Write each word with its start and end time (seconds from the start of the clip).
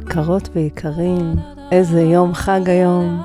יקרות 0.00 0.48
ויקרים, 0.52 1.34
איזה 1.72 2.00
יום 2.00 2.34
חג 2.34 2.60
היום. 2.68 3.22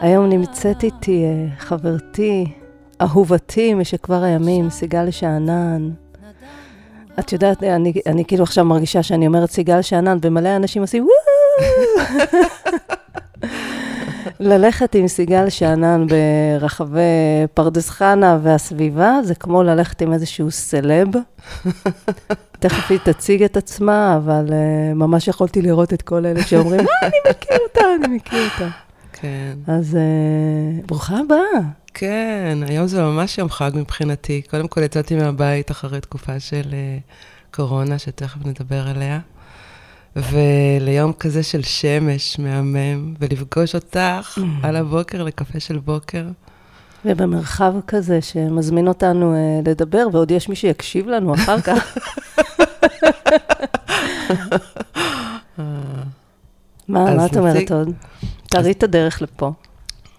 היום 0.00 0.28
נמצאת 0.28 0.82
איתי 0.82 1.24
אה, 1.24 1.46
חברתי, 1.58 2.52
אהובתי 3.02 3.74
משכבר 3.74 4.22
הימים, 4.22 4.70
סיגל 4.70 5.10
שאנן. 5.10 5.90
את 7.18 7.32
יודעת, 7.32 7.62
אני, 7.62 7.92
אני 8.06 8.24
כאילו 8.24 8.42
עכשיו 8.42 8.64
מרגישה 8.64 9.02
שאני 9.02 9.26
אומרת 9.26 9.50
סיגל 9.50 9.82
שאנן, 9.82 10.18
ומלא 10.22 10.56
אנשים 10.56 10.82
עושים 10.82 11.04
וואו! 11.04 11.70
ללכת 14.40 14.94
עם 14.94 15.08
סיגל 15.08 15.48
שאנן 15.48 16.06
ברחבי 16.06 17.00
פרדס 17.54 17.90
חנה 17.90 18.38
והסביבה, 18.42 19.18
זה 19.24 19.34
כמו 19.34 19.62
ללכת 19.62 20.02
עם 20.02 20.12
איזשהו 20.12 20.50
סלב. 20.50 21.08
תכף 22.60 22.90
היא 22.90 22.98
תציג 23.04 23.42
את 23.42 23.56
עצמה, 23.56 24.16
אבל 24.16 24.46
uh, 24.46 24.94
ממש 24.94 25.28
יכולתי 25.28 25.62
לראות 25.62 25.92
את 25.92 26.02
כל 26.02 26.26
אלה 26.26 26.42
שאומרים, 26.42 26.80
אה, 26.80 27.08
אני 27.08 27.16
מכיר 27.30 27.58
אותה, 27.68 27.80
אני 27.98 28.16
מכיר 28.16 28.44
אותה. 28.52 28.68
כן. 29.12 29.58
אז 29.66 29.94
uh, 29.96 30.86
ברוכה 30.86 31.18
הבאה. 31.18 31.60
כן, 31.94 32.58
היום 32.68 32.86
זה 32.86 33.02
ממש 33.02 33.38
יום 33.38 33.50
חג 33.50 33.70
מבחינתי. 33.74 34.42
קודם 34.50 34.68
כל 34.68 34.82
יצאתי 34.82 35.16
מהבית 35.16 35.70
אחרי 35.70 36.00
תקופה 36.00 36.40
של 36.40 36.62
uh, 36.62 37.54
קורונה, 37.54 37.98
שתכף 37.98 38.46
נדבר 38.46 38.88
עליה. 38.88 39.18
וליום 40.16 41.12
כזה 41.12 41.42
של 41.42 41.62
שמש 41.62 42.38
מהמם, 42.38 43.14
ולפגוש 43.20 43.74
אותך 43.74 44.38
mm. 44.38 44.40
על 44.62 44.76
הבוקר 44.76 45.22
לקפה 45.22 45.60
של 45.60 45.78
בוקר. 45.78 46.24
ובמרחב 47.04 47.74
כזה 47.86 48.22
שמזמין 48.22 48.88
אותנו 48.88 49.34
uh, 49.34 49.68
לדבר, 49.68 50.06
ועוד 50.12 50.30
יש 50.30 50.48
מי 50.48 50.56
שיקשיב 50.56 51.08
לנו 51.08 51.34
אחר 51.34 51.60
כך. 51.60 51.98
מה, 56.88 57.14
מה 57.14 57.26
את 57.26 57.36
אומרת 57.36 57.70
עוד? 57.70 57.88
תארי 58.46 58.72
את 58.72 58.82
הדרך 58.82 59.22
לפה. 59.22 59.52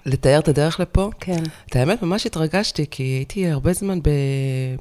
לתאר 0.05 0.39
את 0.39 0.48
הדרך 0.48 0.80
לפה? 0.80 1.09
כן. 1.20 1.44
את 1.66 1.76
האמת, 1.76 2.03
ממש 2.03 2.26
התרגשתי, 2.26 2.86
כי 2.92 3.03
הייתי 3.03 3.50
הרבה 3.50 3.73
זמן 3.73 4.00
ב... 4.02 4.09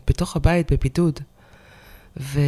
בתוך 0.08 0.36
הבית, 0.36 0.72
בבידוד. 0.72 1.20
ו... 2.20 2.40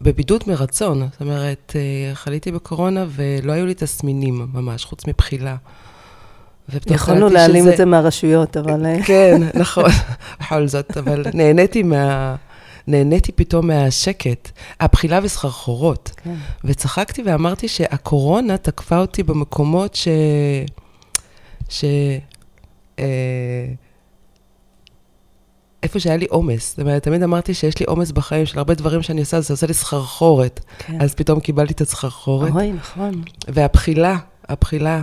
בבידוד 0.00 0.44
מרצון, 0.46 1.08
זאת 1.12 1.20
אומרת, 1.20 1.72
אה, 1.76 2.14
חליתי 2.14 2.52
בקורונה 2.52 3.04
ולא 3.08 3.52
היו 3.52 3.66
לי 3.66 3.74
תסמינים 3.74 4.46
ממש, 4.52 4.84
חוץ 4.84 5.06
מבחילה. 5.06 5.56
יכולנו 6.86 7.28
להעלים 7.28 7.62
שזה... 7.62 7.72
את 7.72 7.76
זה 7.76 7.84
מהרשויות, 7.84 8.56
אבל... 8.56 8.86
אה, 8.86 9.02
כן, 9.04 9.42
נכון, 9.60 9.90
בכל 10.40 10.68
זאת, 10.68 10.96
אבל 10.96 11.24
נהניתי 11.34 11.82
מה... 11.82 12.36
נהניתי 12.88 13.32
פתאום 13.32 13.66
מהשקט, 13.66 14.50
הבחילה 14.80 15.20
וסחרחורות. 15.22 16.10
כן. 16.16 16.34
וצחקתי 16.64 17.22
ואמרתי 17.22 17.68
שהקורונה 17.68 18.56
תקפה 18.56 18.98
אותי 18.98 19.22
במקומות 19.22 19.94
ש... 19.94 20.08
ש... 21.68 21.84
אה... 22.98 23.66
איפה 25.86 26.00
שהיה 26.00 26.16
לי 26.16 26.26
עומס. 26.30 26.70
זאת 26.70 26.80
אומרת, 26.80 27.02
תמיד 27.02 27.22
אמרתי 27.22 27.54
שיש 27.54 27.78
לי 27.80 27.86
עומס 27.86 28.10
בחיים 28.10 28.46
של 28.46 28.58
הרבה 28.58 28.74
דברים 28.74 29.02
שאני 29.02 29.20
עושה, 29.20 29.40
זה 29.40 29.54
עושה 29.54 29.66
לי 29.66 29.74
סחרחורת. 29.74 30.60
כן. 30.78 31.00
אז 31.00 31.14
פתאום 31.14 31.40
קיבלתי 31.40 31.72
את 31.72 31.80
הסחרחורת. 31.80 32.52
אוי, 32.52 32.72
נכון. 32.72 33.22
והבחילה, 33.48 34.18
הבחילה. 34.48 35.02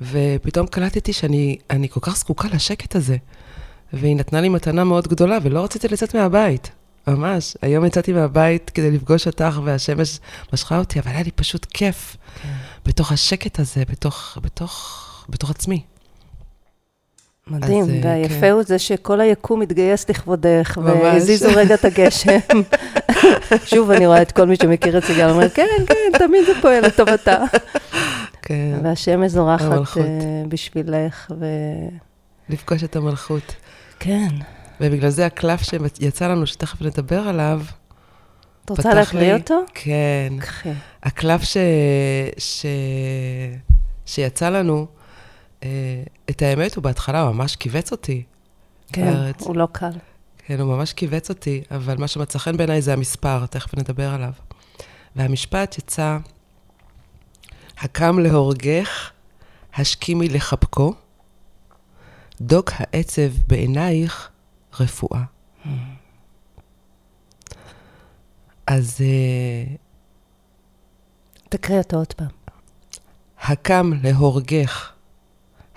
ופתאום 0.00 0.66
קלטתי 0.66 1.12
שאני 1.12 1.56
כל 1.90 2.00
כך 2.00 2.16
זקוקה 2.16 2.48
לשקט 2.52 2.96
הזה. 2.96 3.16
והיא 3.92 4.16
נתנה 4.16 4.40
לי 4.40 4.48
מתנה 4.48 4.84
מאוד 4.84 5.08
גדולה, 5.08 5.38
ולא 5.42 5.64
רציתי 5.64 5.88
לצאת 5.88 6.14
מהבית. 6.14 6.70
ממש. 7.06 7.56
היום 7.62 7.84
יצאתי 7.84 8.12
מהבית 8.12 8.70
כדי 8.70 8.90
לפגוש 8.90 9.26
אותך, 9.26 9.60
והשמש 9.64 10.20
משכה 10.52 10.78
אותי, 10.78 11.00
אבל 11.00 11.10
היה 11.10 11.22
לי 11.22 11.30
פשוט 11.30 11.64
כיף. 11.64 12.16
כן. 12.42 12.48
בתוך 12.86 13.12
השקט 13.12 13.60
הזה, 13.60 13.82
בתוך, 13.90 14.38
בתוך, 14.42 15.04
בתוך 15.28 15.50
עצמי. 15.50 15.82
מדהים, 17.50 17.82
אז, 17.82 17.90
אה, 17.90 18.00
והיפה 18.02 18.40
כן. 18.40 18.50
הוא 18.50 18.62
זה 18.62 18.78
שכל 18.78 19.20
היקום 19.20 19.60
מתגייס 19.60 20.10
לכבודך, 20.10 20.78
והזיזו 20.84 21.48
רגע 21.56 21.74
את 21.74 21.84
הגשם. 21.84 22.38
שוב, 23.70 23.90
אני 23.90 24.06
רואה 24.06 24.22
את 24.22 24.32
כל 24.32 24.44
מי 24.44 24.56
שמכיר 24.56 24.98
את 24.98 25.04
סיגל, 25.04 25.30
אומר, 25.30 25.48
כן, 25.48 25.66
כן, 25.86 26.18
תמיד 26.18 26.44
זה 26.46 26.52
פועל 26.62 26.86
לטובתה. 26.86 27.44
כן. 28.42 28.78
והשמש 28.82 29.32
זורחת 29.32 29.96
uh, 29.96 29.98
בשבילך, 30.48 31.32
ו... 31.40 31.46
לפגוש 32.48 32.84
את 32.84 32.96
המלכות. 32.96 33.54
כן. 33.98 34.28
ובגלל 34.80 35.10
זה 35.10 35.26
הקלף 35.26 35.62
שיצא 35.62 36.28
לנו, 36.28 36.46
שתכף 36.46 36.82
נדבר 36.82 37.28
עליו, 37.28 37.60
את 38.64 38.70
רוצה 38.70 38.94
להקריא 38.94 39.34
אותו? 39.34 39.60
כן. 39.74 40.32
קחי. 40.40 40.72
הקלף 41.02 41.42
ש... 41.42 41.56
ש... 42.38 42.66
שיצא 44.06 44.48
לנו, 44.48 44.86
אה, 44.90 44.97
את 46.30 46.42
האמת, 46.42 46.74
הוא 46.74 46.84
בהתחלה 46.84 47.24
ממש 47.24 47.56
כיווץ 47.56 47.92
אותי. 47.92 48.22
כן, 48.92 49.12
בארץ. 49.12 49.42
הוא 49.42 49.56
לא 49.56 49.68
קל. 49.72 49.90
כן, 50.38 50.60
הוא 50.60 50.76
ממש 50.76 50.92
כיווץ 50.92 51.28
אותי, 51.28 51.62
אבל 51.70 51.96
מה 51.98 52.08
שמצא 52.08 52.38
חן 52.38 52.56
בעיניי 52.56 52.82
זה 52.82 52.92
המספר, 52.92 53.46
תכף 53.46 53.74
נדבר 53.74 54.10
עליו. 54.10 54.32
והמשפט 55.16 55.78
יצא, 55.78 56.18
הקם 57.78 58.18
להורגך, 58.18 59.10
השכימי 59.74 60.28
לחבקו, 60.28 60.94
דוק 62.40 62.70
העצב 62.74 63.30
בעינייך, 63.46 64.28
רפואה. 64.80 65.22
Mm. 65.64 65.68
אז... 68.66 69.00
אה, 69.00 69.74
תקריא 71.48 71.78
אותו 71.78 71.96
עוד 71.96 72.12
פעם. 72.12 72.28
הקם 73.40 73.92
להורגך, 74.02 74.92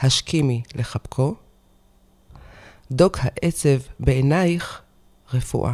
השכימי 0.02 0.62
לחבקו, 0.76 1.36
דוק 2.92 3.18
העצב 3.22 3.78
בעינייך 4.00 4.82
רפואה. 5.34 5.74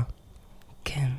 כן. 0.85 1.09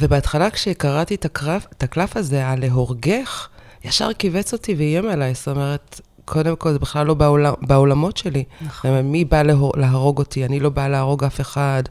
ובהתחלה 0.00 0.50
כשקראתי 0.50 1.14
את, 1.14 1.24
הקרב, 1.24 1.66
את 1.72 1.82
הקלף 1.82 2.16
הזה, 2.16 2.46
הלהורגך, 2.46 3.48
ישר 3.84 4.12
כיווץ 4.12 4.52
אותי 4.52 4.74
ואיים 4.74 5.08
עליי. 5.08 5.34
זאת 5.34 5.48
אומרת, 5.48 6.00
קודם 6.24 6.56
כל, 6.56 6.72
זה 6.72 6.78
בכלל 6.78 7.06
לא 7.06 7.14
בעולם, 7.14 7.54
בעולמות 7.60 8.16
שלי. 8.16 8.44
נכון. 8.60 9.00
מי 9.00 9.24
בא 9.24 9.42
להור, 9.42 9.72
להרוג 9.76 10.18
אותי? 10.18 10.44
אני 10.44 10.60
לא 10.60 10.68
באה 10.70 10.88
להרוג 10.88 11.24
אף 11.24 11.40
אחד. 11.40 11.82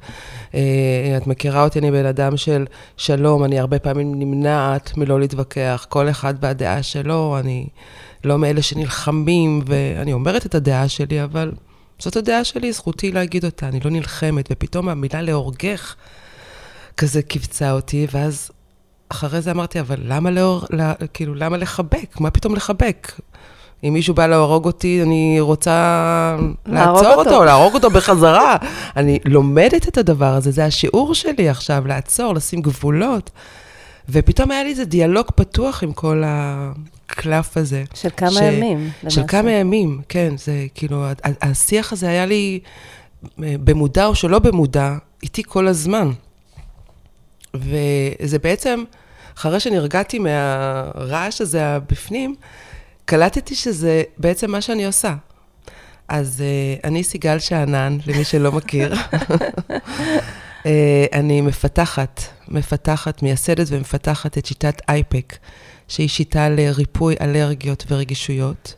אה, 0.55 1.17
את 1.17 1.27
מכירה 1.27 1.63
אותי, 1.63 1.79
אני 1.79 1.91
בן 1.91 2.05
אדם 2.05 2.37
של 2.37 2.65
שלום, 2.97 3.43
אני 3.43 3.59
הרבה 3.59 3.79
פעמים 3.79 4.19
נמנעת 4.19 4.97
מלא 4.97 5.19
להתווכח. 5.19 5.85
כל 5.89 6.09
אחד 6.09 6.33
והדעה 6.41 6.83
שלו, 6.83 7.37
אני 7.39 7.67
לא 8.23 8.37
מאלה 8.37 8.61
שנלחמים, 8.61 9.61
ואני 9.65 10.13
אומרת 10.13 10.45
את 10.45 10.55
הדעה 10.55 10.87
שלי, 10.87 11.23
אבל 11.23 11.51
זאת 11.99 12.15
הדעה 12.15 12.43
שלי, 12.43 12.73
זכותי 12.73 13.11
להגיד 13.11 13.45
אותה, 13.45 13.67
אני 13.67 13.79
לא 13.79 13.91
נלחמת. 13.91 14.49
ופתאום 14.51 14.89
המילה 14.89 15.21
להורגך 15.21 15.95
כזה 16.97 17.21
קיבצה 17.21 17.71
אותי, 17.71 18.07
ואז 18.11 18.51
אחרי 19.09 19.41
זה 19.41 19.51
אמרתי, 19.51 19.79
אבל 19.79 19.97
למה 20.03 20.31
לאור, 20.31 20.65
לה, 20.69 20.93
כאילו, 21.13 21.35
למה 21.35 21.57
לחבק? 21.57 22.19
מה 22.19 22.31
פתאום 22.31 22.55
לחבק? 22.55 23.11
אם 23.83 23.93
מישהו 23.93 24.13
בא 24.13 24.27
להרוג 24.27 24.65
אותי, 24.65 25.03
אני 25.03 25.37
רוצה 25.39 26.35
לעצור 26.65 27.13
אותו, 27.13 27.19
אותו, 27.19 27.43
להרוג 27.43 27.73
אותו 27.73 27.89
בחזרה. 27.89 28.55
אני 28.95 29.19
לומדת 29.25 29.87
את 29.87 29.97
הדבר 29.97 30.33
הזה, 30.33 30.51
זה 30.51 30.65
השיעור 30.65 31.15
שלי 31.15 31.49
עכשיו, 31.49 31.87
לעצור, 31.87 32.33
לשים 32.33 32.61
גבולות. 32.61 33.29
ופתאום 34.09 34.51
היה 34.51 34.63
לי 34.63 34.69
איזה 34.69 34.85
דיאלוג 34.85 35.25
פתוח 35.35 35.83
עם 35.83 35.93
כל 35.93 36.23
הקלף 36.25 37.57
הזה. 37.57 37.83
של 37.93 38.09
כמה 38.17 38.31
ש... 38.31 38.41
ימים. 38.41 38.89
של 39.09 39.21
כמה 39.27 39.51
ימים, 39.51 40.01
כן. 40.09 40.37
זה 40.37 40.65
כאילו, 40.75 41.05
השיח 41.41 41.93
הזה 41.93 42.09
היה 42.09 42.25
לי, 42.25 42.59
אה, 43.43 43.55
במודע 43.63 44.05
או 44.05 44.15
שלא 44.15 44.39
במודע, 44.39 44.95
איתי 45.23 45.43
כל 45.47 45.67
הזמן. 45.67 46.11
וזה 47.55 48.39
בעצם, 48.39 48.83
אחרי 49.37 49.59
שנרגעתי 49.59 50.19
מהרעש 50.19 51.41
הזה 51.41 51.67
הבפנים, 51.67 52.35
קלטתי 53.05 53.55
שזה 53.55 54.03
בעצם 54.17 54.51
מה 54.51 54.61
שאני 54.61 54.85
עושה. 54.85 55.15
אז 56.07 56.43
uh, 56.43 56.87
אני 56.87 57.03
סיגל 57.03 57.39
שאנן, 57.39 57.97
למי 58.07 58.23
שלא 58.23 58.51
מכיר. 58.51 58.93
uh, 60.67 61.15
אני 61.17 61.41
מפתחת, 61.41 62.21
מפתחת, 62.47 63.23
מייסדת 63.23 63.67
ומפתחת 63.69 64.37
את 64.37 64.45
שיטת 64.45 64.81
אייפק, 64.89 65.37
שהיא 65.87 66.07
שיטה 66.07 66.49
לריפוי 66.49 67.15
אלרגיות 67.21 67.85
ורגישויות, 67.89 68.75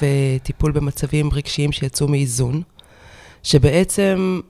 וטיפול 0.00 0.72
במצבים 0.72 1.30
רגשיים 1.32 1.72
שיצאו 1.72 2.08
מאיזון, 2.08 2.62
שבעצם 3.42 4.40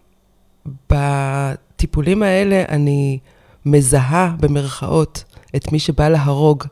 בטיפולים 0.91 2.23
האלה 2.23 2.65
אני 2.69 3.19
מזהה, 3.67 4.35
במרכאות, 4.41 5.25
את 5.57 5.73
מי 5.73 5.79
שבא 5.79 6.09
להרוג 6.09 6.65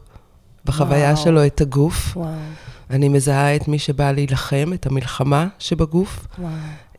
בחוויה 0.65 1.13
וואו. 1.13 1.25
שלו 1.25 1.47
את 1.47 1.61
הגוף. 1.61 2.17
וואו. 2.17 2.31
אני 2.91 3.09
מזהה 3.09 3.57
את 3.57 3.69
מי 3.69 3.79
שבא 3.79 4.13
להילחם, 4.13 4.71
את 4.75 4.87
המלחמה 4.87 5.47
שבגוף, 5.59 6.27
וואו. 6.39 6.51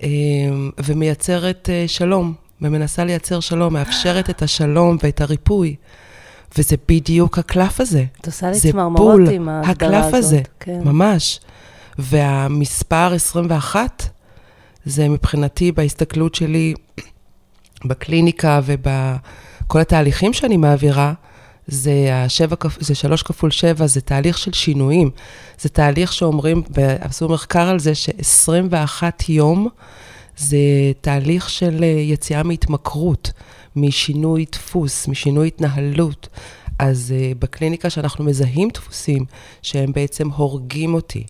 אמ, 0.03 0.71
ומייצרת 0.85 1.69
אה, 1.69 1.88
שלום, 1.88 2.33
ומנסה 2.62 3.04
לייצר 3.04 3.39
שלום, 3.39 3.74
מאפשרת 3.74 4.30
את 4.30 4.42
השלום 4.42 4.98
ואת 5.04 5.21
הריפוי. 5.21 5.75
וזה 6.57 6.75
בדיוק 6.88 7.38
הקלף 7.38 7.80
הזה. 7.80 8.06
את 8.21 8.25
עושה 8.25 8.48
לי 8.48 8.54
זה 8.54 8.71
צמרמורות 8.71 9.15
בול 9.15 9.30
עם 9.30 9.50
ההגדרה 9.50 10.00
הזאת. 10.00 10.04
הקלף 10.04 10.13
הזה, 10.13 10.42
כן. 10.59 10.80
ממש. 10.83 11.39
והמספר 12.00 13.13
21, 13.13 14.04
זה 14.86 15.09
מבחינתי, 15.09 15.71
בהסתכלות 15.71 16.36
שלי 16.36 16.74
בקליניקה 17.86 18.62
ובכל 18.65 19.80
התהליכים 19.80 20.33
שאני 20.33 20.57
מעבירה, 20.57 21.13
זה, 21.68 21.92
השבע, 22.13 22.56
זה 22.80 22.95
שלוש 22.95 23.24
כפול 23.24 23.51
שבע, 23.51 23.88
זה 23.88 24.01
תהליך 24.01 24.38
של 24.38 24.54
שינויים. 24.54 25.09
זה 25.59 25.69
תהליך 25.69 26.13
שאומרים, 26.13 26.63
עשו 27.00 27.30
מחקר 27.30 27.69
על 27.69 27.80
זה, 27.80 27.95
ש-21 27.95 29.04
יום 29.30 29.69
זה 30.37 30.57
תהליך 31.01 31.49
של 31.49 31.83
אה, 31.83 31.87
יציאה 31.87 32.43
מהתמכרות, 32.43 33.31
משינוי 33.75 34.45
דפוס, 34.51 35.07
משינוי 35.07 35.47
התנהלות. 35.47 36.27
אז 36.79 37.13
uh, 37.17 37.37
בקליניקה 37.39 37.89
שאנחנו 37.89 38.23
מזהים 38.23 38.69
דפוסים 38.73 39.25
שהם 39.61 39.91
בעצם 39.91 40.29
הורגים 40.29 40.93
אותי, 40.93 41.23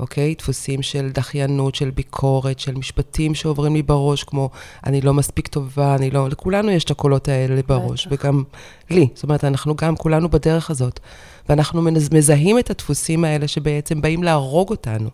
אוקיי? 0.00 0.34
דפוסים 0.38 0.82
של 0.82 1.10
דחיינות, 1.14 1.74
של 1.74 1.90
ביקורת, 1.90 2.58
של 2.58 2.74
משפטים 2.74 3.34
שעוברים 3.34 3.74
לי 3.74 3.82
בראש, 3.82 4.24
כמו 4.24 4.50
אני 4.86 5.00
לא 5.00 5.14
מספיק 5.14 5.48
טובה, 5.48 5.94
אני 5.94 6.10
לא... 6.10 6.28
לכולנו 6.28 6.70
יש 6.70 6.84
את 6.84 6.90
הקולות 6.90 7.28
האלה 7.28 7.60
בראש. 7.66 8.08
וגם 8.10 8.42
לי. 8.90 9.08
זאת 9.14 9.24
אומרת, 9.24 9.44
אנחנו 9.44 9.76
גם 9.76 9.96
כולנו 9.96 10.28
בדרך 10.28 10.70
הזאת. 10.70 11.00
ואנחנו 11.48 11.82
מזהים 12.12 12.58
את 12.58 12.70
הדפוסים 12.70 13.24
האלה 13.24 13.48
שבעצם 13.48 14.00
באים 14.00 14.22
להרוג 14.22 14.70
אותנו. 14.70 15.10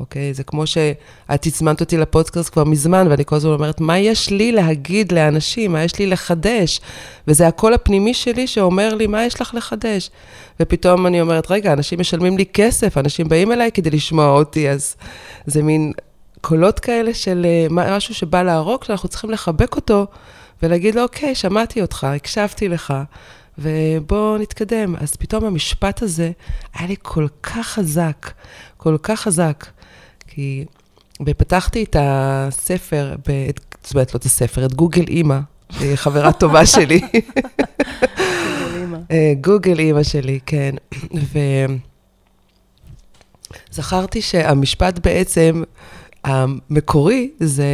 אוקיי? 0.00 0.34
זה 0.34 0.44
כמו 0.44 0.66
שאת 0.66 1.46
הזמנת 1.46 1.80
אותי 1.80 1.96
לפודקאסט 1.96 2.52
כבר 2.52 2.64
מזמן, 2.64 3.06
ואני 3.10 3.24
כל 3.24 3.36
הזמן 3.36 3.52
אומרת, 3.52 3.80
מה 3.80 3.98
יש 3.98 4.30
לי 4.30 4.52
להגיד 4.52 5.12
לאנשים? 5.12 5.72
מה 5.72 5.84
יש 5.84 5.98
לי 5.98 6.06
לחדש? 6.06 6.80
וזה 7.28 7.46
הקול 7.46 7.74
הפנימי 7.74 8.14
שלי 8.14 8.46
שאומר 8.46 8.94
לי, 8.94 9.06
מה 9.06 9.24
יש 9.24 9.40
לך 9.40 9.54
לחדש? 9.54 10.10
ופתאום 10.60 11.06
אני 11.06 11.20
אומרת, 11.20 11.50
רגע, 11.50 11.72
אנשים 11.72 12.00
משלמים 12.00 12.38
לי 12.38 12.44
כסף, 12.52 12.98
אנשים 12.98 13.28
באים 13.28 13.52
אליי 13.52 13.72
כדי 13.72 13.90
לשמוע 13.90 14.28
אותי, 14.28 14.70
אז 14.70 14.96
זה 15.46 15.62
מין 15.62 15.92
קולות 16.40 16.80
כאלה 16.80 17.14
של 17.14 17.46
אה, 17.48 17.66
משהו 17.70 18.14
שבא 18.14 18.42
להרוג, 18.42 18.84
שאנחנו 18.84 19.08
צריכים 19.08 19.30
לחבק 19.30 19.76
אותו 19.76 20.06
ולהגיד 20.62 20.94
לו, 20.94 21.02
אוקיי, 21.02 21.34
שמעתי 21.34 21.82
אותך, 21.82 22.04
הקשבתי 22.04 22.68
לך. 22.68 22.94
ובואו 23.58 24.38
נתקדם. 24.38 24.96
אז 24.96 25.16
פתאום 25.16 25.44
המשפט 25.44 26.02
הזה 26.02 26.30
היה 26.74 26.88
לי 26.88 26.96
כל 27.02 27.26
כך 27.42 27.66
חזק, 27.66 28.30
כל 28.76 28.96
כך 29.02 29.20
חזק. 29.20 29.66
כי 30.36 30.64
ופתחתי 31.26 31.84
את 31.84 31.96
הספר, 32.00 33.14
ב, 33.28 33.50
זאת 33.84 33.94
אומרת, 33.94 34.14
לא 34.14 34.18
את 34.18 34.24
הספר, 34.24 34.66
את 34.66 34.74
גוגל 34.74 35.04
אימא, 35.08 35.38
היא 35.80 35.96
חברה 35.96 36.32
טובה 36.32 36.66
שלי. 36.74 37.00
אה, 39.10 39.32
גוגל 39.40 39.78
אימא 39.78 40.02
שלי, 40.02 40.38
כן. 40.46 40.74
וזכרתי 43.72 44.22
שהמשפט 44.22 44.98
בעצם, 44.98 45.62
המקורי, 46.24 47.30
זה 47.40 47.66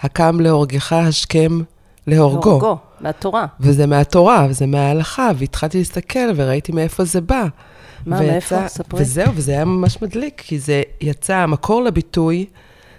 הקם 0.00 0.40
להורגך, 0.40 0.92
השכם 0.92 1.60
להורגו. 2.06 2.50
הורגו, 2.50 2.78
מהתורה. 3.00 3.46
וזה 3.60 3.86
מהתורה, 3.86 4.46
וזה 4.50 4.66
מההלכה, 4.66 5.30
והתחלתי 5.36 5.78
להסתכל 5.78 6.28
וראיתי 6.36 6.72
מאיפה 6.72 7.04
זה 7.04 7.20
בא. 7.20 7.46
מה, 8.06 8.16
ויצא- 8.18 8.26
מאיפה? 8.30 8.68
ספרי. 8.68 9.00
וזהו, 9.02 9.32
וזה 9.34 9.52
היה 9.52 9.64
ממש 9.64 10.02
מדליק, 10.02 10.40
כי 10.46 10.58
זה 10.58 10.82
יצא, 11.00 11.36
המקור 11.36 11.82
לביטוי 11.82 12.46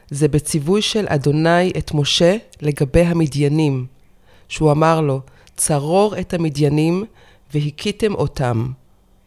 זה 0.09 0.27
בציווי 0.27 0.81
של 0.81 1.05
אדוני 1.09 1.71
את 1.77 1.93
משה 1.93 2.37
לגבי 2.61 3.01
המדיינים, 3.01 3.85
שהוא 4.47 4.71
אמר 4.71 5.01
לו, 5.01 5.21
צרור 5.57 6.19
את 6.19 6.33
המדיינים 6.33 7.05
והכיתם 7.53 8.13
אותם. 8.13 8.71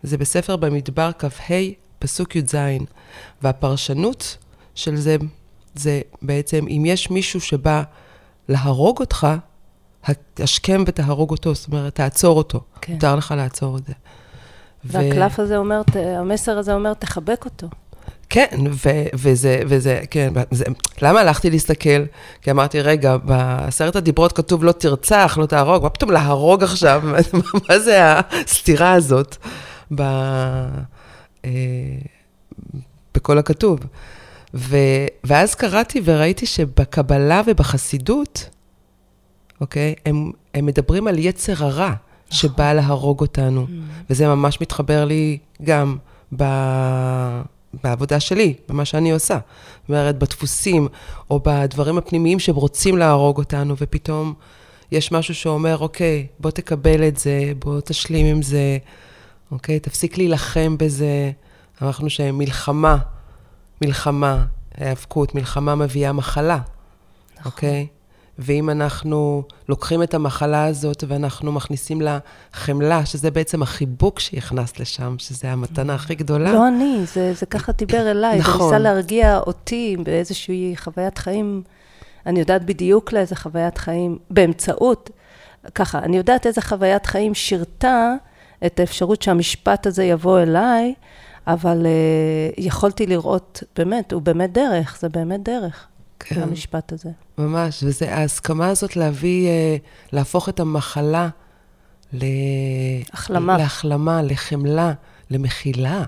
זה 0.02 0.18
בספר 0.18 0.56
במדבר 0.56 1.10
כ"ה, 1.18 1.54
פסוק 1.98 2.36
י"ז. 2.36 2.54
והפרשנות 3.42 4.36
של 4.74 4.96
זה, 4.96 5.16
זה 5.74 6.00
בעצם, 6.22 6.64
אם 6.68 6.82
יש 6.86 7.10
מישהו 7.10 7.40
שבא 7.40 7.82
להרוג 8.48 9.00
אותך, 9.00 9.26
השכם 10.38 10.84
ותהרוג 10.86 11.30
אותו, 11.30 11.54
זאת 11.54 11.68
אומרת, 11.68 11.94
תעצור 11.94 12.38
אותו. 12.38 12.60
כן. 12.80 12.92
מותר 12.92 13.16
לך 13.16 13.34
לעצור 13.36 13.78
את 13.78 13.86
זה. 13.86 13.92
והקלף 14.84 15.38
הזה 15.40 15.56
אומר, 15.56 15.82
המסר 15.96 16.58
הזה 16.58 16.74
אומר, 16.74 16.94
תחבק 16.94 17.44
אותו. 17.44 17.66
כן, 18.30 18.48
ו- 18.70 19.06
וזה, 19.14 19.60
וזה, 19.66 20.00
כן, 20.10 20.32
זה, 20.50 20.64
למה 21.02 21.20
הלכתי 21.20 21.50
להסתכל? 21.50 22.04
כי 22.42 22.50
אמרתי, 22.50 22.80
רגע, 22.80 23.16
בעשרת 23.16 23.96
הדיברות 23.96 24.32
כתוב 24.32 24.64
לא 24.64 24.72
תרצח, 24.72 25.38
לא 25.40 25.46
תהרוג, 25.46 25.82
מה 25.82 25.90
פתאום 25.90 26.10
להרוג 26.10 26.62
עכשיו? 26.62 27.02
מה- 27.04 27.18
מה 27.68 27.78
זה 27.78 27.98
הסתירה 28.18 28.92
הזאת 28.92 29.36
ב, 29.94 30.00
אה, 31.44 31.50
בכל 33.14 33.38
הכתוב? 33.38 33.80
ו, 34.54 34.76
ואז 35.24 35.54
קראתי 35.54 36.00
וראיתי 36.04 36.46
שבקבלה 36.46 37.42
ובחסידות, 37.46 38.48
אוקיי, 39.60 39.94
הם, 40.06 40.30
הם 40.54 40.66
מדברים 40.66 41.06
על 41.06 41.18
יצר 41.18 41.64
הרע 41.64 41.92
שבא 42.30 42.72
להרוג 42.72 43.20
אותנו, 43.20 43.66
וזה 44.10 44.28
ממש 44.28 44.60
מתחבר 44.60 45.04
לי 45.04 45.38
גם 45.62 45.96
ב... 46.36 46.44
בעבודה 47.82 48.20
שלי, 48.20 48.54
במה 48.68 48.84
שאני 48.84 49.12
עושה. 49.12 49.38
זאת 49.80 49.88
אומרת, 49.88 50.18
בדפוסים, 50.18 50.88
או 51.30 51.40
בדברים 51.44 51.98
הפנימיים 51.98 52.38
שהם 52.38 52.54
רוצים 52.54 52.98
להרוג 52.98 53.38
אותנו, 53.38 53.74
ופתאום 53.80 54.34
יש 54.92 55.12
משהו 55.12 55.34
שאומר, 55.34 55.78
אוקיי, 55.78 56.26
בוא 56.40 56.50
תקבל 56.50 57.08
את 57.08 57.16
זה, 57.16 57.52
בוא 57.58 57.80
תשלים 57.80 58.26
עם 58.26 58.42
זה, 58.42 58.78
אוקיי, 59.50 59.80
תפסיק 59.80 60.18
להילחם 60.18 60.76
בזה. 60.78 61.30
אמרנו 61.82 62.10
שמלחמה, 62.10 62.96
מלחמה, 63.82 64.44
היאבקות, 64.76 65.34
מלחמה 65.34 65.74
מביאה 65.74 66.12
מחלה, 66.12 66.58
אוקיי? 67.44 67.86
ואם 68.38 68.70
אנחנו 68.70 69.42
לוקחים 69.68 70.02
את 70.02 70.14
המחלה 70.14 70.64
הזאת 70.64 71.04
ואנחנו 71.08 71.52
מכניסים 71.52 72.00
לה 72.00 72.18
חמלה, 72.52 73.06
שזה 73.06 73.30
בעצם 73.30 73.62
החיבוק 73.62 74.20
שהכנסת 74.20 74.80
לשם, 74.80 75.14
שזה 75.18 75.52
המתנה 75.52 75.94
הכי 75.94 76.14
גדולה. 76.14 76.52
לא 76.52 76.68
אני, 76.68 77.00
זה, 77.14 77.34
זה 77.34 77.46
ככה 77.46 77.72
דיבר 77.72 78.10
אליי. 78.10 78.38
נכון. 78.38 78.58
זה 78.58 78.64
ניסה 78.64 78.78
להרגיע 78.78 79.38
אותי 79.38 79.96
באיזושהי 80.04 80.74
חוויית 80.76 81.18
חיים. 81.18 81.62
אני 82.26 82.40
יודעת 82.40 82.64
בדיוק 82.64 83.12
לאיזה 83.12 83.36
חוויית 83.36 83.78
חיים, 83.78 84.18
באמצעות, 84.30 85.10
ככה, 85.74 85.98
אני 85.98 86.16
יודעת 86.16 86.46
איזה 86.46 86.60
חוויית 86.60 87.06
חיים 87.06 87.34
שירתה 87.34 88.14
את 88.66 88.80
האפשרות 88.80 89.22
שהמשפט 89.22 89.86
הזה 89.86 90.04
יבוא 90.04 90.40
אליי, 90.40 90.94
אבל 91.46 91.86
uh, 91.86 92.54
יכולתי 92.58 93.06
לראות, 93.06 93.62
באמת, 93.76 94.12
הוא 94.12 94.22
באמת 94.22 94.52
דרך, 94.52 94.98
זה 95.00 95.08
באמת 95.08 95.42
דרך, 95.42 95.86
כן. 96.20 96.42
המשפט 96.42 96.92
הזה. 96.92 97.10
ממש, 97.38 97.84
וזה 97.86 98.14
ההסכמה 98.14 98.68
הזאת 98.68 98.96
להביא, 98.96 99.48
אה, 99.48 99.76
להפוך 100.12 100.48
את 100.48 100.60
המחלה 100.60 101.28
ל... 102.12 102.24
החלמה. 103.12 103.58
להחלמה, 103.58 104.22
לחמלה, 104.22 104.92
למחילה. 105.30 106.04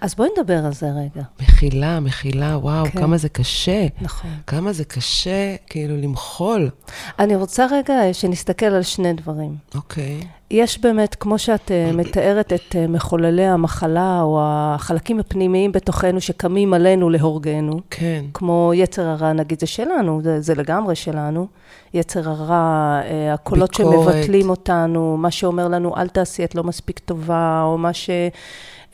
אז 0.00 0.14
בואי 0.14 0.28
נדבר 0.38 0.66
על 0.66 0.72
זה 0.72 0.86
רגע. 0.86 1.24
מחילה, 1.40 2.00
מחילה, 2.00 2.58
וואו, 2.58 2.84
כן. 2.84 3.00
כמה 3.00 3.16
זה 3.16 3.28
קשה. 3.28 3.86
נכון. 4.00 4.30
כמה 4.46 4.72
זה 4.72 4.84
קשה, 4.84 5.56
כאילו, 5.66 5.96
למחול. 5.96 6.70
אני 7.18 7.36
רוצה 7.36 7.66
רגע 7.70 7.94
שנסתכל 8.12 8.66
על 8.66 8.82
שני 8.82 9.12
דברים. 9.12 9.56
אוקיי. 9.74 10.20
יש 10.50 10.80
באמת, 10.80 11.14
כמו 11.14 11.38
שאת 11.38 11.70
אה, 11.70 11.92
מתארת 11.98 12.52
את 12.52 12.76
אה, 12.76 12.86
מחוללי 12.86 13.46
המחלה, 13.46 14.22
או 14.22 14.40
החלקים 14.42 15.20
הפנימיים 15.20 15.72
בתוכנו 15.72 16.20
שקמים 16.20 16.74
עלינו 16.74 17.10
להורגנו, 17.10 17.80
כן. 17.90 18.24
כמו 18.34 18.72
יצר 18.74 19.06
הרע, 19.06 19.32
נגיד, 19.32 19.60
זה 19.60 19.66
שלנו, 19.66 20.20
זה, 20.24 20.40
זה 20.40 20.54
לגמרי 20.54 20.96
שלנו. 20.96 21.46
יצר 21.94 22.28
הרע, 22.30 23.00
אה, 23.04 23.34
הקולות 23.34 23.70
ביקורת. 23.78 24.14
שמבטלים 24.14 24.50
אותנו, 24.50 25.16
מה 25.16 25.30
שאומר 25.30 25.68
לנו, 25.68 25.96
אל 25.96 26.08
תעשי, 26.08 26.44
את 26.44 26.54
לא 26.54 26.64
מספיק 26.64 26.98
טובה, 26.98 27.62
או 27.64 27.78
מה 27.78 27.90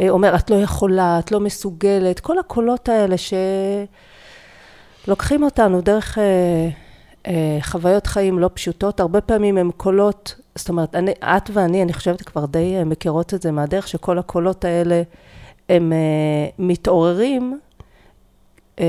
שאומר, 0.02 0.34
את 0.36 0.50
לא 0.50 0.56
יכולה, 0.56 1.18
את 1.18 1.32
לא 1.32 1.40
מסוגלת, 1.40 2.20
כל 2.20 2.38
הקולות 2.38 2.88
האלה 2.88 3.16
שלוקחים 5.06 5.42
אותנו 5.42 5.80
דרך... 5.80 6.18
אה, 6.18 6.68
אה, 7.26 7.58
חוויות 7.62 8.06
חיים 8.06 8.38
לא 8.38 8.50
פשוטות, 8.54 9.00
הרבה 9.00 9.20
פעמים 9.20 9.58
הם 9.58 9.70
קולות, 9.76 10.34
זאת 10.54 10.68
אומרת, 10.68 10.94
אני, 10.94 11.10
את 11.10 11.50
ואני, 11.52 11.82
אני 11.82 11.92
חושבת 11.92 12.22
כבר 12.22 12.46
די 12.46 12.76
אה, 12.76 12.84
מכירות 12.84 13.34
את 13.34 13.42
זה 13.42 13.52
מהדרך, 13.52 13.88
שכל 13.88 14.18
הקולות 14.18 14.64
האלה 14.64 15.02
הם 15.68 15.92
אה, 15.92 16.48
מתעוררים, 16.58 17.60
אה, 18.80 18.84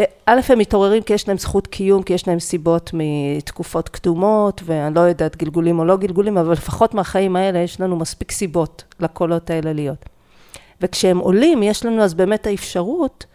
אה, 0.00 0.04
א', 0.26 0.40
הם 0.48 0.58
מתעוררים 0.58 1.02
כי 1.02 1.12
יש 1.12 1.28
להם 1.28 1.38
זכות 1.38 1.66
קיום, 1.66 2.02
כי 2.02 2.12
יש 2.12 2.28
להם 2.28 2.40
סיבות 2.40 2.90
מתקופות 2.94 3.88
קדומות, 3.88 4.60
ואני 4.64 4.94
לא 4.94 5.00
יודעת 5.00 5.36
גלגולים 5.36 5.78
או 5.78 5.84
לא 5.84 5.96
גלגולים, 5.96 6.38
אבל 6.38 6.52
לפחות 6.52 6.94
מהחיים 6.94 7.36
האלה 7.36 7.58
יש 7.58 7.80
לנו 7.80 7.96
מספיק 7.96 8.30
סיבות 8.30 8.84
לקולות 9.00 9.50
האלה 9.50 9.72
להיות. 9.72 10.13
וכשהם 10.80 11.18
עולים, 11.18 11.62
יש 11.62 11.84
לנו 11.86 12.02
אז 12.02 12.14
באמת 12.14 12.46
האפשרות 12.46 13.26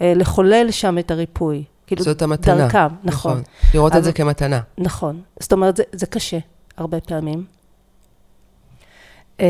אה, 0.00 0.12
לחולל 0.16 0.70
שם 0.70 0.98
את 0.98 1.10
הריפוי. 1.10 1.64
כאילו, 1.86 2.02
זאת 2.02 2.22
המתנה. 2.22 2.54
דרכם, 2.56 2.86
נכון. 3.04 3.42
לראות 3.74 3.92
את 3.92 3.96
אבל- 3.96 4.04
זה 4.04 4.12
כמתנה. 4.12 4.60
נכון. 4.78 5.20
זאת 5.40 5.52
אומרת, 5.52 5.76
זה, 5.76 5.82
זה 5.92 6.06
קשה, 6.06 6.38
הרבה 6.76 7.00
פעמים. 7.00 7.44
אה, 9.40 9.46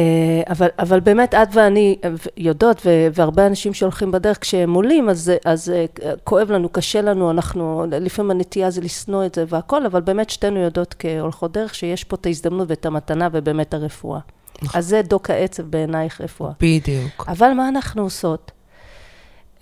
אבל, 0.49 0.69
אבל 0.79 1.01
באמת 1.01 1.35
את 1.35 1.49
ואני 1.53 1.99
יודעות, 2.37 2.83
והרבה 3.15 3.47
אנשים 3.47 3.75
שהולכים 3.75 4.13
בדרך 4.13 4.39
כשהם 4.41 4.75
עולים, 4.75 5.09
אז, 5.09 5.33
אז 5.45 5.71
אה, 5.71 5.85
כואב 6.25 6.51
לנו, 6.51 6.69
קשה 6.69 7.01
לנו, 7.03 7.31
אנחנו, 7.31 7.87
לפעמים 7.91 8.31
הנטייה 8.31 8.71
זה 8.71 8.81
לשנוא 8.81 9.27
את 9.27 9.35
זה 9.35 9.45
והכל, 9.49 9.87
אבל 9.87 10.01
באמת 10.01 10.31
שתינו 10.31 10.61
יודעות 10.61 10.95
כהולכות 10.99 11.53
דרך 11.53 11.75
שיש 11.75 12.05
פה 12.05 12.17
את 12.17 12.27
ההזדמנות 12.27 12.71
ואת 12.71 12.87
המתנה 12.87 13.29
ובאמת 13.33 13.75
הרפואה. 13.75 14.21
נכון. 14.63 14.79
אז 14.79 14.87
זה 14.87 15.03
דוק 15.03 15.31
העצב 15.31 15.63
בעינייך 15.63 16.21
רפואה. 16.21 16.53
בדיוק. 16.61 17.25
אבל 17.29 17.53
מה 17.53 17.69
אנחנו 17.69 18.03
עושות? 18.03 18.53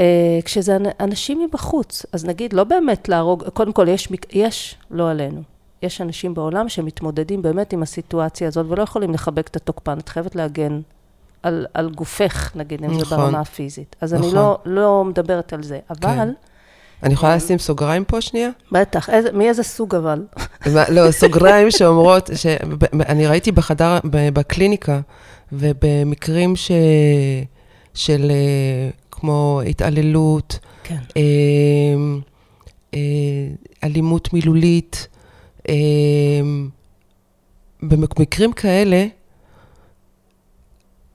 אה, 0.01 0.39
כשזה 0.45 0.77
אנשים 1.01 1.41
מבחוץ, 1.45 2.07
אז 2.13 2.25
נגיד, 2.25 2.53
לא 2.53 2.65
באמת 2.65 3.09
להרוג, 3.09 3.49
קודם 3.49 3.73
כל 3.73 3.89
יש, 3.89 4.09
יש, 4.33 4.77
לא 4.91 5.11
עלינו, 5.11 5.43
יש 5.83 6.01
אנשים 6.01 6.35
בעולם 6.35 6.69
שמתמודדים 6.69 7.43
באמת 7.43 7.73
עם 7.73 7.83
הסיטואציה 7.83 8.49
הזאת 8.49 8.67
ולא 8.69 8.83
יכולים 8.83 9.15
לחבק 9.15 9.49
את 9.49 9.57
התוקפן, 9.57 9.99
את 9.99 10.09
חייבת 10.09 10.35
להגן 10.35 10.81
על, 11.43 11.67
על 11.75 11.91
גופך, 11.91 12.57
נגיד, 12.57 12.85
אם 12.85 12.91
נכון. 12.91 13.05
זה 13.05 13.17
ברמה 13.17 13.41
הפיזית. 13.41 13.97
אז 14.01 14.15
נכון. 14.15 14.27
אני 14.27 14.35
לא, 14.35 14.59
לא 14.65 15.05
מדברת 15.05 15.53
על 15.53 15.63
זה, 15.63 15.79
אבל... 15.91 15.99
כן. 16.01 16.33
אני 17.05 17.15
יכולה 17.15 17.37
לשים 17.37 17.59
סוגריים 17.59 18.05
פה 18.05 18.21
שנייה? 18.21 18.51
בטח, 18.73 19.11
איזה, 19.11 19.33
מאיזה 19.33 19.63
סוג 19.63 19.95
אבל? 19.95 20.23
לא, 20.89 21.11
סוגריים 21.21 21.71
שאומרות. 21.71 22.31
אני 22.93 23.27
ראיתי 23.27 23.53
בחדר, 23.53 23.99
בקליניקה, 24.05 25.01
ובמקרים 25.53 26.57
ש... 26.57 26.71
של 27.95 28.31
אה, 28.31 28.91
כמו 29.11 29.61
התעללות, 29.67 30.59
כן. 30.85 30.99
אה, 31.17 31.23
אה, 32.95 33.01
אלימות 33.85 34.33
מילולית, 34.33 35.09
אה, 35.69 35.75
במקרים 37.83 38.53
כאלה, 38.53 39.07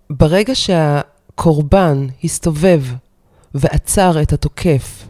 ברגע 0.10 0.56
שהקורבן 0.56 2.08
הסתובב 2.24 2.84
ועצר 3.54 4.22
את 4.22 4.34
התוקף, 4.34 5.08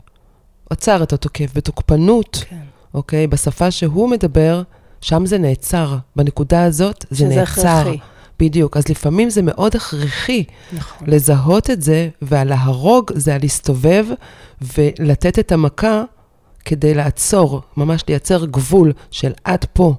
עצר 0.69 1.03
את 1.03 1.13
התוקף 1.13 1.51
בתוקפנות, 1.55 2.45
כן. 2.49 2.55
אוקיי? 2.93 3.27
בשפה 3.27 3.71
שהוא 3.71 4.09
מדבר, 4.09 4.61
שם 5.01 5.25
זה 5.25 5.37
נעצר. 5.37 5.97
בנקודה 6.15 6.63
הזאת 6.63 7.05
זה 7.09 7.25
נעצר. 7.27 7.45
שזה 7.45 7.71
הכרחי. 7.71 7.97
בדיוק. 8.39 8.77
אז 8.77 8.89
לפעמים 8.89 9.29
זה 9.29 9.41
מאוד 9.41 9.75
הכרחי 9.75 10.43
נכון. 10.73 11.07
לזהות 11.07 11.69
את 11.69 11.81
זה, 11.81 12.09
והלהרוג 12.21 13.11
זה 13.15 13.35
הלהסתובב 13.35 14.05
ולתת 14.61 15.39
את 15.39 15.51
המכה 15.51 16.03
כדי 16.65 16.93
לעצור, 16.93 17.61
ממש 17.77 18.03
לייצר 18.07 18.45
גבול 18.45 18.93
של 19.11 19.31
עד 19.43 19.65
פה. 19.73 19.93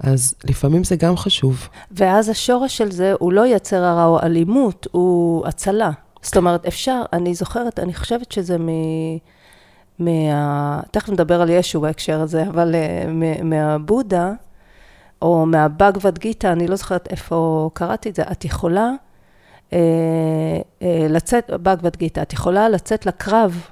אז 0.00 0.34
לפעמים 0.44 0.84
זה 0.84 0.96
גם 0.96 1.16
חשוב. 1.16 1.68
ואז 1.90 2.28
השורש 2.28 2.76
של 2.76 2.90
זה 2.90 3.12
הוא 3.18 3.32
לא 3.32 3.46
יצר 3.46 3.84
הרע 3.84 4.04
או 4.04 4.20
אלימות, 4.22 4.86
הוא 4.92 5.46
הצלה. 5.46 5.90
זאת 6.22 6.36
אומרת, 6.36 6.66
אפשר, 6.66 7.02
אני 7.12 7.34
זוכרת, 7.34 7.78
אני 7.78 7.94
חושבת 7.94 8.32
שזה 8.32 8.58
מ... 8.58 8.68
מה... 9.98 10.80
תכף 10.90 11.08
נדבר 11.08 11.42
על 11.42 11.50
ישו 11.50 11.80
בהקשר 11.80 12.20
הזה, 12.20 12.42
אבל 12.42 12.74
uh, 12.74 13.42
מהבודה, 13.44 14.32
או 15.22 15.46
מהבגבד 15.46 16.18
גיטה, 16.18 16.52
אני 16.52 16.66
לא 16.66 16.76
זוכרת 16.76 17.08
איפה 17.10 17.70
קראתי 17.74 18.08
את 18.08 18.14
זה, 18.14 18.22
את 18.32 18.44
יכולה 18.44 18.90
uh, 19.70 19.72
uh, 19.72 20.84
לצאת, 21.08 21.50
בגבד 21.50 21.96
גיטה, 21.96 22.22
את 22.22 22.32
יכולה 22.32 22.68
לצאת 22.68 23.06
לקרב 23.06 23.66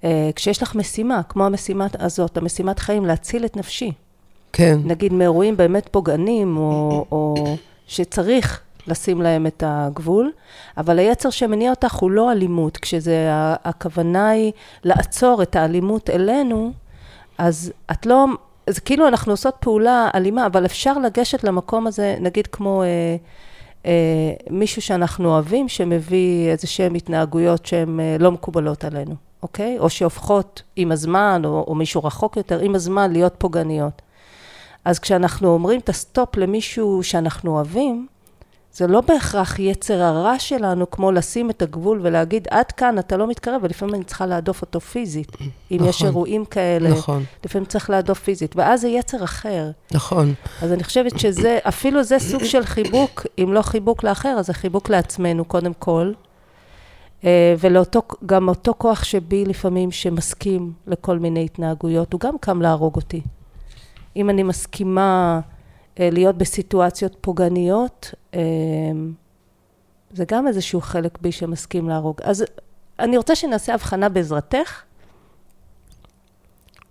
uh, 0.00 0.04
כשיש 0.34 0.62
לך 0.62 0.74
משימה, 0.74 1.22
כמו 1.28 1.46
המשימה 1.46 1.86
הזאת, 1.98 2.36
המשימת 2.36 2.78
חיים, 2.78 3.04
להציל 3.04 3.44
את 3.44 3.56
נפשי. 3.56 3.92
כן. 4.52 4.78
נגיד 4.84 5.12
מאירועים 5.12 5.56
באמת 5.56 5.88
פוגענים, 5.90 6.56
או, 6.56 7.04
או 7.12 7.34
שצריך 7.86 8.60
לשים 8.86 9.22
להם 9.22 9.46
את 9.46 9.62
הגבול, 9.66 10.32
אבל 10.76 10.98
היצר 10.98 11.30
שמניע 11.30 11.70
אותך 11.70 11.94
הוא 11.94 12.10
לא 12.10 12.32
אלימות, 12.32 12.76
כשזה, 12.76 13.28
הכוונה 13.64 14.28
היא 14.28 14.52
לעצור 14.84 15.42
את 15.42 15.56
האלימות 15.56 16.10
אלינו, 16.10 16.72
אז 17.38 17.72
את 17.90 18.06
לא, 18.06 18.26
זה 18.70 18.80
כאילו 18.80 19.08
אנחנו 19.08 19.32
עושות 19.32 19.54
פעולה 19.60 20.08
אלימה, 20.14 20.46
אבל 20.46 20.64
אפשר 20.64 20.98
לגשת 20.98 21.44
למקום 21.44 21.86
הזה, 21.86 22.16
נגיד 22.20 22.46
כמו 22.46 22.82
אה, 22.82 23.16
אה, 23.86 24.32
מישהו 24.50 24.82
שאנחנו 24.82 25.28
אוהבים, 25.28 25.68
שמביא 25.68 26.50
איזה 26.50 26.66
שהן 26.66 26.94
התנהגויות 26.94 27.66
שהן 27.66 28.00
אה, 28.00 28.16
לא 28.20 28.32
מקובלות 28.32 28.84
עלינו, 28.84 29.14
אוקיי? 29.42 29.78
או 29.78 29.90
שהופכות 29.90 30.62
עם 30.76 30.92
הזמן, 30.92 31.42
או, 31.44 31.64
או 31.68 31.74
מישהו 31.74 32.04
רחוק 32.04 32.36
יותר, 32.36 32.60
עם 32.60 32.74
הזמן 32.74 33.12
להיות 33.12 33.34
פוגעניות. 33.38 34.02
אז 34.84 34.98
כשאנחנו 34.98 35.48
אומרים 35.48 35.80
את 35.80 35.88
הסטופ 35.88 36.36
למישהו 36.36 37.02
שאנחנו 37.02 37.50
אוהבים, 37.50 38.06
זה 38.74 38.86
לא 38.86 39.00
בהכרח 39.00 39.58
יצר 39.58 40.02
הרע 40.02 40.38
שלנו, 40.38 40.90
כמו 40.90 41.12
לשים 41.12 41.50
את 41.50 41.62
הגבול 41.62 42.00
ולהגיד, 42.02 42.48
עד 42.50 42.72
כאן 42.72 42.98
אתה 42.98 43.16
לא 43.16 43.26
מתקרב, 43.26 43.60
ולפעמים 43.62 43.94
אני 43.94 44.04
צריכה 44.04 44.26
להדוף 44.26 44.62
אותו 44.62 44.80
פיזית. 44.80 45.32
אם 45.40 45.76
נכון, 45.76 45.88
יש 45.88 46.04
אירועים 46.04 46.44
כאלה, 46.44 46.90
נכון. 46.90 47.24
לפעמים 47.44 47.66
צריך 47.66 47.90
להדוף 47.90 48.18
פיזית, 48.18 48.56
ואז 48.56 48.80
זה 48.80 48.88
יצר 48.88 49.24
אחר. 49.24 49.70
נכון. 49.92 50.34
אז 50.62 50.72
אני 50.72 50.84
חושבת 50.84 51.18
שזה, 51.18 51.58
אפילו 51.68 52.02
זה 52.02 52.18
סוג 52.18 52.44
של 52.44 52.64
חיבוק, 52.64 53.26
אם 53.38 53.52
לא 53.52 53.62
חיבוק 53.62 54.04
לאחר, 54.04 54.36
אז 54.38 54.46
זה 54.46 54.54
חיבוק 54.54 54.88
לעצמנו, 54.88 55.44
קודם 55.44 55.72
כל. 55.78 56.12
אה, 57.24 57.54
ולאותו, 57.58 58.02
גם 58.26 58.48
אותו 58.48 58.74
כוח 58.78 59.04
שבי 59.04 59.44
לפעמים, 59.44 59.90
שמסכים 59.90 60.72
לכל 60.86 61.18
מיני 61.18 61.44
התנהגויות, 61.44 62.12
הוא 62.12 62.20
גם 62.20 62.38
קם 62.40 62.62
להרוג 62.62 62.96
אותי. 62.96 63.20
אם 64.16 64.30
אני 64.30 64.42
מסכימה 64.42 65.40
להיות 65.98 66.38
בסיטואציות 66.38 67.16
פוגעניות, 67.20 68.14
אה, 68.34 68.40
זה 70.10 70.24
גם 70.28 70.48
איזשהו 70.48 70.80
חלק 70.80 71.18
בי 71.20 71.32
שמסכים 71.32 71.88
להרוג. 71.88 72.16
אז 72.22 72.44
אני 72.98 73.16
רוצה 73.16 73.34
שנעשה 73.34 73.74
הבחנה 73.74 74.08
בעזרתך, 74.08 74.82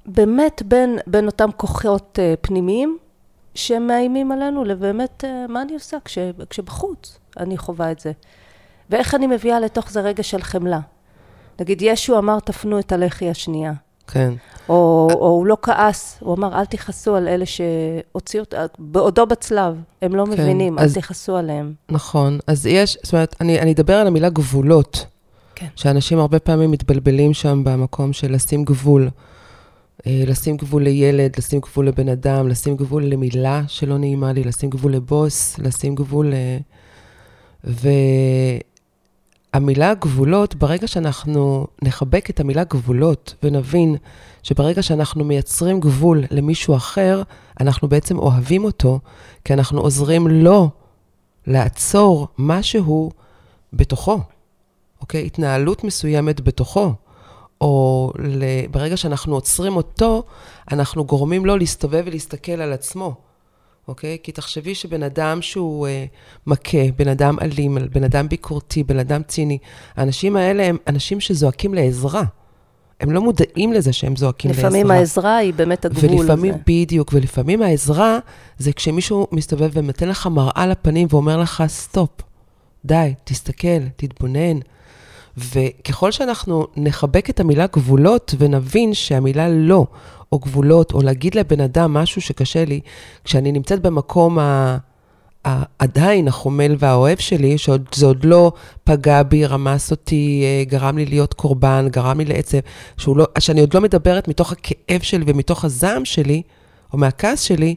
באמת 0.05 0.61
בין, 0.65 0.99
בין 1.07 1.25
אותם 1.25 1.49
כוחות 1.57 2.19
אה, 2.21 2.33
פנימיים 2.41 2.97
שמאיימים 3.55 4.31
עלינו, 4.31 4.63
לבאמת 4.63 5.23
מה 5.49 5.61
אני 5.61 5.73
עושה 5.73 5.97
כש, 6.05 6.17
כשבחוץ 6.49 7.19
אני 7.37 7.57
חווה 7.57 7.91
את 7.91 7.99
זה. 7.99 8.11
ואיך 8.89 9.15
אני 9.15 9.27
מביאה 9.27 9.59
לתוך 9.59 9.91
זה 9.91 10.01
רגע 10.01 10.23
של 10.23 10.41
חמלה. 10.41 10.79
נגיד, 11.59 11.81
ישו 11.81 12.17
אמר, 12.17 12.39
תפנו 12.39 12.79
את 12.79 12.91
הלחי 12.91 13.29
השנייה. 13.29 13.73
כן. 14.07 14.33
או, 14.69 15.09
או 15.11 15.27
הוא 15.27 15.45
לא 15.45 15.57
כעס, 15.61 16.17
הוא 16.19 16.35
אמר, 16.35 16.59
אל 16.59 16.65
תכעסו 16.65 17.15
על 17.15 17.27
אלה 17.27 17.45
שהוציאו, 17.45 18.43
בעודו 18.79 19.25
בצלב, 19.25 19.75
הם 20.01 20.15
לא 20.15 20.25
כן, 20.25 20.31
מבינים, 20.31 20.79
אז, 20.79 20.97
אל 20.97 21.01
תכעסו 21.01 21.35
עליהם. 21.35 21.73
נכון, 21.89 22.39
אז 22.47 22.65
יש, 22.65 22.97
זאת 23.03 23.13
אומרת, 23.13 23.35
אני, 23.41 23.59
אני 23.59 23.71
אדבר 23.71 23.95
על 23.95 24.07
המילה 24.07 24.29
גבולות. 24.29 25.05
כן. 25.55 25.67
שאנשים 25.75 26.19
הרבה 26.19 26.39
פעמים 26.39 26.71
מתבלבלים 26.71 27.33
שם 27.33 27.63
במקום 27.63 28.13
של 28.13 28.31
לשים 28.31 28.63
גבול. 28.63 29.09
אה, 30.07 30.23
לשים 30.27 30.57
גבול 30.57 30.83
לילד, 30.83 31.31
לשים 31.37 31.59
גבול 31.59 31.87
לבן 31.87 32.09
אדם, 32.09 32.47
לשים 32.47 32.75
גבול 32.75 33.05
למילה 33.05 33.61
שלא 33.67 33.97
נעימה 33.97 34.33
לי, 34.33 34.43
לשים 34.43 34.69
גבול 34.69 34.93
לבוס, 34.93 35.59
לשים 35.59 35.95
גבול 35.95 36.27
ל... 36.27 36.35
ו... 37.63 37.89
המילה 39.53 39.93
גבולות, 39.93 40.55
ברגע 40.55 40.87
שאנחנו 40.87 41.67
נחבק 41.81 42.29
את 42.29 42.39
המילה 42.39 42.63
גבולות 42.63 43.35
ונבין 43.43 43.95
שברגע 44.43 44.81
שאנחנו 44.81 45.23
מייצרים 45.23 45.79
גבול 45.79 46.23
למישהו 46.31 46.75
אחר, 46.75 47.23
אנחנו 47.59 47.87
בעצם 47.87 48.19
אוהבים 48.19 48.63
אותו, 48.63 48.99
כי 49.45 49.53
אנחנו 49.53 49.81
עוזרים 49.81 50.27
לו 50.27 50.69
לעצור 51.47 52.27
משהו 52.37 53.11
בתוכו, 53.73 54.19
אוקיי? 55.01 55.25
התנהלות 55.25 55.83
מסוימת 55.83 56.41
בתוכו. 56.41 56.93
או 57.61 58.11
ברגע 58.71 58.97
שאנחנו 58.97 59.35
עוצרים 59.35 59.75
אותו, 59.75 60.23
אנחנו 60.71 61.05
גורמים 61.05 61.45
לו 61.45 61.57
להסתובב 61.57 62.03
ולהסתכל 62.05 62.51
על 62.51 62.73
עצמו. 62.73 63.15
אוקיי? 63.87 64.17
כי 64.23 64.31
תחשבי 64.31 64.75
שבן 64.75 65.03
אדם 65.03 65.41
שהוא 65.41 65.87
אה, 65.87 66.05
מכה, 66.47 66.91
בן 66.97 67.07
אדם 67.07 67.37
אלים, 67.41 67.77
בן 67.91 68.03
אדם 68.03 68.29
ביקורתי, 68.29 68.83
בן 68.83 68.99
אדם 68.99 69.23
ציני, 69.23 69.57
האנשים 69.95 70.35
האלה 70.35 70.63
הם 70.63 70.77
אנשים 70.87 71.19
שזועקים 71.19 71.73
לעזרה. 71.73 72.23
הם 72.99 73.11
לא 73.11 73.21
מודעים 73.21 73.73
לזה 73.73 73.93
שהם 73.93 74.15
זועקים 74.15 74.51
לעזרה. 74.51 74.69
לפעמים 74.69 74.91
העזרה 74.91 75.37
היא 75.37 75.53
באמת 75.53 75.85
הגבול. 75.85 76.19
ולפעמים, 76.19 76.53
בדיוק, 76.67 77.11
ולפעמים 77.13 77.61
העזרה 77.61 78.19
זה 78.57 78.73
כשמישהו 78.73 79.27
מסתובב 79.31 79.69
ונותן 79.73 80.09
לך 80.09 80.27
מראה 80.27 80.67
לפנים 80.67 81.07
ואומר 81.11 81.37
לך, 81.37 81.63
סטופ, 81.67 82.09
די, 82.85 83.13
תסתכל, 83.23 83.87
תתבונן. 83.95 84.59
וככל 85.37 86.11
שאנחנו 86.11 86.67
נחבק 86.75 87.29
את 87.29 87.39
המילה 87.39 87.67
גבולות 87.67 88.35
ונבין 88.37 88.93
שהמילה 88.93 89.49
לא, 89.49 89.87
או 90.33 90.39
גבולות, 90.39 90.93
או 90.93 91.01
להגיד 91.01 91.35
לבן 91.35 91.61
אדם 91.61 91.93
משהו 91.93 92.21
שקשה 92.21 92.65
לי, 92.65 92.79
כשאני 93.23 93.51
נמצאת 93.51 93.81
במקום 93.81 94.39
ה... 94.39 94.77
עדיין 95.79 96.27
החומל 96.27 96.75
והאוהב 96.79 97.17
שלי, 97.17 97.57
שזה 97.57 98.05
עוד 98.05 98.25
לא 98.25 98.51
פגע 98.83 99.23
בי, 99.23 99.45
רמס 99.45 99.91
אותי, 99.91 100.43
אה, 100.43 100.63
גרם 100.65 100.97
לי 100.97 101.05
להיות 101.05 101.33
קורבן, 101.33 101.87
גרם 101.91 102.19
לי 102.19 102.25
לעצב, 102.25 102.57
לא, 103.07 103.25
שאני 103.39 103.61
עוד 103.61 103.73
לא 103.73 103.81
מדברת 103.81 104.27
מתוך 104.27 104.51
הכאב 104.51 105.01
שלי 105.01 105.23
ומתוך 105.27 105.65
הזעם 105.65 106.05
שלי, 106.05 106.41
או 106.93 106.97
מהכעס 106.97 107.41
שלי, 107.41 107.75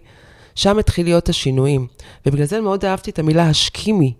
שם 0.54 0.78
התחיל 0.78 1.06
להיות 1.06 1.28
השינויים. 1.28 1.86
ובגלל 2.26 2.46
זה 2.46 2.60
מאוד 2.60 2.84
אהבתי 2.84 3.10
את 3.10 3.18
המילה 3.18 3.48
השקימי. 3.48 4.14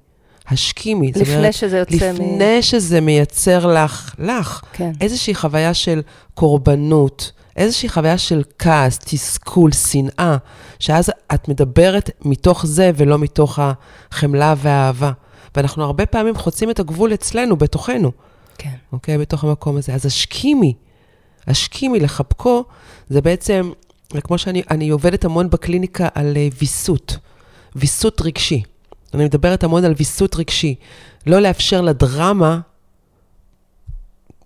השקימי. 0.48 1.12
זאת 1.14 1.22
לפני 1.22 1.36
אומרת, 1.36 1.54
שזה 1.54 1.78
יוצא 1.78 2.12
מ... 2.12 2.14
לפני 2.14 2.62
שזה 2.62 3.00
מייצר 3.00 3.66
לך, 3.66 4.14
לך, 4.18 4.60
כן. 4.72 4.92
איזושהי 5.00 5.34
חוויה 5.34 5.74
של 5.74 6.02
קורבנות, 6.34 7.32
איזושהי 7.56 7.88
חוויה 7.88 8.18
של 8.18 8.42
כעס, 8.58 8.98
תסכול, 8.98 9.72
שנאה, 9.72 10.36
שאז 10.78 11.10
את 11.34 11.48
מדברת 11.48 12.10
מתוך 12.24 12.66
זה 12.66 12.90
ולא 12.96 13.18
מתוך 13.18 13.58
החמלה 13.62 14.54
והאהבה. 14.56 15.12
ואנחנו 15.56 15.84
הרבה 15.84 16.06
פעמים 16.06 16.36
חוצים 16.36 16.70
את 16.70 16.80
הגבול 16.80 17.14
אצלנו, 17.14 17.56
בתוכנו, 17.56 18.12
כן. 18.58 18.74
אוקיי? 18.92 19.18
בתוך 19.18 19.44
המקום 19.44 19.76
הזה. 19.76 19.94
אז 19.94 20.06
השקימי, 20.06 20.74
השקימי 21.46 22.00
לחבקו, 22.00 22.64
זה 23.08 23.20
בעצם, 23.20 23.72
כמו 24.20 24.38
שאני 24.38 24.62
אני 24.70 24.88
עובדת 24.88 25.24
המון 25.24 25.50
בקליניקה 25.50 26.08
על 26.14 26.36
אה, 26.36 26.48
ויסות, 26.58 27.16
ויסות 27.76 28.20
רגשי. 28.20 28.62
אני 29.14 29.24
מדברת 29.24 29.64
המון 29.64 29.84
על 29.84 29.94
ויסות 29.96 30.36
רגשי. 30.36 30.74
לא 31.26 31.38
לאפשר 31.38 31.80
לדרמה 31.80 32.60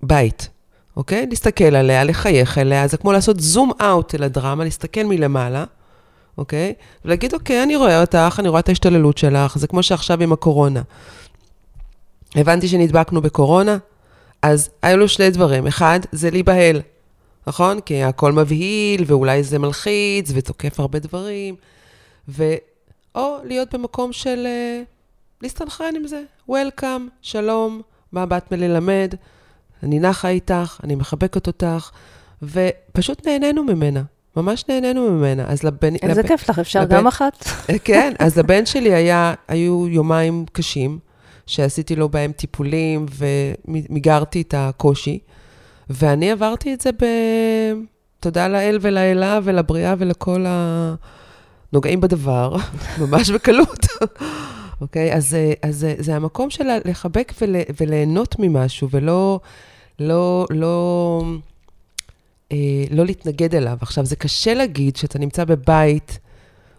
בית, 0.02 0.49
אוקיי? 0.97 1.26
להסתכל 1.31 1.64
עליה, 1.76 2.05
לחייך 2.05 2.59
אליה, 2.59 2.87
זה 2.87 2.97
כמו 2.97 3.12
לעשות 3.12 3.40
זום 3.40 3.73
אאוט 3.81 4.14
אל 4.14 4.23
הדרמה, 4.23 4.64
להסתכל 4.64 5.05
מלמעלה, 5.05 5.64
אוקיי? 6.38 6.75
ולהגיד, 7.05 7.35
אוקיי, 7.35 7.62
אני 7.62 7.76
רואה 7.76 8.00
אותך, 8.00 8.37
אני 8.38 8.49
רואה 8.49 8.61
את 8.61 8.69
ההשתוללות 8.69 9.19
שלך, 9.19 9.59
זה 9.59 9.67
כמו 9.67 9.83
שעכשיו 9.83 10.23
עם 10.23 10.33
הקורונה. 10.33 10.83
הבנתי 12.35 12.69
שנדבקנו 12.69 13.23
בקורונה, 13.23 13.79
אז 14.43 14.71
היו 14.83 15.09
שני 15.09 15.31
דברים. 15.31 15.67
אחד, 15.67 16.00
זה 16.12 16.31
להיבהל, 16.31 16.81
נכון? 17.47 17.81
כי 17.81 18.02
הכל 18.02 18.33
מבהיל, 18.33 19.05
ואולי 19.07 19.43
זה 19.43 19.59
מלחיץ, 19.59 20.31
ותוקף 20.35 20.81
הרבה 20.81 20.99
דברים, 20.99 21.55
ו... 22.29 22.55
או 23.14 23.37
להיות 23.45 23.75
במקום 23.75 24.12
של 24.12 24.47
uh, 24.47 24.87
להסתנכרן 25.43 25.97
עם 25.97 26.07
זה. 26.07 26.23
Welcome, 26.50 27.11
שלום, 27.23 27.83
מה 28.12 28.26
באת 28.26 28.52
מללמד? 28.52 29.14
אני 29.83 30.00
נחה 30.00 30.29
איתך, 30.29 30.81
אני 30.85 30.95
מחבקת 30.95 31.47
אותך, 31.47 31.90
ופשוט 32.43 33.26
נהנינו 33.26 33.64
ממנה. 33.64 34.02
ממש 34.37 34.64
נהנינו 34.69 35.11
ממנה. 35.11 35.45
אז 35.49 35.62
לבן... 35.62 35.95
איזה 35.97 36.23
לב... 36.23 36.29
כיף 36.29 36.50
לך, 36.50 36.59
אפשר 36.59 36.81
לבן- 36.83 36.97
גם 36.97 37.07
אחת? 37.07 37.45
כן, 37.85 38.12
אז 38.19 38.38
לבן 38.38 38.67
שלי 38.67 38.95
היה, 38.95 39.35
היו 39.49 39.88
יומיים 39.88 40.45
קשים, 40.52 40.99
שעשיתי 41.47 41.97
לו 41.97 42.09
בהם 42.09 42.33
טיפולים 42.33 43.07
ומיגרתי 43.69 44.40
את 44.40 44.55
הקושי, 44.57 45.19
ואני 45.90 46.31
עברתי 46.31 46.75
את 46.75 46.81
זה 46.81 46.93
ב... 46.93 47.05
תודה 48.21 48.49
לאל 48.49 48.79
ולאלה 48.81 49.40
ולבריאה 49.43 49.95
ולכל 49.99 50.45
הנוגעים 51.73 52.00
בדבר, 52.00 52.57
ממש 53.00 53.31
בקלות. 53.31 53.87
אוקיי? 54.81 55.15
אז, 55.15 55.35
אה, 55.35 55.53
אז 55.62 55.77
זה- 55.79 55.95
זה 55.99 56.17
המקום 56.17 56.50
של 56.50 56.65
לחבק 56.85 57.33
ול, 57.41 57.57
וליהנות 57.81 58.37
ממשהו, 58.39 58.89
ולא 58.91 59.41
לא, 59.99 60.47
לא, 60.50 61.23
אה, 62.53 62.57
לא 62.91 63.05
להתנגד 63.05 63.55
אליו. 63.55 63.76
עכשיו, 63.80 64.04
זה 64.06 64.17
קשה 64.17 64.54
להגיד 64.54 64.97
שאתה 64.97 65.19
נמצא 65.19 65.45
בבית, 65.45 66.19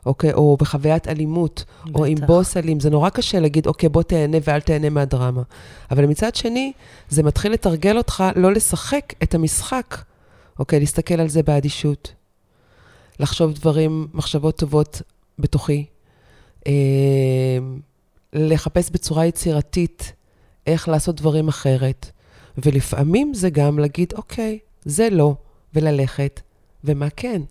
אוקיי, 0.05 0.33
או 0.33 0.57
בחוויית 0.59 1.07
אלימות, 1.07 1.63
או 1.95 2.05
עם 2.05 2.15
בטח. 2.15 2.25
בוס 2.27 2.57
אלים, 2.57 2.79
זה 2.79 2.89
נורא 2.89 3.09
קשה 3.09 3.39
להגיד, 3.39 3.67
אוקיי, 3.67 3.89
בוא 3.89 4.03
תהנה 4.03 4.37
ואל 4.43 4.59
תהנה 4.61 4.89
מהדרמה. 4.89 5.41
אבל 5.91 6.05
מצד 6.05 6.35
שני, 6.35 6.71
זה 7.09 7.23
מתחיל 7.23 7.51
לתרגל 7.51 7.97
אותך 7.97 8.23
לא 8.35 8.51
לשחק 8.53 9.13
את 9.23 9.35
המשחק, 9.35 9.97
אוקיי, 10.59 10.79
להסתכל 10.79 11.13
על 11.19 11.29
זה 11.29 11.43
באדישות, 11.43 12.13
לחשוב 13.21 13.53
דברים, 13.53 14.07
מחשבות 14.13 14.57
טובות 14.57 15.01
בתוכי, 15.39 15.85
אה, 16.67 16.71
לחפש 18.33 18.89
בצורה 18.89 19.25
יצירתית 19.25 20.13
איך 20.67 20.89
לעשות 20.89 21.15
דברים 21.15 21.47
אחרת, 21.47 22.11
ולפעמים 22.57 23.33
זה 23.33 23.49
גם 23.49 23.79
להגיד, 23.79 24.13
אוקיי, 24.13 24.59
זה 24.85 25.09
לא, 25.09 25.35
וללכת, 25.73 26.41
ומה 26.83 27.09
כן, 27.09 27.41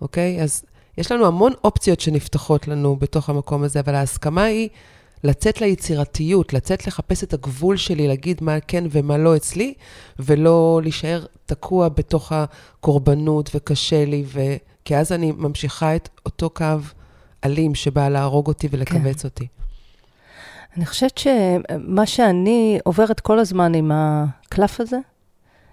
אוקיי? 0.00 0.42
אז 0.42 0.62
יש 0.98 1.12
לנו 1.12 1.26
המון 1.26 1.52
אופציות 1.64 2.00
שנפתחות 2.00 2.68
לנו 2.68 2.96
בתוך 2.96 3.30
המקום 3.30 3.62
הזה, 3.62 3.80
אבל 3.80 3.94
ההסכמה 3.94 4.44
היא 4.44 4.68
לצאת 5.24 5.60
ליצירתיות, 5.60 6.52
לצאת 6.52 6.86
לחפש 6.86 7.24
את 7.24 7.32
הגבול 7.32 7.76
שלי, 7.76 8.08
להגיד 8.08 8.38
מה 8.42 8.60
כן 8.60 8.84
ומה 8.90 9.18
לא 9.18 9.36
אצלי, 9.36 9.74
ולא 10.18 10.80
להישאר 10.82 11.24
תקוע 11.46 11.88
בתוך 11.88 12.32
הקורבנות 12.32 13.50
וקשה 13.54 14.04
לי, 14.04 14.24
ו... 14.26 14.40
כי 14.84 14.96
אז 14.96 15.12
אני 15.12 15.32
ממשיכה 15.32 15.96
את 15.96 16.08
אותו 16.26 16.50
קו 16.50 16.64
אלים 17.44 17.74
שבא 17.74 18.08
להרוג 18.08 18.46
אותי 18.46 18.68
ולכווץ 18.70 19.24
אותי. 19.24 19.46
אני 20.76 20.86
חושבת 20.86 21.18
שמה 21.18 22.06
שאני 22.06 22.78
עוברת 22.84 23.20
כל 23.20 23.38
הזמן 23.38 23.74
עם 23.74 23.90
הקלף 23.94 24.80
הזה, 24.80 24.98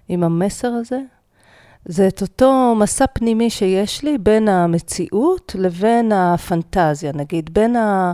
עם 0.07 0.23
המסר 0.23 0.67
הזה, 0.67 0.99
זה 1.85 2.07
את 2.07 2.21
אותו 2.21 2.75
מסע 2.79 3.05
פנימי 3.13 3.49
שיש 3.49 4.03
לי 4.03 4.17
בין 4.17 4.47
המציאות 4.47 5.55
לבין 5.59 6.11
הפנטזיה, 6.11 7.11
נגיד, 7.13 7.53
בין 7.53 7.75
ה... 7.75 8.13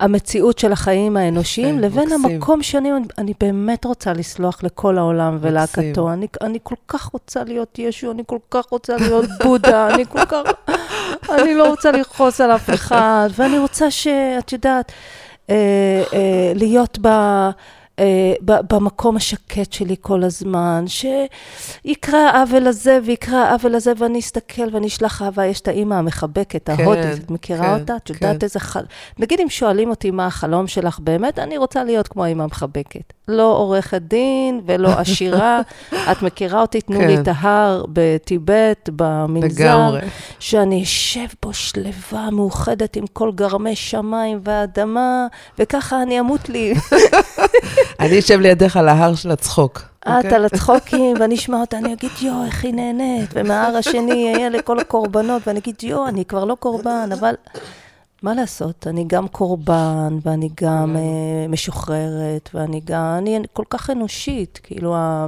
המציאות 0.00 0.58
של 0.58 0.72
החיים 0.72 1.16
האנושיים, 1.16 1.74
כן, 1.74 1.80
לבין 1.80 2.08
מקסים. 2.08 2.24
המקום 2.24 2.62
שאני 2.62 2.90
אני 3.18 3.32
באמת 3.40 3.84
רוצה 3.84 4.12
לסלוח 4.12 4.62
לכל 4.62 4.98
העולם 4.98 5.38
ולהקתו. 5.40 6.12
אני, 6.12 6.26
אני 6.40 6.58
כל 6.62 6.74
כך 6.88 7.04
רוצה 7.04 7.44
להיות 7.44 7.78
ישו, 7.78 8.10
אני 8.10 8.22
כל 8.26 8.38
כך 8.50 8.64
רוצה 8.70 8.96
להיות 8.96 9.24
בודה, 9.44 9.94
אני 9.94 10.04
כל 10.06 10.24
כך... 10.24 10.42
אני 11.30 11.54
לא 11.54 11.68
רוצה 11.68 11.90
לכעוס 11.90 12.40
על 12.40 12.50
אף 12.50 12.70
אחד, 12.70 13.28
ואני 13.36 13.58
רוצה 13.58 13.90
ש... 13.90 14.06
את 14.38 14.52
יודעת, 14.52 14.92
אה, 15.50 16.02
אה, 16.12 16.52
להיות 16.54 16.98
ב... 17.02 17.08
אה, 17.98 18.34
במקום 18.42 19.16
השקט 19.16 19.72
שלי 19.72 19.96
כל 20.00 20.24
הזמן, 20.24 20.84
שיקרה 20.86 22.30
העוול 22.30 22.66
הזה 22.66 22.98
ויקרה 23.04 23.48
העוול 23.48 23.74
הזה, 23.74 23.92
ואני 23.98 24.18
אסתכל 24.18 24.62
ואני 24.72 24.86
אשלח 24.86 25.22
אהבה. 25.22 25.46
יש 25.46 25.60
את 25.60 25.68
האימא 25.68 25.94
המחבקת, 25.94 26.68
ההודית, 26.68 27.24
את 27.24 27.30
מכירה 27.30 27.66
כן, 27.66 27.80
אותה? 27.80 27.96
את 27.96 28.10
יודעת 28.10 28.40
כן. 28.40 28.44
איזה 28.44 28.60
חל... 28.60 28.82
נגיד 29.18 29.40
אם 29.40 29.48
שואלים 29.48 29.90
אותי 29.90 30.10
מה 30.10 30.26
החלום 30.26 30.66
שלך 30.66 30.98
באמת, 30.98 31.38
אני 31.38 31.58
רוצה 31.58 31.84
להיות 31.84 32.08
כמו 32.08 32.24
האימא 32.24 32.42
המחבקת. 32.42 33.12
לא 33.28 33.56
עורכת 33.56 34.02
דין 34.02 34.60
ולא 34.66 34.88
עשירה. 35.00 35.60
את 36.12 36.22
מכירה 36.22 36.60
אותי, 36.60 36.80
תנו 36.80 37.00
לי 37.00 37.16
כן. 37.16 37.22
את 37.22 37.28
ההר 37.36 37.84
בטיבט, 37.88 38.90
במנזר. 38.96 39.64
לגמרי. 39.64 40.00
שאני 40.38 40.82
אשב 40.82 41.26
בו 41.42 41.52
שלווה, 41.52 42.30
מאוחדת 42.30 42.96
עם 42.96 43.04
כל 43.12 43.32
גרמי 43.34 43.76
שמיים 43.76 44.40
ואדמה, 44.44 45.26
וככה 45.58 46.02
אני 46.02 46.20
אמות 46.20 46.48
לי. 46.48 46.74
אני 48.00 48.18
אשב 48.18 48.40
לידך 48.40 48.76
על 48.76 48.88
ההר 48.88 49.14
של 49.14 49.30
הצחוק. 49.30 49.82
את 50.08 50.08
אוקיי? 50.08 50.34
על 50.34 50.44
הצחוקים, 50.44 51.16
ואני 51.20 51.34
אשמע 51.34 51.60
אותה, 51.60 51.78
אני 51.78 51.92
אגיד, 51.92 52.10
יואו, 52.20 52.44
איך 52.44 52.64
היא 52.64 52.74
נהנית, 52.74 53.30
ומההר 53.32 53.76
השני 53.76 54.14
יהיה 54.14 54.48
לכל 54.48 54.78
הקורבנות, 54.78 55.42
ואני 55.46 55.58
אגיד, 55.58 55.82
יואו, 55.82 56.08
אני 56.08 56.24
כבר 56.24 56.44
לא 56.44 56.54
קורבן, 56.54 57.08
אבל 57.12 57.34
מה 58.22 58.34
לעשות, 58.34 58.86
אני 58.86 59.04
גם 59.06 59.28
קורבן, 59.28 60.18
ואני 60.22 60.48
גם 60.60 60.96
אה, 60.96 61.48
משוחררת, 61.48 62.50
ואני 62.54 62.80
גם, 62.84 63.14
אני 63.18 63.38
כל 63.52 63.64
כך 63.70 63.90
אנושית, 63.90 64.60
כאילו, 64.62 64.96
ה... 64.96 65.26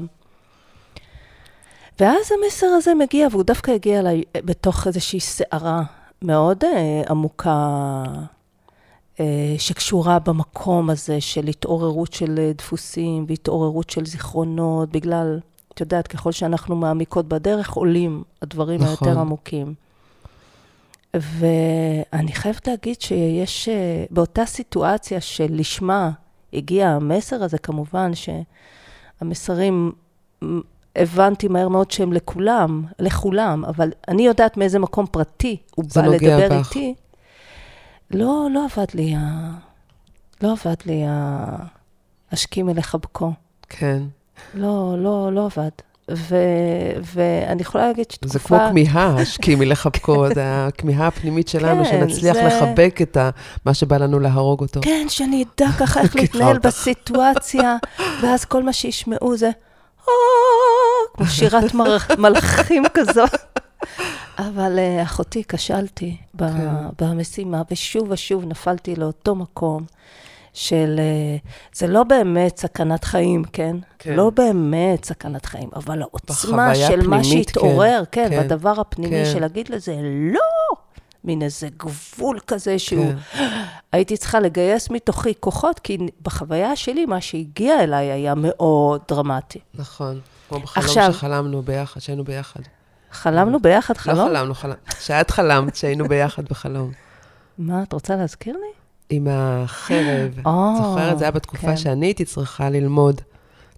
ואז 2.00 2.32
המסר 2.32 2.66
הזה 2.66 2.94
מגיע, 2.94 3.28
והוא 3.30 3.42
דווקא 3.42 3.70
הגיע 3.70 3.98
אליי 3.98 4.22
בתוך 4.36 4.86
איזושהי 4.86 5.20
סערה 5.20 5.82
מאוד 6.22 6.64
אה, 6.64 7.02
עמוקה, 7.08 7.50
אה, 7.50 8.37
שקשורה 9.58 10.18
במקום 10.18 10.90
הזה 10.90 11.20
של 11.20 11.46
התעוררות 11.46 12.12
של 12.12 12.38
אה, 12.38 12.52
דפוסים 12.58 13.24
והתעוררות 13.28 13.90
של 13.90 14.06
זיכרונות, 14.06 14.90
בגלל, 14.90 15.40
את 15.74 15.80
יודעת, 15.80 16.06
ככל 16.06 16.32
שאנחנו 16.32 16.76
מעמיקות 16.76 17.28
בדרך, 17.28 17.70
עולים 17.70 18.22
הדברים 18.42 18.80
נכון. 18.80 19.08
היותר 19.08 19.20
עמוקים. 19.20 19.74
ואני 21.14 22.32
חייבת 22.32 22.68
להגיד 22.68 23.00
שיש, 23.00 23.68
אה, 23.68 24.04
באותה 24.10 24.46
סיטואציה 24.46 25.20
שלשמה 25.20 26.10
הגיע 26.52 26.88
המסר 26.88 27.42
הזה, 27.42 27.58
כמובן 27.58 28.10
שהמסרים, 28.14 29.92
הבנתי 30.96 31.48
מהר 31.48 31.68
מאוד 31.68 31.90
שהם 31.90 32.12
לכולם, 32.12 32.84
לכולם, 32.98 33.64
אבל 33.64 33.90
אני 34.08 34.26
יודעת 34.26 34.56
מאיזה 34.56 34.78
מקום 34.78 35.06
פרטי 35.06 35.56
הוא 35.74 35.84
זה 35.88 36.02
בא 36.02 36.06
נוגע 36.06 36.38
לדבר 36.38 36.60
בך. 36.60 36.66
איתי. 36.76 36.94
לא, 38.10 38.48
לא 38.54 38.64
עבד 38.74 38.86
לי 38.94 39.14
ה... 39.16 39.50
לא 40.42 40.52
עבד 40.52 40.74
לי 40.86 41.04
ה... 41.08 41.46
השכימי 42.32 42.74
לחבקו. 42.74 43.32
כן. 43.68 44.02
לא, 44.54 44.94
לא, 44.98 45.32
לא 45.32 45.46
עבד. 45.46 45.68
ו... 46.10 46.36
ואני 47.14 47.62
יכולה 47.62 47.86
להגיד 47.86 48.10
שתקופה... 48.10 48.32
זה 48.32 48.38
כמו 48.38 48.58
כמיהה, 48.68 49.14
השכימי 49.20 49.66
לחבקו, 49.66 50.26
זה 50.34 50.42
הכמיהה 50.66 51.06
הפנימית 51.06 51.48
שלנו, 51.48 51.84
כן, 51.84 51.90
שנצליח 51.90 52.34
זה- 52.34 52.44
לחבק 52.44 52.98
את 53.02 53.16
ה- 53.16 53.30
מה 53.64 53.74
שבא 53.74 53.96
לנו 53.96 54.18
להרוג 54.20 54.60
אותו. 54.60 54.80
כן, 54.82 55.06
שאני 55.08 55.44
אדע 55.56 55.70
ככה 55.78 56.00
איך 56.00 56.16
להתנהל. 56.20 56.58
בסיטואציה, 56.58 57.76
ואז 58.22 58.44
כל 58.44 58.62
מה 58.62 58.72
שישמעו 58.72 59.36
זה, 59.36 59.46
"אה", 59.46 60.12
כמו 61.16 61.26
שירת 61.26 61.74
מלאכים 62.18 62.82
כזאת. 62.94 63.34
אבל 64.38 64.78
uh, 64.78 65.02
אחותי, 65.02 65.42
כשלתי 65.48 66.16
כן. 66.38 66.46
במשימה, 67.00 67.62
ושוב 67.70 68.10
ושוב 68.10 68.44
נפלתי 68.44 68.96
לאותו 68.96 69.34
מקום 69.34 69.84
של... 70.52 71.00
uh, 71.44 71.48
זה 71.74 71.86
לא 71.86 72.02
באמת 72.04 72.56
סכנת 72.56 73.04
חיים, 73.04 73.44
כן? 73.44 73.76
כן. 73.98 74.14
לא 74.14 74.30
באמת 74.30 75.04
סכנת 75.04 75.46
חיים, 75.46 75.68
אבל 75.76 76.02
העוצמה 76.02 76.74
של 76.74 77.06
מה 77.08 77.16
הפנימית, 77.16 77.48
שהתעורר, 77.48 78.02
כן, 78.12 78.28
כן, 78.28 78.30
כן, 78.30 78.42
בדבר 78.42 78.80
הפנימי 78.80 79.24
כן. 79.24 79.30
של 79.32 79.40
להגיד 79.40 79.68
לזה, 79.68 79.96
לא! 80.32 80.76
מין 81.24 81.42
איזה 81.42 81.68
גבול 81.76 82.38
כזה 82.46 82.78
שהוא... 82.78 83.12
כן. 83.32 83.38
הייתי 83.92 84.16
צריכה 84.16 84.40
לגייס 84.40 84.90
מתוכי 84.90 85.32
כוחות, 85.40 85.78
כי 85.78 85.98
בחוויה 86.22 86.76
שלי, 86.76 87.06
מה 87.06 87.20
שהגיע 87.20 87.82
אליי 87.82 88.06
היה 88.12 88.34
מאוד 88.34 89.00
דרמטי. 89.08 89.58
נכון. 89.74 90.20
כמו 90.48 90.60
בחלום 90.60 90.84
עכשיו- 90.86 91.12
שחלמנו 91.12 91.62
ביחד, 91.62 92.00
שהיינו 92.00 92.24
ביחד. 92.24 92.60
חלמנו 93.12 93.60
ביחד 93.60 93.94
לא 93.96 94.00
חלום? 94.02 94.28
חלמנו, 94.28 94.54
חלם. 94.54 94.74
שאת 95.00 95.30
חלמת 95.30 95.76
שהיינו 95.76 96.08
ביחד 96.08 96.44
בחלום. 96.44 96.92
מה, 97.58 97.82
את 97.82 97.92
רוצה 97.92 98.16
להזכיר 98.16 98.54
לי? 98.56 98.78
עם 99.10 99.26
החרב. 99.30 100.46
או, 100.46 100.74
זוכרת? 100.76 101.18
זה 101.18 101.24
היה 101.24 101.30
בתקופה 101.30 101.66
כן. 101.66 101.76
שאני 101.76 102.06
הייתי 102.06 102.24
צריכה 102.24 102.70
ללמוד, 102.70 103.20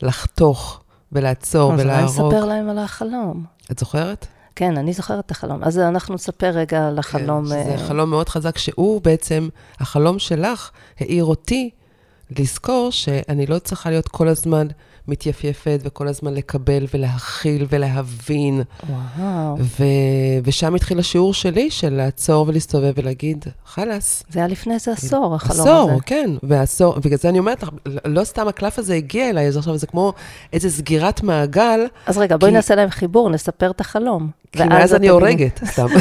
לחתוך 0.03 0.81
ולעצור 1.13 1.75
אז 1.75 1.81
אולי 1.81 1.93
ולהרוג. 1.93 2.35
נספר 2.35 2.45
להם 2.45 2.69
על 2.69 2.79
החלום. 2.79 3.45
את 3.71 3.79
זוכרת? 3.79 4.27
כן, 4.57 4.77
אני 4.77 4.93
זוכרת 4.93 5.27
את 5.27 5.31
החלום. 5.31 5.65
אז 5.65 5.79
אנחנו 5.79 6.15
נספר 6.15 6.47
רגע 6.47 6.89
על 6.89 6.99
החלום. 6.99 7.45
כן, 7.45 7.63
שזה 7.63 7.73
אה, 7.73 7.79
חלום 7.89 8.11
מאוד 8.11 8.29
חזק, 8.29 8.59
שהוא 8.59 9.01
בעצם, 9.03 9.49
החלום 9.81 10.19
שלך 10.19 10.71
העיר 11.01 11.25
אותי 11.25 11.71
לזכור 12.39 12.93
שאני 12.93 13.47
לא 13.47 13.59
צריכה 13.59 13.91
להיות 13.91 14.09
כל 14.09 14.29
הזמן 14.29 14.67
מתייפייפת 15.09 15.81
וכל 15.85 16.09
הזמן 16.09 16.35
לקבל 16.35 16.87
ולהכיל 16.95 17.67
ולהבין. 17.71 18.63
וואו. 19.19 19.57
ו... 19.61 19.85
ושם 20.45 20.75
התחיל 20.75 20.99
השיעור 20.99 21.35
שלי 21.35 21.71
של 21.71 21.93
לעצור 21.95 22.49
ולהסתובב 22.49 22.93
ולהגיד, 22.97 23.45
חלאס. 23.67 24.23
זה 24.31 24.39
היה 24.39 24.49
לפני 24.49 24.75
איזה 24.75 24.93
עשור, 24.93 25.35
החלום 25.35 25.61
עשור, 25.61 25.91
הזה. 25.91 26.01
כן, 26.07 26.31
ועשור, 26.43 26.99
בגלל 26.99 27.19
זה 27.19 27.29
אני 27.29 27.39
אומרת 27.39 27.63
לך, 27.63 27.69
לא 28.05 28.25
סתם 28.25 28.49
הקלף 28.49 28.79
הזה 28.79 28.95
הגיע 28.95 29.31
אליי, 29.31 29.49
אז 29.49 29.57
עכשיו 29.57 29.77
זה 29.77 29.87
כמו 29.87 30.13
איזה 30.53 30.71
סגירת 30.71 31.23
מעגל, 31.23 31.81
אז 32.07 32.19
רגע, 32.19 32.37
בואי 32.37 32.51
כי- 32.51 32.57
נעשה 32.57 32.75
להם 32.75 32.91
חיבור, 32.91 33.31
נספר 33.31 33.71
את 33.71 33.81
החלום. 33.81 34.31
כי 34.53 34.65
מאז 34.65 34.95
אני. 34.95 35.09
הורגת, 35.09 35.61
סתם. 35.65 35.87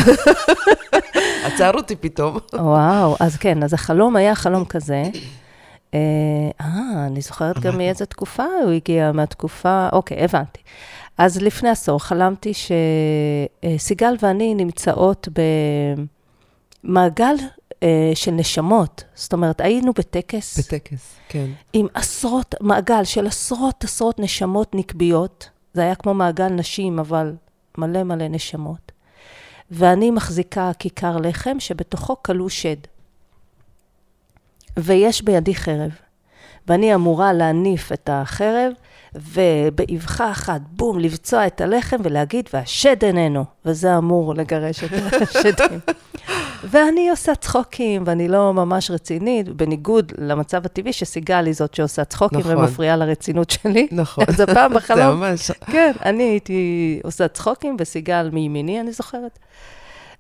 עצר 1.46 1.72
אותי 1.74 1.96
פתאום. 1.96 2.38
וואו, 2.54 3.16
אז 3.20 3.36
כן, 3.38 3.64
אז 3.64 3.74
החלום 3.74 4.16
היה 4.16 4.36
חלום 4.36 4.66
כזה. 4.66 5.04
אה, 5.94 6.00
אה, 6.62 7.06
אני 7.08 7.22
זוכרת 7.22 7.60
גם 7.60 7.78
מאיזה 7.78 8.06
תקופה 8.06 8.46
הוא 8.64 8.72
הגיע, 8.72 9.12
מהתקופה, 9.12 9.90
אוקיי, 9.94 10.24
הבנתי. 10.24 10.62
אז 11.18 11.42
לפני 11.42 11.70
עשור 11.70 12.00
חלמתי 12.00 12.52
שסיגל 12.54 14.16
ואני 14.22 14.56
נמצאות 14.56 15.28
במעגל 16.84 17.36
אה, 17.84 18.12
של 18.16 18.32
נשמות. 18.32 19.04
זאת 19.16 19.34
אומרת, 19.34 19.62
היינו 19.62 19.94
בטקס 19.94 20.60
בטקס, 20.60 21.16
כן. 21.30 21.50
עם 21.74 21.88
עשרות, 21.94 22.56
מעגל 22.62 23.04
של 23.04 23.28
עשרות 23.28 23.84
עשרות 23.84 24.20
נשמות 24.20 24.76
נקביות. 24.76 25.50
זה 25.74 25.82
היה 25.82 25.96
כמו 25.96 26.14
מעגל 26.14 26.48
נשים, 26.48 27.00
אבל 27.00 27.36
מלא 27.78 28.04
מלא 28.04 28.28
נשמות. 28.28 28.92
ואני 29.72 30.12
מחזיקה 30.12 30.72
כיכר 30.80 31.18
לחם 31.18 31.60
שבתוכו 31.60 32.16
כלוא 32.24 32.50
שד. 32.50 32.78
ויש 34.78 35.22
בידי 35.22 35.56
חרב. 35.56 35.92
ואני 36.68 36.96
אמורה 36.96 37.34
להניף 37.34 37.92
את 37.92 38.10
החרב, 38.14 38.72
ובאבחה 39.16 40.32
אחת, 40.32 40.62
בום, 40.72 41.00
לבצוע 41.00 41.48
את 41.48 41.62
הלחם 41.62 41.98
ולהגיד, 42.04 42.50
והשד 42.54 43.04
איננו. 43.04 43.46
וזה 43.66 43.98
אמור 43.98 44.36
לגרש 44.36 44.84
את 44.84 45.22
השדים. 45.22 45.80
ואני 46.72 47.10
עושה 47.10 47.36
צחוקים, 47.36 48.04
ואני 48.06 48.28
לא 48.28 48.54
ממש 48.54 48.92
רצינית, 48.92 49.50
בניגוד 49.50 50.12
למצב 50.18 50.66
הטבעי 50.66 50.94
שסיגל 50.94 51.46
היא 51.46 51.54
זאת 51.54 51.74
שעושה 51.74 52.06
צחוקים 52.06 52.40
נכון. 52.40 52.58
ומפריעה 52.58 52.96
לרצינות 52.96 53.50
שלי. 53.50 53.88
נכון. 53.92 54.26
זה 54.38 54.46
בחלום, 54.46 55.20
ממש... 55.20 55.52
כן, 55.52 55.92
אני 56.06 56.24
הייתי 56.24 57.00
עושה 57.04 57.28
צחוקים, 57.28 57.78
וסיגל 57.80 58.30
מימיני, 58.34 58.80
אני 58.80 58.92
זוכרת. 58.92 59.40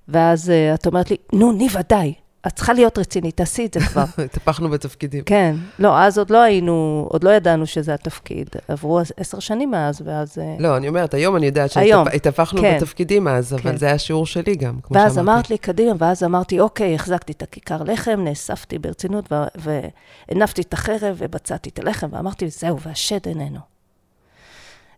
ואז 0.07 0.49
uh, 0.49 0.79
את 0.79 0.87
אומרת 0.87 1.11
לי, 1.11 1.17
נו, 1.33 1.51
ניבה, 1.51 1.81
די, 1.89 2.13
את 2.47 2.53
צריכה 2.53 2.73
להיות 2.73 2.97
רצינית, 2.97 3.37
תעשי 3.37 3.65
את 3.65 3.73
זה 3.73 3.79
כבר. 3.79 4.03
התהפכנו 4.25 4.69
בתפקידים. 4.69 5.23
כן, 5.23 5.55
לא, 5.79 5.99
אז 5.99 6.17
עוד 6.17 6.29
לא 6.29 6.41
היינו, 6.41 7.07
עוד 7.11 7.23
לא 7.23 7.29
ידענו 7.29 7.65
שזה 7.65 7.93
התפקיד. 7.93 8.49
עברו 8.67 8.99
עשר 9.17 9.39
שנים 9.39 9.71
מאז, 9.71 10.01
ואז... 10.05 10.37
אה, 10.37 10.55
לא, 10.59 10.77
אני 10.77 10.87
אומרת, 10.87 11.13
היום 11.13 11.35
אני 11.35 11.45
יודעת 11.45 11.71
שהתהפכנו 11.71 12.61
כן. 12.61 12.77
בתפקידים 12.77 13.27
אז, 13.27 13.53
כן. 13.53 13.69
אבל 13.69 13.77
זה 13.77 13.85
היה 13.85 13.97
שיעור 13.97 14.25
שלי 14.25 14.55
גם, 14.55 14.79
כמו 14.83 14.97
ואז 14.97 15.15
שאמרתי. 15.15 15.31
אמרת 15.31 15.49
לי, 15.49 15.57
קדימה, 15.57 15.93
ואז 15.97 16.23
אמרתי, 16.23 16.59
אוקיי, 16.59 16.95
החזקתי 16.95 17.31
את 17.31 17.41
הכיכר 17.41 17.83
לחם, 17.83 18.19
נאספתי 18.23 18.79
ברצינות, 18.79 19.31
והנפתי 19.55 20.61
את 20.61 20.73
החרב 20.73 21.15
ובצעתי 21.17 21.69
את 21.69 21.79
הלחם, 21.79 22.07
ואמרתי, 22.11 22.49
זהו, 22.49 22.79
והשד 22.81 23.27
איננו. 23.27 23.59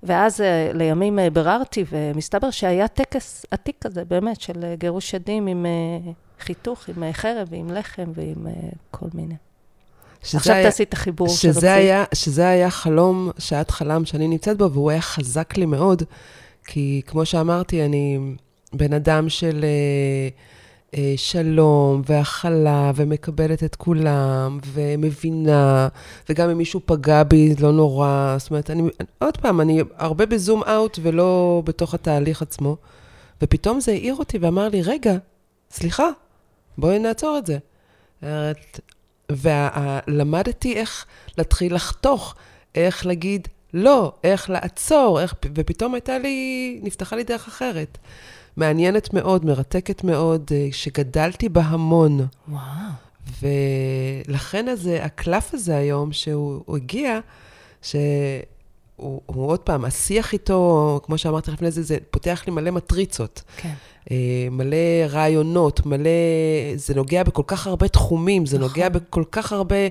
ואז 0.04 0.42
אה, 0.42 0.72
לימים 0.74 1.20
אה, 1.20 1.30
ביררתי, 1.30 1.86
ומסתבר 1.92 2.52
שהיה 2.52 2.88
טקס 2.88 3.46
עתיק 3.52 3.76
כזה, 3.82 4.06
באמת, 4.06 4.42
של 4.42 4.74
גירוש 4.78 5.12
שדים 5.12 5.48
עם 5.48 5.66
חיתוך, 6.42 6.90
עם 6.96 7.04
אה, 7.04 7.14
חרב 7.14 7.48
ועם 7.52 7.72
לחם 7.72 8.12
ועם 8.16 8.48
אה, 8.48 8.52
כל 8.92 9.06
מיני. 9.14 9.36
עכשיו 10.22 10.54
היה- 10.56 10.64
תעשי 10.64 10.84
את 10.84 10.94
החיבור 10.94 11.28
שרצית. 11.30 11.54
שזה 11.54 11.74
היה, 11.74 12.04
שזה 12.14 12.48
היה 12.50 12.70
חלום 12.70 13.32
שאת 13.38 13.72
חלמת 13.72 14.08
שאני 14.08 14.28
נמצאת 14.28 14.58
בו, 14.58 14.72
והוא 14.72 14.92
היה 14.92 15.02
חזק 15.02 15.58
לי 15.58 15.66
מאוד, 15.66 16.04
כי 16.66 17.02
כמו 17.08 17.26
שאמרתי, 17.26 17.86
אני 17.86 18.20
בן 18.74 18.94
אדם 18.94 19.30
של 19.30 19.64
אה, 19.64 20.30
אה, 21.00 21.14
שלום 21.18 22.02
והכלה, 22.06 22.92
ומקבלת 22.96 23.64
את 23.64 23.76
כולם, 23.76 24.60
ומבינה, 24.66 25.88
וגם 26.30 26.50
אם 26.50 26.58
מישהו 26.58 26.82
פגע 26.86 27.24
בי, 27.24 27.56
לא 27.60 27.72
נורא. 27.72 28.36
זאת 28.40 28.50
אומרת, 28.50 28.70
אני, 28.70 28.84
עוד 29.20 29.38
פעם, 29.38 29.62
אני 29.62 29.82
הרבה 29.98 30.26
בזום 30.26 30.64
אאוט 30.64 31.00
ולא 31.02 31.62
בתוך 31.66 31.94
התהליך 31.94 32.42
עצמו, 32.42 32.78
ופתאום 33.42 33.80
זה 33.80 33.92
העיר 33.92 34.16
אותי 34.16 34.38
ואמר 34.38 34.70
לי, 34.70 34.82
רגע, 34.82 35.14
סליחה, 35.72 36.10
בואי 36.78 37.00
נעצור 37.00 37.38
את 37.38 37.46
זה. 37.46 37.58
ולמדתי 39.32 40.74
איך 40.74 41.06
להתחיל 41.38 41.76
לחתוך, 41.76 42.36
איך 42.76 43.06
להגיד 43.06 43.48
לא, 43.74 44.14
איך 44.24 44.50
לעצור, 44.50 45.22
איך, 45.22 45.36
ופתאום 45.56 45.94
הייתה 45.94 46.18
לי, 46.18 46.80
נפתחה 46.84 47.16
לי 47.16 47.24
דרך 47.24 47.48
אחרת. 47.48 47.98
מעניינת 48.58 49.14
מאוד, 49.14 49.46
מרתקת 49.46 50.04
מאוד, 50.04 50.52
אה, 50.52 50.68
שגדלתי 50.72 51.50
בה 51.50 51.62
המון. 51.62 52.28
וואו. 52.48 52.62
ולכן 53.42 54.68
הזה, 54.68 55.04
הקלף 55.04 55.54
הזה 55.54 55.78
היום, 55.78 56.12
שהוא 56.12 56.64
הוא 56.66 56.78
הגיע, 56.78 57.20
שהוא 57.82 58.02
הוא 59.26 59.48
עוד 59.48 59.60
פעם, 59.60 59.86
השיח 59.86 60.34
איתו, 60.34 61.00
כמו 61.04 61.18
שאמרתי 61.18 61.52
לפני 61.52 61.72
זה, 61.72 61.84
זה 61.84 61.98
פותח 62.12 62.44
לי 62.48 62.54
מלא 62.54 62.72
מטריצות. 62.72 63.42
כן. 63.58 63.74
אה, 64.12 64.48
מלא 64.52 64.78
רעיונות, 65.10 65.86
מלא... 65.86 66.10
זה 66.76 66.96
נוגע 66.96 67.24
בכל 67.24 67.44
כך 67.48 67.68
הרבה 67.68 67.88
תחומים, 67.88 68.46
זה 68.46 68.58
נכון. 68.58 68.70
נוגע 68.70 68.90
בכל 68.90 69.24
כך 69.32 69.52
הרבה 69.52 69.76
אה, 69.76 69.90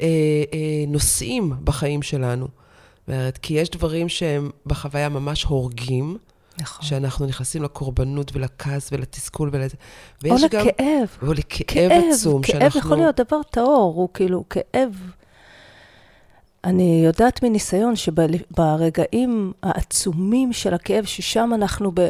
אה, 0.00 0.84
נושאים 0.88 1.52
בחיים 1.64 2.02
שלנו. 2.02 2.48
אומרת, 3.08 3.38
כי 3.38 3.54
יש 3.54 3.70
דברים 3.70 4.08
שהם 4.08 4.50
בחוויה 4.66 5.08
ממש 5.08 5.44
הורגים, 5.44 6.16
נכון. 6.60 6.86
שאנחנו 6.86 7.26
נכנסים 7.26 7.62
לקורבנות 7.62 8.30
ולכעס 8.34 8.88
ולתסכול 8.92 9.50
ולזה. 9.52 9.76
או 9.76 10.30
ויש 10.30 10.42
גם... 10.50 10.66
לכאב. 10.66 11.08
או 11.22 11.32
לכאב 11.32 11.90
עצום, 11.92 12.42
כאב 12.42 12.58
שאנחנו... 12.60 12.80
יכול 12.80 12.96
להיות 12.96 13.20
דבר 13.20 13.42
טהור, 13.50 13.94
הוא 13.96 14.08
כאילו 14.14 14.44
כאב. 14.50 14.90
אני 16.68 17.02
יודעת 17.04 17.42
מניסיון 17.42 17.96
שברגעים 17.96 19.52
העצומים 19.62 20.52
של 20.52 20.74
הכאב, 20.74 21.04
ששם 21.04 21.50
אנחנו 21.54 21.92
ב... 21.94 22.00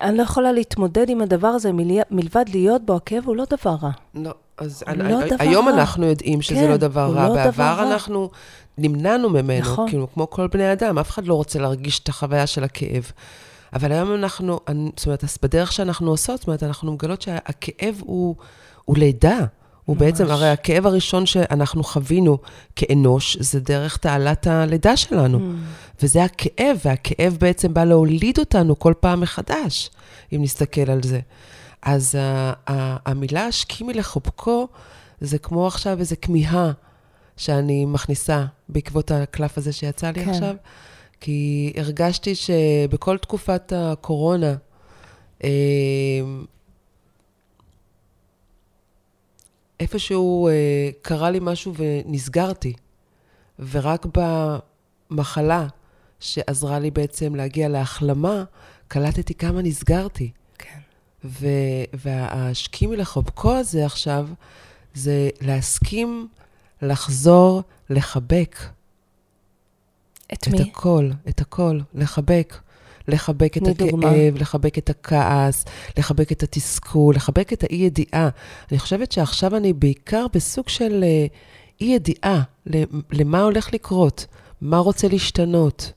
אני 0.00 0.16
לא 0.18 0.22
יכולה 0.22 0.52
להתמודד 0.52 1.08
עם 1.08 1.20
הדבר 1.20 1.48
הזה 1.48 1.70
מלבד 2.10 2.44
להיות 2.48 2.86
בו, 2.86 2.96
הכאב 2.96 3.24
הוא 3.26 3.36
לא 3.36 3.44
דבר 3.50 3.76
רע. 3.82 3.90
לא, 4.14 4.34
אז 4.58 4.84
לא 4.86 4.92
אני, 4.92 5.26
דבר 5.26 5.36
היום 5.38 5.68
רע. 5.68 5.74
אנחנו 5.74 6.06
יודעים 6.06 6.42
שזה 6.42 6.54
כן, 6.54 6.70
לא 6.70 6.76
דבר 6.76 7.12
רע. 7.12 7.28
לא 7.28 7.34
דבר 7.34 7.44
בעבר 7.44 7.64
רע. 7.64 7.92
אנחנו 7.92 8.30
נמנענו 8.78 9.30
ממנו, 9.30 9.60
נכון. 9.60 9.88
כאילו, 9.88 10.12
כמו 10.14 10.30
כל 10.30 10.46
בני 10.46 10.72
אדם, 10.72 10.98
אף 10.98 11.10
אחד 11.10 11.26
לא 11.26 11.34
רוצה 11.34 11.58
להרגיש 11.58 11.98
את 11.98 12.08
החוויה 12.08 12.46
של 12.46 12.64
הכאב. 12.64 13.12
אבל 13.72 13.92
היום 13.92 14.14
אנחנו, 14.14 14.60
זאת 14.96 15.06
אומרת, 15.06 15.24
בדרך 15.42 15.72
שאנחנו 15.72 16.10
עושות, 16.10 16.38
זאת 16.38 16.46
אומרת, 16.46 16.62
אנחנו 16.62 16.92
מגלות 16.92 17.22
שהכאב 17.22 17.94
הוא, 18.00 18.34
הוא 18.84 18.98
לידה. 18.98 19.38
הוא 19.88 19.96
ממש. 19.96 20.04
בעצם, 20.04 20.30
הרי 20.30 20.48
הכאב 20.48 20.86
הראשון 20.86 21.26
שאנחנו 21.26 21.84
חווינו 21.84 22.38
כאנוש, 22.76 23.36
זה 23.40 23.60
דרך 23.60 23.96
תעלת 23.96 24.46
הלידה 24.46 24.96
שלנו. 24.96 25.52
וזה 26.02 26.24
הכאב, 26.24 26.80
והכאב 26.84 27.36
בעצם 27.40 27.74
בא 27.74 27.84
להוליד 27.84 28.38
אותנו 28.38 28.78
כל 28.78 28.94
פעם 29.00 29.20
מחדש, 29.20 29.90
אם 30.32 30.42
נסתכל 30.42 30.90
על 30.90 31.02
זה. 31.02 31.20
אז 31.82 32.14
ה- 32.14 32.52
ה- 32.70 33.10
המילה 33.10 33.46
השכימי 33.46 33.94
לחובקו, 33.94 34.68
זה 35.20 35.38
כמו 35.38 35.66
עכשיו 35.66 35.98
איזו 35.98 36.16
כמיהה 36.22 36.72
שאני 37.36 37.84
מכניסה 37.84 38.44
בעקבות 38.68 39.10
הקלף 39.10 39.58
הזה 39.58 39.72
שיצא 39.72 40.10
לי 40.10 40.24
כן. 40.24 40.30
עכשיו, 40.30 40.54
כי 41.20 41.72
הרגשתי 41.76 42.34
שבכל 42.34 43.18
תקופת 43.18 43.72
הקורונה, 43.76 44.54
אה, 45.44 45.50
איפשהו 49.80 50.48
אה, 50.48 50.90
קרה 51.02 51.30
לי 51.30 51.38
משהו 51.42 51.74
ונסגרתי, 51.76 52.72
ורק 53.70 54.06
במחלה 55.10 55.66
שעזרה 56.20 56.78
לי 56.78 56.90
בעצם 56.90 57.34
להגיע 57.34 57.68
להחלמה, 57.68 58.44
קלטתי 58.88 59.34
כמה 59.34 59.62
נסגרתי. 59.62 60.30
כן. 60.58 60.78
והשקימי 61.94 62.96
לחובקו 62.96 63.54
הזה 63.54 63.86
עכשיו, 63.86 64.28
זה 64.94 65.28
להסכים 65.40 66.28
לחזור 66.82 67.62
לחבק. 67.90 68.56
את 70.32 70.32
את 70.32 70.48
מי? 70.48 70.60
הכל, 70.60 71.10
את 71.28 71.40
הכל, 71.40 71.80
לחבק. 71.94 72.56
לחבק 73.08 73.56
את 73.56 73.62
תני 73.62 73.74
דוגמה. 73.74 74.10
הכאב, 74.10 74.36
לחבק 74.36 74.78
את 74.78 74.90
הכעס, 74.90 75.64
לחבק 75.98 76.32
את 76.32 76.42
התסכול, 76.42 77.14
לחבק 77.14 77.52
את 77.52 77.62
האי-ידיעה. 77.62 78.28
אני 78.70 78.78
חושבת 78.78 79.12
שעכשיו 79.12 79.56
אני 79.56 79.72
בעיקר 79.72 80.26
בסוג 80.32 80.68
של 80.68 81.04
אה, 81.04 81.26
אי-ידיעה 81.80 82.42
למה 83.12 83.42
הולך 83.42 83.74
לקרות, 83.74 84.26
מה 84.60 84.78
רוצה 84.78 85.08
להשתנות, 85.08 85.92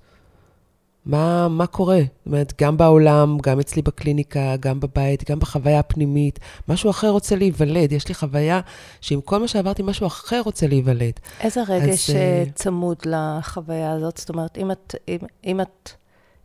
מה, 1.05 1.47
מה 1.47 1.67
קורה. 1.67 1.99
זאת 1.99 2.25
אומרת, 2.25 2.53
גם 2.61 2.77
בעולם, 2.77 3.37
גם 3.43 3.59
אצלי 3.59 3.81
בקליניקה, 3.81 4.55
גם 4.59 4.79
בבית, 4.79 5.31
גם 5.31 5.39
בחוויה 5.39 5.79
הפנימית, 5.79 6.39
משהו 6.67 6.89
אחר 6.89 7.09
רוצה 7.09 7.35
להיוולד. 7.35 7.91
יש 7.91 8.07
לי 8.07 8.13
חוויה 8.13 8.61
שעם 9.01 9.21
כל 9.21 9.39
מה 9.39 9.47
שעברתי, 9.47 9.83
משהו 9.83 10.07
אחר 10.07 10.41
רוצה 10.45 10.67
להיוולד. 10.67 11.13
איזה 11.39 11.61
רגש 11.67 12.09
אז, 12.09 12.15
אה, 12.15 12.41
אז, 12.41 12.47
צמוד 12.55 12.97
לחוויה 13.05 13.91
הזאת? 13.91 14.17
זאת 14.17 14.29
אומרת, 14.29 14.57
אם 14.57 14.71
את, 14.71 14.95
אם, 15.07 15.17
אם 15.45 15.61
את, 15.61 15.91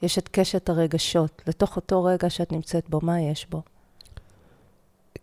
יש 0.03 0.19
את 0.19 0.29
קשת 0.29 0.69
הרגשות, 0.69 1.43
לתוך 1.47 1.77
אותו 1.77 2.05
רגע 2.05 2.31
שאת 2.31 2.53
נמצאת 2.53 2.91
בו, 2.91 3.01
מה 3.03 3.21
יש 3.21 3.47
בו? 3.51 3.63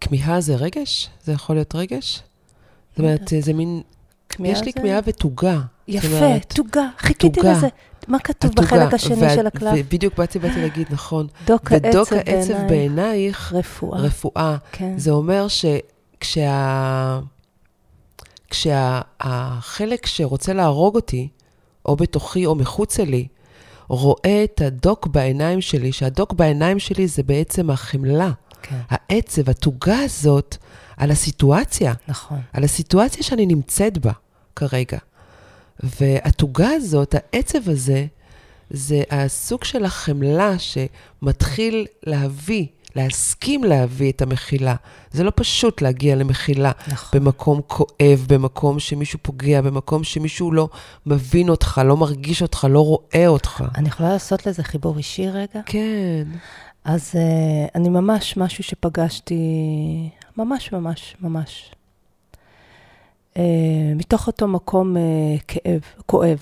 כמיהה 0.02 0.42
זה 0.42 0.56
רגש? 0.56 1.10
זה 1.24 1.32
יכול 1.32 1.56
להיות 1.56 1.76
רגש? 1.76 2.24
זאת 2.90 3.00
אומרת, 3.00 3.32
יודעת. 3.32 3.46
זה 3.46 3.54
מין... 3.54 3.82
יש 4.40 4.62
לי 4.62 4.74
כמיהה 4.74 5.00
ותוגה. 5.06 5.60
יפה, 5.88 6.08
אומרת, 6.08 6.54
תוגה. 6.56 6.88
חיכיתי. 6.98 7.40
לזה. 7.40 7.68
מה 8.08 8.20
כתוב 8.20 8.52
התוגה, 8.52 8.68
בחלק 8.68 8.94
השני 8.94 9.22
וה- 9.22 9.36
של 9.36 9.48
הקלף? 9.48 9.74
ובדיוק 9.78 10.18
באתי, 10.18 10.40
באתי 10.40 10.62
להגיד, 10.62 10.88
נכון. 10.92 11.28
דוק 11.46 11.72
ודוק 11.72 12.14
העצב 12.14 12.16
העצב 12.16 12.54
בעינייך. 12.54 12.70
בעינייך, 12.70 13.54
רפואה. 13.54 14.00
רפואה. 14.00 14.58
כן. 14.72 14.98
זה 14.98 15.12
אומר 15.12 15.48
שכשה... 15.48 17.20
כשהחלק 18.50 20.06
שרוצה 20.06 20.54
להרוג 20.54 20.96
אותי, 20.96 21.28
או 21.86 21.96
בתוכי 21.96 22.46
או 22.46 22.56
מחוצה 22.56 23.04
לי, 23.04 23.28
רואה 23.88 24.44
את 24.44 24.62
הדוק 24.62 25.08
בעיניים 25.08 25.62
שלי, 25.62 25.92
שהדוק 25.92 26.34
בעיניים 26.34 26.80
שלי 26.80 27.08
זה 27.08 27.24
בעצם 27.24 27.70
החמלה, 27.70 28.32
כן, 28.62 28.80
העצב, 28.90 29.50
התוגה 29.50 30.00
הזאת 30.00 30.58
על 30.98 31.12
הסיטואציה, 31.12 31.94
נכון. 32.08 32.40
על 32.54 32.64
הסיטואציה 32.64 33.24
שאני 33.24 33.46
נמצאת 33.46 33.98
בה 33.98 34.12
כרגע. 34.56 34.98
והתוגה 35.84 36.70
הזאת, 36.70 37.16
העצב 37.16 37.70
הזה, 37.70 38.06
זה 38.70 39.04
הסוג 39.12 39.64
של 39.64 39.86
החמלה 39.86 40.56
שמתחיל 40.60 41.88
להביא, 42.04 42.68
להסכים 42.96 43.64
להביא 43.64 44.12
את 44.12 44.22
המחילה. 44.22 44.76
זה 45.12 45.24
לא 45.24 45.32
פשוט 45.36 45.82
להגיע 45.82 46.16
למחילה 46.16 46.72
נכון. 46.88 47.20
במקום 47.20 47.62
כואב, 47.68 48.26
במקום 48.28 48.80
שמישהו 48.80 49.20
פוגע, 49.22 49.62
במקום 49.62 50.04
שמישהו 50.04 50.52
לא 50.52 50.70
מבין 51.06 51.50
אותך, 51.50 51.82
לא 51.86 51.98
מרגיש 51.98 52.42
אותך, 52.42 52.68
לא 52.70 52.80
רואה 52.86 53.28
אותך. 53.28 53.64
אני 53.76 53.88
יכולה 53.88 54.10
לעשות 54.10 54.46
לזה 54.46 54.64
חיבור 54.64 54.98
אישי 54.98 55.30
רגע? 55.30 55.62
כן, 55.66 56.24
אז 56.84 57.12
uh, 57.12 57.72
אני 57.76 57.90
ממש, 57.90 58.38
משהו 58.38 58.64
שפגשתי, 58.64 59.40
ממש, 60.38 60.72
ממש, 60.72 61.16
ממש. 61.22 61.72
Uh, 63.34 63.38
מתוך 63.96 64.28
אותו 64.28 64.48
מקום 64.48 64.96
uh, 64.96 65.00
כאב, 65.48 65.82
כואב. 66.06 66.40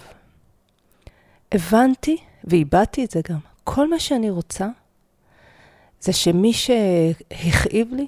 הבנתי, 1.52 2.18
ואיבדתי 2.44 3.06
את 3.06 3.12
זה 3.12 3.22
גם, 3.30 3.40
כל 3.64 3.90
מה 3.90 4.00
שאני 4.00 4.30
רוצה, 4.30 4.68
זה 6.02 6.14
שמי 6.14 6.54
שהכאיב 6.54 7.94
לי, 7.94 8.08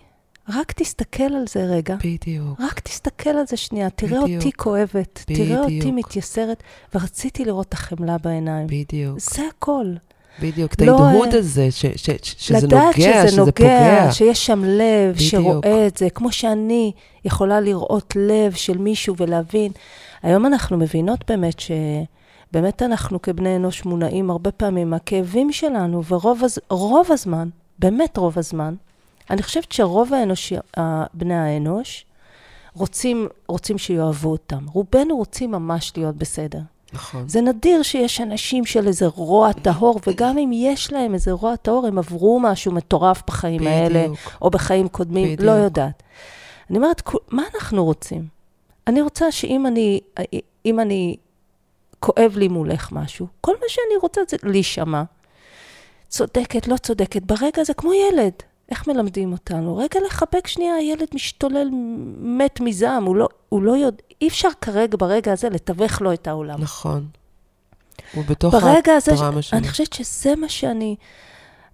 רק 0.49 0.71
תסתכל 0.71 1.23
על 1.23 1.43
זה 1.49 1.63
רגע. 1.65 1.95
בדיוק. 2.03 2.60
רק 2.62 2.79
תסתכל 2.79 3.29
על 3.29 3.47
זה 3.47 3.58
שנייה, 3.58 3.89
תראה 3.89 4.21
בדיוק. 4.23 4.41
אותי 4.41 4.51
כואבת, 4.58 5.23
תראה 5.27 5.60
אותי 5.60 5.79
בדיוק. 5.79 5.95
מתייסרת, 5.95 6.63
ורציתי 6.95 7.45
לראות 7.45 7.67
את 7.67 7.73
החמלה 7.73 8.17
בעיניים. 8.17 8.67
בדיוק, 8.67 9.19
זה 9.19 9.41
הכל. 9.58 9.86
בדיוק. 10.41 10.73
את 10.73 10.82
לא, 10.82 10.99
ההדהוד 11.06 11.34
הזה, 11.34 11.71
ש- 11.71 11.86
ש- 11.86 12.10
ש- 12.21 12.36
שזה 12.38 12.67
נוגע, 12.67 12.91
שזה 12.93 13.27
שזה 13.27 13.38
נוגע, 13.38 13.51
פוגע. 13.53 14.12
שיש 14.12 14.45
שם 14.45 14.63
לב 14.63 15.15
בדיוק. 15.15 15.29
שרואה 15.32 15.88
את 15.88 15.97
זה, 15.97 16.10
כמו 16.10 16.32
שאני 16.32 16.91
יכולה 17.25 17.62
לראות 17.62 18.13
לב 18.15 18.53
של 18.53 18.77
מישהו 18.77 19.15
ולהבין. 19.17 19.71
היום 20.23 20.45
אנחנו 20.45 20.77
מבינות 20.77 21.19
באמת 21.27 21.60
שבאמת 21.60 22.82
אנחנו 22.82 23.21
כבני 23.21 23.56
אנוש 23.56 23.86
מונעים 23.86 24.29
הרבה 24.29 24.51
פעמים 24.51 24.89
מהכאבים 24.89 25.51
שלנו, 25.51 26.03
ורוב 26.03 26.43
הז... 26.43 26.60
הזמן, 27.13 27.49
באמת 27.79 28.17
רוב 28.17 28.39
הזמן, 28.39 28.75
אני 29.29 29.43
חושבת 29.43 29.71
שרוב 29.71 30.13
האנוש... 30.13 30.53
בני 31.13 31.36
האנוש 31.36 32.05
רוצים, 32.73 33.27
רוצים 33.47 33.77
שיאהבו 33.77 34.31
אותם. 34.31 34.65
רובנו 34.67 35.17
רוצים 35.17 35.51
ממש 35.51 35.93
להיות 35.97 36.15
בסדר. 36.15 36.59
נכון. 36.93 37.29
זה 37.29 37.41
נדיר 37.41 37.83
שיש 37.83 38.21
אנשים 38.21 38.65
של 38.65 38.88
איזה 38.88 39.07
רוע 39.07 39.51
טהור, 39.53 39.99
וגם 40.07 40.38
אם 40.38 40.51
יש 40.53 40.93
להם 40.93 41.13
איזה 41.13 41.31
רוע 41.31 41.55
טהור, 41.55 41.88
הם 41.88 41.97
עברו 41.97 42.39
משהו 42.39 42.71
מטורף 42.71 43.23
בחיים 43.27 43.57
בדיוק. 43.59 43.73
האלה, 43.73 44.05
או 44.41 44.49
בחיים 44.49 44.88
קודמים, 44.88 45.25
בדיוק. 45.25 45.41
לא 45.41 45.51
יודעת. 45.51 46.03
אני 46.69 46.77
אומרת, 46.77 47.01
מה 47.29 47.43
אנחנו 47.55 47.86
רוצים? 47.86 48.27
אני 48.88 49.01
רוצה 49.01 49.31
שאם 49.31 49.67
אני, 49.67 49.99
אם 50.65 50.79
אני, 50.79 51.15
כואב 51.99 52.33
לי 52.36 52.47
מולך 52.47 52.91
משהו, 52.91 53.27
כל 53.41 53.51
מה 53.62 53.65
שאני 53.67 53.99
רוצה 54.01 54.21
זה 54.29 54.38
להישמע. 54.43 55.03
צודקת, 56.13 56.67
לא 56.67 56.78
צודקת, 56.78 57.21
ברגע 57.21 57.62
הזה, 57.62 57.73
כמו 57.73 57.91
ילד. 57.93 58.34
איך 58.69 58.88
מלמדים 58.88 59.32
אותנו? 59.32 59.78
רגע 59.78 59.99
לחבק 60.06 60.47
שנייה, 60.47 60.76
הילד 60.76 61.08
משתולל, 61.13 61.69
מת 62.17 62.60
מזעם, 62.60 63.04
הוא 63.04 63.15
לא, 63.15 63.30
הוא 63.49 63.63
לא 63.63 63.71
יודע, 63.71 64.04
אי 64.21 64.28
אפשר 64.28 64.47
כרגע, 64.62 64.97
ברגע 64.99 65.32
הזה, 65.32 65.49
לתווך 65.49 66.02
לו 66.02 66.13
את 66.13 66.28
העולם. 66.28 66.62
נכון. 66.62 67.08
הוא 68.13 68.23
בתוך 68.26 68.54
ברגע 68.54 68.93
הזה, 68.93 69.13
הדרמה 69.13 69.41
שלו. 69.41 69.60
אני 69.60 69.67
חושבת 69.67 69.93
שזה 69.93 70.36
מה 70.36 70.49
שאני, 70.49 70.95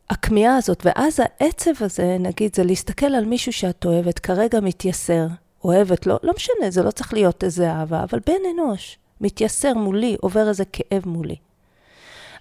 הכמיהה 0.09 0.55
הזאת, 0.55 0.85
ואז 0.85 1.19
העצב 1.19 1.83
הזה, 1.83 2.17
נגיד, 2.19 2.55
זה 2.55 2.63
להסתכל 2.63 3.05
על 3.05 3.25
מישהו 3.25 3.53
שאת 3.53 3.85
אוהבת, 3.85 4.19
כרגע 4.19 4.59
מתייסר, 4.59 5.27
אוהבת, 5.63 6.05
לא, 6.05 6.17
לא 6.23 6.33
משנה, 6.35 6.69
זה 6.69 6.83
לא 6.83 6.91
צריך 6.91 7.13
להיות 7.13 7.43
איזה 7.43 7.71
אהבה, 7.71 8.03
אבל 8.03 8.19
בן 8.25 8.41
אנוש, 8.53 8.97
מתייסר 9.21 9.73
מולי, 9.73 10.17
עובר 10.21 10.49
איזה 10.49 10.63
כאב 10.65 11.01
מולי. 11.05 11.35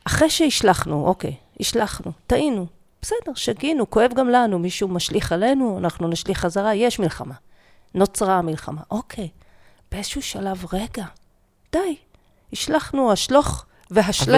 אחרי 0.04 0.30
שהשלחנו, 0.30 1.06
אוקיי, 1.06 1.34
השלחנו, 1.60 2.12
טעינו, 2.26 2.66
בסדר, 3.02 3.34
שגינו, 3.34 3.90
כואב 3.90 4.10
גם 4.14 4.28
לנו, 4.28 4.58
מישהו 4.58 4.88
משליך 4.88 5.32
עלינו, 5.32 5.78
אנחנו 5.78 6.08
נשליך 6.08 6.38
חזרה, 6.38 6.74
יש 6.74 6.98
מלחמה. 6.98 7.34
נוצרה 7.94 8.38
המלחמה, 8.38 8.80
אוקיי. 8.90 9.28
באיזשהו 9.92 10.22
שלב, 10.22 10.64
רגע, 10.72 11.04
די, 11.72 11.96
השלחנו, 12.52 13.12
השלוך 13.12 13.64
והשלך. 13.90 14.32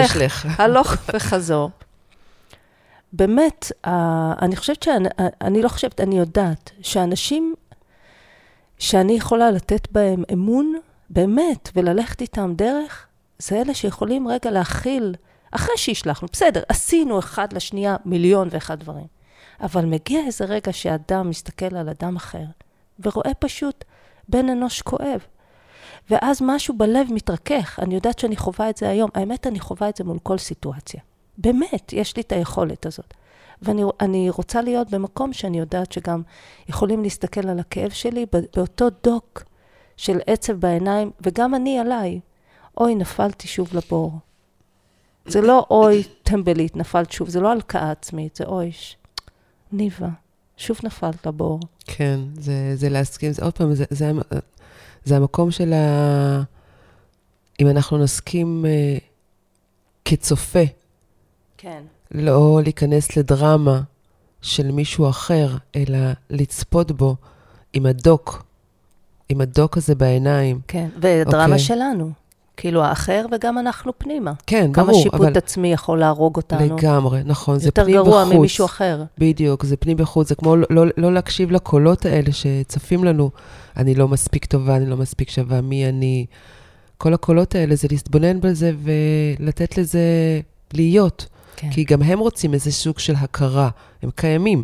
הלוך 0.59 0.93
וחזור. 1.13 1.69
באמת, 3.13 3.71
אני 4.41 4.55
חושבת 4.55 4.83
שאני 4.83 5.09
אני 5.41 5.61
לא 5.61 5.69
חושבת, 5.69 6.01
אני 6.01 6.17
יודעת 6.17 6.71
שאנשים 6.81 7.55
שאני 8.79 9.13
יכולה 9.13 9.51
לתת 9.51 9.91
בהם 9.91 10.23
אמון, 10.33 10.73
באמת, 11.09 11.69
וללכת 11.75 12.21
איתם 12.21 12.53
דרך, 12.55 13.07
זה 13.39 13.61
אלה 13.61 13.73
שיכולים 13.73 14.27
רגע 14.27 14.51
להכיל, 14.51 15.15
אחרי 15.51 15.77
שהשלחנו, 15.77 16.27
בסדר, 16.33 16.61
עשינו 16.69 17.19
אחד 17.19 17.53
לשנייה 17.53 17.95
מיליון 18.05 18.47
ואחד 18.51 18.79
דברים. 18.79 19.07
אבל 19.61 19.85
מגיע 19.85 20.19
איזה 20.25 20.45
רגע 20.45 20.73
שאדם 20.73 21.29
מסתכל 21.29 21.75
על 21.75 21.89
אדם 21.89 22.15
אחר, 22.15 22.45
ורואה 22.99 23.33
פשוט 23.33 23.83
בן 24.29 24.49
אנוש 24.49 24.81
כואב. 24.81 25.25
ואז 26.09 26.41
משהו 26.41 26.77
בלב 26.77 27.07
מתרכך. 27.13 27.79
אני 27.81 27.95
יודעת 27.95 28.19
שאני 28.19 28.35
חווה 28.35 28.69
את 28.69 28.77
זה 28.77 28.89
היום. 28.89 29.09
האמת, 29.15 29.47
אני 29.47 29.59
חווה 29.59 29.89
את 29.89 29.97
זה 29.97 30.03
מול 30.03 30.19
כל 30.23 30.37
סיטואציה. 30.37 31.01
באמת, 31.37 31.93
יש 31.93 32.15
לי 32.15 32.21
את 32.21 32.31
היכולת 32.31 32.85
הזאת. 32.85 33.13
ואני 33.61 33.83
אני 33.99 34.29
רוצה 34.29 34.61
להיות 34.61 34.89
במקום 34.89 35.33
שאני 35.33 35.59
יודעת 35.59 35.91
שגם 35.91 36.21
יכולים 36.69 37.03
להסתכל 37.03 37.47
על 37.47 37.59
הכאב 37.59 37.89
שלי 37.89 38.25
באותו 38.55 38.87
דוק 39.03 39.43
של 39.97 40.19
עצב 40.27 40.53
בעיניים, 40.53 41.11
וגם 41.21 41.55
אני 41.55 41.79
עליי. 41.79 42.19
אוי, 42.77 42.95
נפלתי 42.95 43.47
שוב 43.47 43.69
לבור. 43.73 44.11
זה 45.25 45.41
לא 45.41 45.65
אוי, 45.69 46.03
טמבלית, 46.23 46.75
נפלת 46.75 47.11
שוב, 47.11 47.29
זה 47.29 47.39
לא 47.39 47.51
הלקאה 47.51 47.91
עצמית, 47.91 48.35
זה 48.35 48.43
אוי. 48.43 48.71
ניבה, 49.71 50.09
שוב 50.57 50.77
נפלת 50.83 51.25
לבור. 51.25 51.59
כן, 51.85 52.19
זה, 52.39 52.75
זה 52.75 52.89
להסכים, 52.89 53.31
זה 53.31 53.45
עוד 53.45 53.53
פעם, 53.53 53.73
זה, 53.73 53.85
זה, 53.89 54.11
זה 55.03 55.17
המקום 55.17 55.51
של 55.51 55.73
ה... 55.73 56.43
אם 57.59 57.67
אנחנו 57.67 57.97
נסכים 57.97 58.65
uh, 58.65 59.01
כצופה, 60.05 60.63
כן. 61.57 61.83
לא 62.11 62.59
להיכנס 62.63 63.17
לדרמה 63.17 63.81
של 64.41 64.71
מישהו 64.71 65.09
אחר, 65.09 65.57
אלא 65.75 65.97
לצפות 66.29 66.91
בו 66.91 67.15
עם 67.73 67.85
הדוק, 67.85 68.43
עם 69.29 69.41
הדוק 69.41 69.77
הזה 69.77 69.95
בעיניים. 69.95 70.59
כן, 70.67 70.89
ודרמה 70.97 71.43
okay. 71.43 71.47
אוקיי. 71.47 71.59
שלנו. 71.59 72.11
כאילו 72.57 72.83
האחר 72.83 73.25
וגם 73.31 73.57
אנחנו 73.57 73.91
פנימה. 73.97 74.33
כן, 74.47 74.71
כמה 74.73 74.85
ברור, 74.85 75.03
שיפוט 75.03 75.21
אבל... 75.21 75.37
עצמי 75.37 75.73
יכול 75.73 75.99
להרוג 75.99 76.35
אותנו. 76.37 76.77
לגמרי, 76.77 77.21
נכון, 77.25 77.59
זה 77.59 77.71
פנים 77.71 77.87
בחוץ. 77.87 77.97
יותר 77.97 78.09
גרוע 78.09 78.37
ממישהו 78.37 78.65
אחר. 78.65 79.03
בדיוק, 79.17 79.65
זה 79.65 79.77
פנים 79.77 79.97
בחוץ, 79.97 80.29
זה 80.29 80.35
כמו 80.35 80.55
לא, 80.55 80.67
לא, 80.69 80.85
לא 80.97 81.13
להקשיב 81.13 81.51
לקולות 81.51 82.05
האלה 82.05 82.31
שצפים 82.31 83.03
לנו. 83.03 83.29
אני 83.77 83.95
לא 83.95 84.07
מספיק 84.07 84.45
טובה, 84.45 84.75
אני 84.75 84.85
לא 84.85 84.97
מספיק 84.97 85.29
שווה, 85.29 85.61
מי 85.61 85.89
אני? 85.89 86.25
כל 86.97 87.13
הקולות 87.13 87.55
האלה 87.55 87.75
זה 87.75 87.87
להתבונן 87.91 88.41
בזה 88.41 88.71
ולתת 88.83 89.77
לזה 89.77 90.01
להיות. 90.73 91.25
כן. 91.55 91.69
כי 91.71 91.83
גם 91.83 92.01
הם 92.01 92.19
רוצים 92.19 92.53
איזה 92.53 92.71
סוג 92.71 92.99
של 92.99 93.15
הכרה, 93.15 93.69
הם 94.03 94.09
קיימים. 94.15 94.63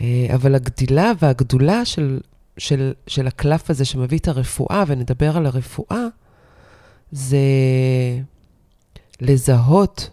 אה, 0.00 0.26
אבל 0.34 0.54
הגדילה 0.54 1.12
והגדולה 1.18 1.84
של, 1.84 2.20
של, 2.58 2.92
של 3.06 3.26
הקלף 3.26 3.70
הזה 3.70 3.84
שמביא 3.84 4.18
את 4.18 4.28
הרפואה, 4.28 4.84
ונדבר 4.86 5.36
על 5.36 5.46
הרפואה, 5.46 6.06
זה 7.12 7.38
לזהות, 9.20 10.10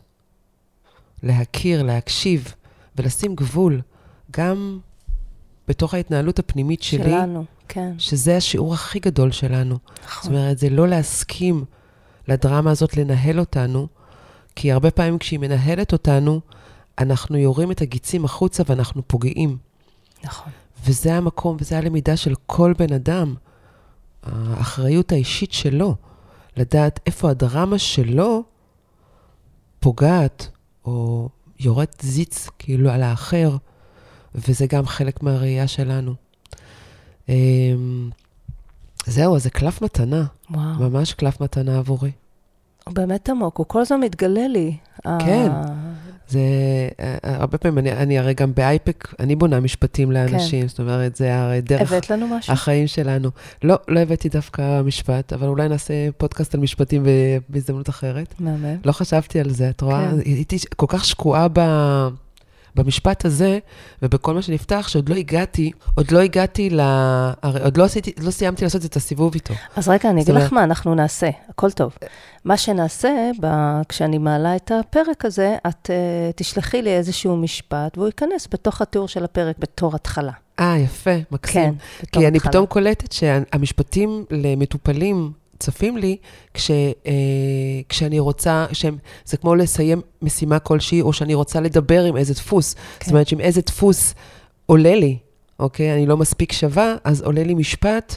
להכיר, 1.23 1.83
להקשיב 1.83 2.53
ולשים 2.95 3.35
גבול, 3.35 3.81
גם 4.31 4.79
בתוך 5.67 5.93
ההתנהלות 5.93 6.39
הפנימית 6.39 6.83
שלי. 6.83 7.03
שלנו, 7.03 7.45
כן. 7.67 7.93
שזה 7.97 8.37
השיעור 8.37 8.73
הכי 8.73 8.99
גדול 8.99 9.31
שלנו. 9.31 9.77
נכון. 10.03 10.23
זאת 10.23 10.31
אומרת, 10.31 10.57
זה 10.57 10.69
לא 10.69 10.87
להסכים 10.87 11.65
לדרמה 12.27 12.71
הזאת 12.71 12.97
לנהל 12.97 13.39
אותנו, 13.39 13.87
כי 14.55 14.71
הרבה 14.71 14.91
פעמים 14.91 15.17
כשהיא 15.17 15.39
מנהלת 15.39 15.93
אותנו, 15.93 16.41
אנחנו 16.99 17.37
יורים 17.37 17.71
את 17.71 17.81
הגיצים 17.81 18.25
החוצה 18.25 18.63
ואנחנו 18.67 19.01
פוגעים. 19.07 19.57
נכון. 20.23 20.51
וזה 20.85 21.15
המקום, 21.15 21.57
וזה 21.59 21.77
הלמידה 21.77 22.17
של 22.17 22.33
כל 22.45 22.73
בן 22.77 22.93
אדם. 22.93 23.35
האחריות 24.23 25.11
האישית 25.11 25.53
שלו, 25.53 25.95
לדעת 26.57 26.99
איפה 27.05 27.29
הדרמה 27.29 27.77
שלו 27.77 28.43
פוגעת, 29.79 30.47
או 30.85 31.29
יורד 31.59 31.87
זיץ 32.01 32.49
כאילו 32.59 32.89
על 32.89 33.03
האחר, 33.03 33.57
וזה 34.35 34.65
גם 34.67 34.85
חלק 34.85 35.23
מהראייה 35.23 35.67
שלנו. 35.67 36.13
אמ, 37.29 38.09
זהו, 39.05 39.35
אז 39.35 39.43
זה 39.43 39.49
קלף 39.49 39.81
מתנה. 39.81 40.25
וואו. 40.51 40.89
ממש 40.89 41.13
קלף 41.13 41.41
מתנה 41.41 41.77
עבורי. 41.77 42.11
הוא 42.85 42.93
באמת 42.93 43.29
עמוק, 43.29 43.57
הוא 43.57 43.65
כל 43.65 43.81
הזמן 43.81 43.99
מתגלה 43.99 44.47
לי. 44.47 44.77
כן. 45.03 45.51
זה, 46.27 46.39
אה, 46.99 47.17
הרבה 47.23 47.57
פעמים, 47.57 47.77
אני, 47.77 47.91
אני 47.91 48.19
הרי 48.19 48.33
גם 48.33 48.53
באייפק, 48.55 49.13
אני 49.19 49.35
בונה 49.35 49.59
משפטים 49.59 50.11
לאנשים, 50.11 50.61
כן. 50.61 50.67
זאת 50.67 50.79
אומרת, 50.79 51.15
זה 51.15 51.39
הרי 51.39 51.61
דרך... 51.61 51.91
הבאת 51.91 52.09
לנו 52.09 52.27
משהו? 52.27 52.53
החיים 52.53 52.87
שלנו. 52.87 53.29
לא, 53.63 53.75
לא 53.87 53.99
הבאתי 53.99 54.29
דווקא 54.29 54.81
משפט, 54.81 55.33
אבל 55.33 55.47
אולי 55.47 55.69
נעשה 55.69 55.93
פודקאסט 56.17 56.55
על 56.55 56.61
משפטים 56.61 57.05
בהזדמנות 57.49 57.89
אחרת. 57.89 58.33
מהמם. 58.39 58.75
לא 58.85 58.91
חשבתי 58.91 59.39
על 59.39 59.49
זה, 59.49 59.69
את 59.69 59.81
רואה? 59.81 60.11
כן. 60.11 60.19
הייתי 60.25 60.57
כל 60.75 60.85
כך 60.89 61.05
שקועה 61.05 61.47
ב... 61.53 61.59
במשפט 62.77 63.25
הזה, 63.25 63.59
ובכל 64.01 64.33
מה 64.33 64.41
שנפתח, 64.41 64.87
שעוד 64.87 65.09
לא 65.09 65.15
הגעתי, 65.15 65.71
עוד 65.95 66.11
לא 66.11 66.19
הגעתי 66.19 66.69
ל... 66.69 66.79
הרי 67.41 67.61
עוד 67.63 67.77
לא, 67.77 67.83
עשיתי, 67.83 68.11
לא 68.21 68.31
סיימתי 68.31 68.63
לעשות 68.63 68.85
את 68.85 68.95
הסיבוב 68.95 69.33
איתו. 69.33 69.53
אז 69.75 69.89
רגע, 69.89 70.09
אני 70.09 70.21
אגיד 70.21 70.35
לך 70.35 70.53
מה 70.53 70.63
אנחנו 70.63 70.95
נעשה, 70.95 71.29
הכל 71.49 71.71
טוב. 71.71 71.97
מה 72.45 72.57
שנעשה, 72.57 73.31
ב... 73.41 73.47
כשאני 73.89 74.17
מעלה 74.17 74.55
את 74.55 74.71
הפרק 74.79 75.25
הזה, 75.25 75.57
את 75.67 75.89
uh, 75.89 76.33
תשלחי 76.35 76.81
לי 76.81 76.89
איזשהו 76.89 77.37
משפט, 77.37 77.97
והוא 77.97 78.07
ייכנס 78.07 78.47
בתוך 78.51 78.81
התיאור 78.81 79.07
של 79.07 79.23
הפרק 79.23 79.55
בתור 79.59 79.95
התחלה. 79.95 80.31
אה, 80.59 80.77
יפה, 80.77 81.11
מקסים. 81.31 81.63
כן, 81.63 81.69
בתור 81.71 82.03
התחלה. 82.03 82.21
כי 82.21 82.27
אני 82.27 82.39
פתאום 82.39 82.65
קולטת 82.65 83.11
שהמשפטים 83.11 84.25
למטופלים, 84.31 85.31
צפים 85.59 85.97
לי 85.97 86.17
כש, 86.53 86.71
אה, 86.71 87.13
כשאני 87.89 88.19
רוצה, 88.19 88.65
שהם, 88.73 88.97
זה 89.25 89.37
כמו 89.37 89.55
לסיים 89.55 90.01
משימה 90.21 90.59
כלשהי, 90.59 91.01
או 91.01 91.13
שאני 91.13 91.33
רוצה 91.33 91.59
לדבר 91.59 92.03
עם 92.03 92.17
איזה 92.17 92.33
דפוס. 92.33 92.73
כן. 92.73 92.79
זאת 93.05 93.11
אומרת 93.11 93.27
שאם 93.27 93.39
איזה 93.39 93.61
דפוס 93.61 94.13
עולה 94.65 94.95
לי, 94.95 95.17
אוקיי? 95.59 95.93
אני 95.93 96.05
לא 96.05 96.17
מספיק 96.17 96.51
שווה, 96.51 96.95
אז 97.03 97.21
עולה 97.21 97.43
לי 97.43 97.53
משפט 97.53 98.15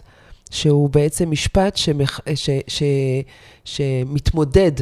שהוא 0.50 0.90
בעצם 0.90 1.30
משפט 1.30 1.76
שמח, 1.76 2.20
ש, 2.34 2.50
ש, 2.66 2.82
שמתמודד 3.64 4.72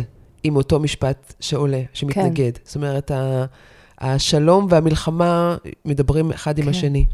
עם 0.44 0.56
אותו 0.56 0.80
משפט 0.80 1.34
שעולה, 1.40 1.82
שמתנגד. 1.92 2.54
כן. 2.54 2.60
זאת 2.64 2.76
אומרת, 2.76 3.10
השלום 4.00 4.66
והמלחמה 4.70 5.56
מדברים 5.84 6.30
אחד 6.30 6.56
כן. 6.56 6.62
עם 6.62 6.68
השני. 6.68 7.04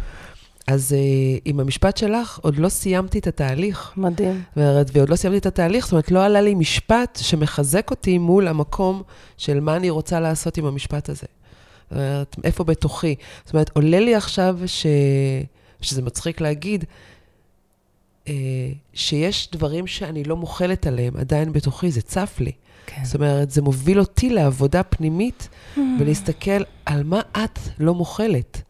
אז 0.66 0.92
uh, 0.92 1.40
עם 1.44 1.60
המשפט 1.60 1.96
שלך, 1.96 2.38
עוד 2.42 2.56
לא 2.56 2.68
סיימתי 2.68 3.18
את 3.18 3.26
התהליך. 3.26 3.92
מדהים. 3.96 4.42
זאת 4.48 4.56
אומרת, 4.56 4.90
ועוד 4.92 5.08
לא 5.08 5.16
סיימתי 5.16 5.38
את 5.38 5.46
התהליך, 5.46 5.84
זאת 5.84 5.92
אומרת, 5.92 6.10
לא 6.10 6.24
עלה 6.24 6.40
לי 6.40 6.54
משפט 6.54 7.18
שמחזק 7.22 7.90
אותי 7.90 8.18
מול 8.18 8.48
המקום 8.48 9.02
של 9.36 9.60
מה 9.60 9.76
אני 9.76 9.90
רוצה 9.90 10.20
לעשות 10.20 10.56
עם 10.56 10.64
המשפט 10.64 11.08
הזה. 11.08 11.26
זאת 11.90 11.98
אומרת, 11.98 12.36
איפה 12.44 12.64
בתוכי. 12.64 13.14
זאת 13.44 13.54
אומרת, 13.54 13.70
עולה 13.74 14.00
לי 14.00 14.14
עכשיו, 14.14 14.58
ש... 14.66 14.86
שזה 15.80 16.02
מצחיק 16.02 16.40
להגיד, 16.40 16.84
uh, 18.24 18.28
שיש 18.94 19.48
דברים 19.52 19.86
שאני 19.86 20.24
לא 20.24 20.36
מוחלת 20.36 20.86
עליהם 20.86 21.16
עדיין 21.16 21.52
בתוכי, 21.52 21.90
זה 21.90 22.02
צף 22.02 22.36
לי. 22.40 22.52
כן. 22.86 23.04
זאת 23.04 23.14
אומרת, 23.14 23.50
זה 23.50 23.62
מוביל 23.62 24.00
אותי 24.00 24.30
לעבודה 24.30 24.82
פנימית 24.82 25.48
mm. 25.76 25.80
ולהסתכל 26.00 26.62
על 26.86 27.02
מה 27.04 27.20
את 27.44 27.58
לא 27.78 27.94
מוחלת. 27.94 28.62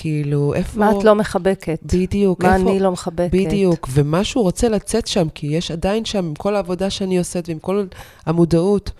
כאילו, 0.00 0.54
איפה... 0.54 0.78
מה 0.78 0.98
את 0.98 1.04
לא 1.04 1.14
מחבקת? 1.14 1.78
בדיוק. 1.82 2.44
מה 2.44 2.56
איפה... 2.56 2.70
אני 2.70 2.80
לא 2.80 2.92
מחבקת? 2.92 3.30
בדיוק, 3.32 3.88
ומשהו 3.92 4.42
רוצה 4.42 4.68
לצאת 4.68 5.06
שם, 5.06 5.28
כי 5.34 5.46
יש 5.46 5.70
עדיין 5.70 6.04
שם, 6.04 6.24
עם 6.24 6.34
כל 6.34 6.56
העבודה 6.56 6.90
שאני 6.90 7.18
עושה 7.18 7.40
ועם 7.48 7.58
כל 7.58 7.86
המודעות, 8.26 8.90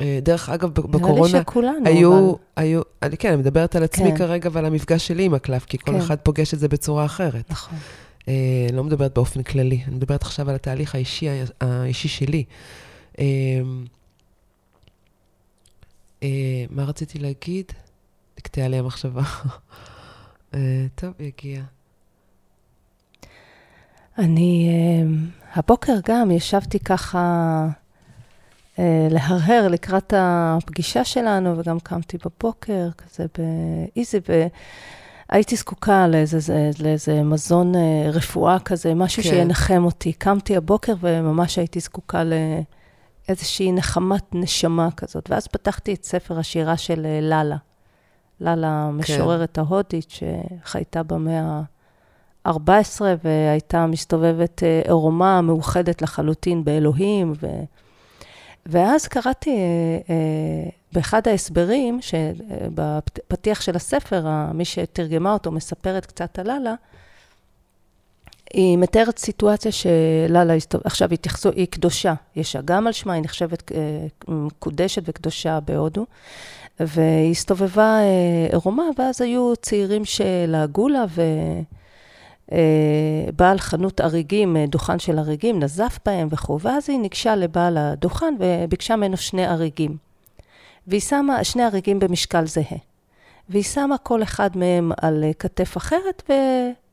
אה, 0.00 0.18
דרך 0.22 0.48
אגב, 0.48 0.70
בקורונה, 0.70 1.08
נראה 1.08 1.22
לי 1.22 1.28
שכולנו, 1.28 1.86
היו, 1.86 2.30
אבל... 2.30 2.38
היו, 2.56 2.80
אני, 3.02 3.16
כן, 3.16 3.28
אני 3.28 3.36
מדברת 3.36 3.76
על 3.76 3.82
עצמי 3.82 4.10
כן. 4.10 4.16
כרגע 4.16 4.50
ועל 4.52 4.64
המפגש 4.64 5.06
שלי 5.06 5.24
עם 5.24 5.34
הקלף, 5.34 5.64
כי 5.64 5.78
כל 5.78 5.92
כן. 5.92 5.98
אחד 5.98 6.16
פוגש 6.18 6.54
את 6.54 6.58
זה 6.58 6.68
בצורה 6.68 7.04
אחרת. 7.04 7.50
נכון. 7.50 7.78
אה, 8.28 8.66
אני 8.68 8.76
לא 8.76 8.84
מדברת 8.84 9.14
באופן 9.14 9.42
כללי, 9.42 9.82
אני 9.86 9.96
מדברת 9.96 10.22
עכשיו 10.22 10.48
על 10.48 10.54
התהליך 10.54 10.94
האישי, 10.94 11.26
האישי 11.60 12.08
שלי. 12.08 12.44
אה, 13.18 13.24
אה, 16.22 16.64
מה 16.70 16.84
רציתי 16.84 17.18
להגיד? 17.18 17.72
נקטעה 18.38 18.68
לי 18.68 18.78
המחשבה. 18.78 19.22
אה, 20.54 20.86
טוב, 20.94 21.12
יגיע. 21.20 21.62
אני, 24.18 24.70
uh, 24.70 25.58
הבוקר 25.58 25.92
גם 26.08 26.30
ישבתי 26.30 26.78
ככה 26.78 27.66
uh, 28.76 28.80
להרהר 29.10 29.68
לקראת 29.68 30.14
הפגישה 30.16 31.04
שלנו, 31.04 31.58
וגם 31.58 31.80
קמתי 31.80 32.18
בבוקר, 32.24 32.88
כזה 32.98 33.26
באיזי, 33.38 34.20
והייתי 35.30 35.56
זקוקה 35.56 36.06
לאיזה, 36.08 36.70
לאיזה 36.80 37.22
מזון 37.22 37.72
רפואה 38.12 38.58
כזה, 38.58 38.94
משהו 38.94 39.22
כן. 39.22 39.28
שינחם 39.28 39.84
אותי. 39.84 40.12
קמתי 40.12 40.56
הבוקר 40.56 40.94
וממש 41.00 41.58
הייתי 41.58 41.80
זקוקה 41.80 42.22
לאיזושהי 43.28 43.72
נחמת 43.72 44.24
נשמה 44.32 44.88
כזאת, 44.96 45.30
ואז 45.30 45.46
פתחתי 45.46 45.94
את 45.94 46.04
ספר 46.04 46.38
השירה 46.38 46.76
של 46.76 47.06
ללה. 47.20 47.56
ללה, 48.40 48.68
המשוררת 48.68 49.54
כן. 49.54 49.60
ההודית, 49.60 50.10
שחייתה 50.10 51.02
במאה 51.02 51.60
ה-14 52.44 53.00
והייתה 53.24 53.86
מסתובבת 53.86 54.62
אה, 54.62 54.82
עירומה 54.84 55.40
מאוחדת 55.40 56.02
לחלוטין 56.02 56.64
באלוהים. 56.64 57.32
ו... 57.42 57.46
ואז 58.66 59.08
קראתי 59.08 59.50
אה, 59.50 59.56
אה, 60.10 60.70
באחד 60.92 61.28
ההסברים, 61.28 62.00
בפתיח 62.74 63.60
של 63.60 63.76
הספר, 63.76 64.26
מי 64.54 64.64
שתרגמה 64.64 65.32
אותו 65.32 65.52
מספרת 65.52 66.06
קצת 66.06 66.38
על 66.38 66.46
ללה, 66.46 66.74
היא 68.52 68.78
מתארת 68.78 69.18
סיטואציה 69.18 69.72
שללה, 69.72 70.54
עכשיו 70.84 71.12
התייחסו, 71.12 71.50
היא 71.50 71.66
קדושה, 71.66 72.14
יש 72.36 72.56
אגם 72.56 72.86
על 72.86 72.92
שמה, 72.92 73.12
היא 73.12 73.22
נחשבת 73.22 73.72
מקודשת 74.28 75.02
וקדושה 75.06 75.60
בהודו. 75.60 76.06
והיא 76.80 77.30
הסתובבה 77.30 77.98
אה, 78.00 78.46
עירומה, 78.50 78.84
ואז 78.98 79.20
היו 79.20 79.52
צעירים 79.62 80.04
שלעגו 80.04 80.88
לה, 80.88 81.04
ובעל 83.28 83.56
אה, 83.56 83.62
חנות 83.62 84.00
אריגים, 84.00 84.56
אה, 84.56 84.66
דוכן 84.66 84.98
של 84.98 85.18
אריגים, 85.18 85.58
נזף 85.62 85.98
בהם 86.06 86.28
וכו', 86.30 86.60
ואז 86.60 86.90
היא 86.90 86.98
ניגשה 86.98 87.36
לבעל 87.36 87.78
הדוכן 87.78 88.34
וביקשה 88.38 88.96
ממנו 88.96 89.16
שני 89.16 89.48
אריגים. 89.48 89.96
והיא 90.86 91.00
שמה, 91.00 91.44
שני 91.44 91.66
אריגים 91.66 91.98
במשקל 91.98 92.46
זהה. 92.46 92.78
והיא 93.48 93.62
שמה 93.62 93.98
כל 93.98 94.22
אחד 94.22 94.50
מהם 94.54 94.92
על 95.02 95.24
כתף 95.38 95.76
אחרת 95.76 96.30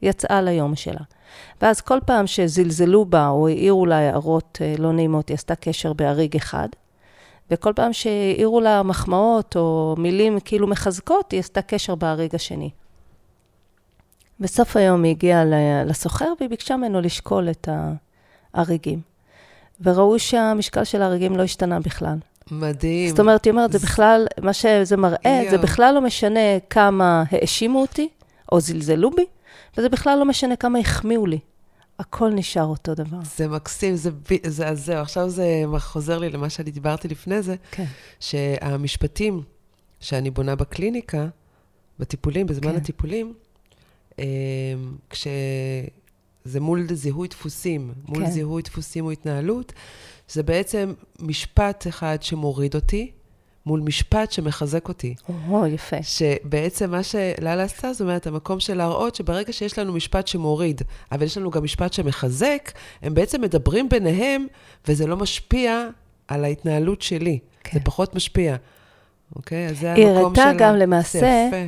ויצאה 0.02 0.42
ליום 0.42 0.76
שלה. 0.76 1.02
ואז 1.62 1.82
כל 1.82 2.00
פעם 2.06 2.28
שזלזלו 2.28 3.06
בה 3.06 3.28
או 3.28 3.48
העירו 3.48 3.86
לה 3.86 3.98
הערות 3.98 4.62
לא 4.78 4.94
נעימות, 4.94 5.30
היא 5.30 5.36
עשתה 5.36 5.56
קשר 5.56 5.94
באריג 5.94 6.36
אחד. 6.36 6.68
וכל 7.52 7.74
פעם 7.76 7.94
שהעירו 7.94 8.62
לה 8.62 8.84
מחמאות 8.84 9.56
או 9.56 9.96
מילים 9.98 10.40
כאילו 10.40 10.68
מחזקות, 10.68 11.32
היא 11.32 11.40
עשתה 11.40 11.62
קשר 11.62 11.96
בהריג 11.96 12.36
השני. 12.36 12.70
בסוף 14.40 14.78
היום 14.78 15.04
היא 15.04 15.12
הגיעה 15.12 15.44
לסוחר 15.86 16.34
והיא 16.40 16.50
ביקשה 16.50 16.78
ממנו 16.78 17.02
לשקול 17.02 17.50
את 17.50 17.70
ההריגים. 18.54 19.00
וראו 19.82 20.20
שהמשקל 20.20 20.84
של 20.84 21.02
ההריגים 21.02 21.38
לא 21.38 21.44
השתנה 21.44 21.80
בכלל. 21.80 22.18
מדהים. 22.52 23.10
זאת 23.10 23.20
אומרת, 23.20 23.46
היא 23.46 23.52
אומרת, 23.52 23.72
זה 23.72 23.80
בכלל, 23.80 24.28
מה 24.42 24.54
שזה 24.54 24.98
מראה, 24.98 25.42
זה 25.50 25.56
יואו. 25.56 25.62
בכלל 25.62 25.94
לא 25.96 26.02
משנה 26.02 26.60
כמה 26.70 27.24
האשימו 27.32 27.82
אותי, 27.82 28.10
או 28.52 28.60
זלזלו 28.60 29.12
בי, 29.12 29.26
וזה 29.78 29.90
בכלל 29.90 30.20
לא 30.20 30.26
משנה 30.26 30.56
כמה 30.56 30.80
החמיאו 30.80 31.26
לי. 31.26 31.40
הכל 32.02 32.30
נשאר 32.30 32.64
אותו 32.64 32.96
דבר. 32.96 33.18
זה 33.38 33.48
מקסים, 33.48 33.96
זה, 33.96 34.10
זה, 34.48 34.68
אז 34.68 34.86
זהו, 34.86 34.98
עכשיו 34.98 35.30
זה 35.30 35.64
חוזר 35.78 36.20
לי 36.20 36.30
למה 36.30 36.50
שאני 36.50 36.72
דיברתי 36.72 37.08
לפני 37.08 37.42
זה, 37.42 37.56
כן. 37.72 37.86
שהמשפטים 38.20 39.44
שאני 40.00 40.30
בונה 40.30 40.56
בקליניקה, 40.56 41.28
בטיפולים, 42.00 42.48
בזמן 42.48 42.72
כן. 42.72 42.78
הטיפולים, 42.78 43.34
אה, 44.20 44.26
כשזה 45.10 46.60
מול 46.60 46.94
זיהוי 46.94 47.28
דפוסים, 47.28 47.94
מול 48.08 48.26
כן. 48.26 48.32
זיהוי 48.32 48.62
דפוסים 48.62 49.06
או 49.06 49.12
התנהלות, 49.12 49.74
זה 50.30 50.44
בעצם 50.44 50.94
משפט 51.20 51.88
אחד 51.88 52.18
שמוריד 52.22 52.76
אותי, 52.76 53.12
מול 53.66 53.80
משפט 53.80 54.32
שמחזק 54.32 54.88
אותי. 54.88 55.16
או, 55.50 55.66
יפה. 55.68 55.98
שבעצם 56.04 56.92
מה 56.92 57.04
שללה 57.04 57.64
עשתה, 57.64 57.94
זאת 57.94 58.02
אומרת, 58.02 58.28
המקום 58.28 58.60
של 58.60 58.78
להראות 58.78 59.16
שברגע 59.16 59.54
שיש 59.54 59.80
לנו 59.80 59.94
משפט 59.94 60.28
שמוריד, 60.28 60.82
אבל 61.12 61.24
יש 61.24 61.38
לנו 61.38 61.52
גם 61.52 61.64
משפט 61.64 61.94
שמחזק, 61.94 62.72
הם 63.02 63.14
בעצם 63.14 63.42
מדברים 63.42 63.90
ביניהם, 63.90 64.48
וזה 64.88 65.08
לא 65.08 65.18
משפיע 65.18 65.88
על 66.28 66.44
ההתנהלות 66.44 67.02
שלי. 67.02 67.40
כן. 67.64 67.80
זה 67.80 67.86
פחות 67.86 68.16
משפיע. 68.16 68.56
אוקיי? 69.36 69.68
אז 69.68 69.80
זה 69.80 69.94
היא 69.94 70.08
המקום 70.08 70.36
של... 70.36 70.42
הראתה 70.42 70.58
גם 70.58 70.76
למעשה- 70.76 71.48
יפה. 71.50 71.66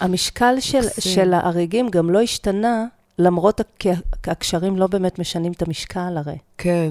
המשקל 0.00 0.60
של. 0.60 0.80
של 1.00 1.34
ההריגים 1.34 1.88
גם 1.88 2.10
לא 2.10 2.20
השתנה, 2.20 2.84
למרות 3.18 3.60
כי 3.78 3.88
הקשרים 4.26 4.76
לא 4.76 4.86
באמת 4.86 5.18
משנים 5.18 5.52
את 5.52 5.62
המשקל 5.62 6.14
הרי. 6.16 6.38
כן. 6.58 6.90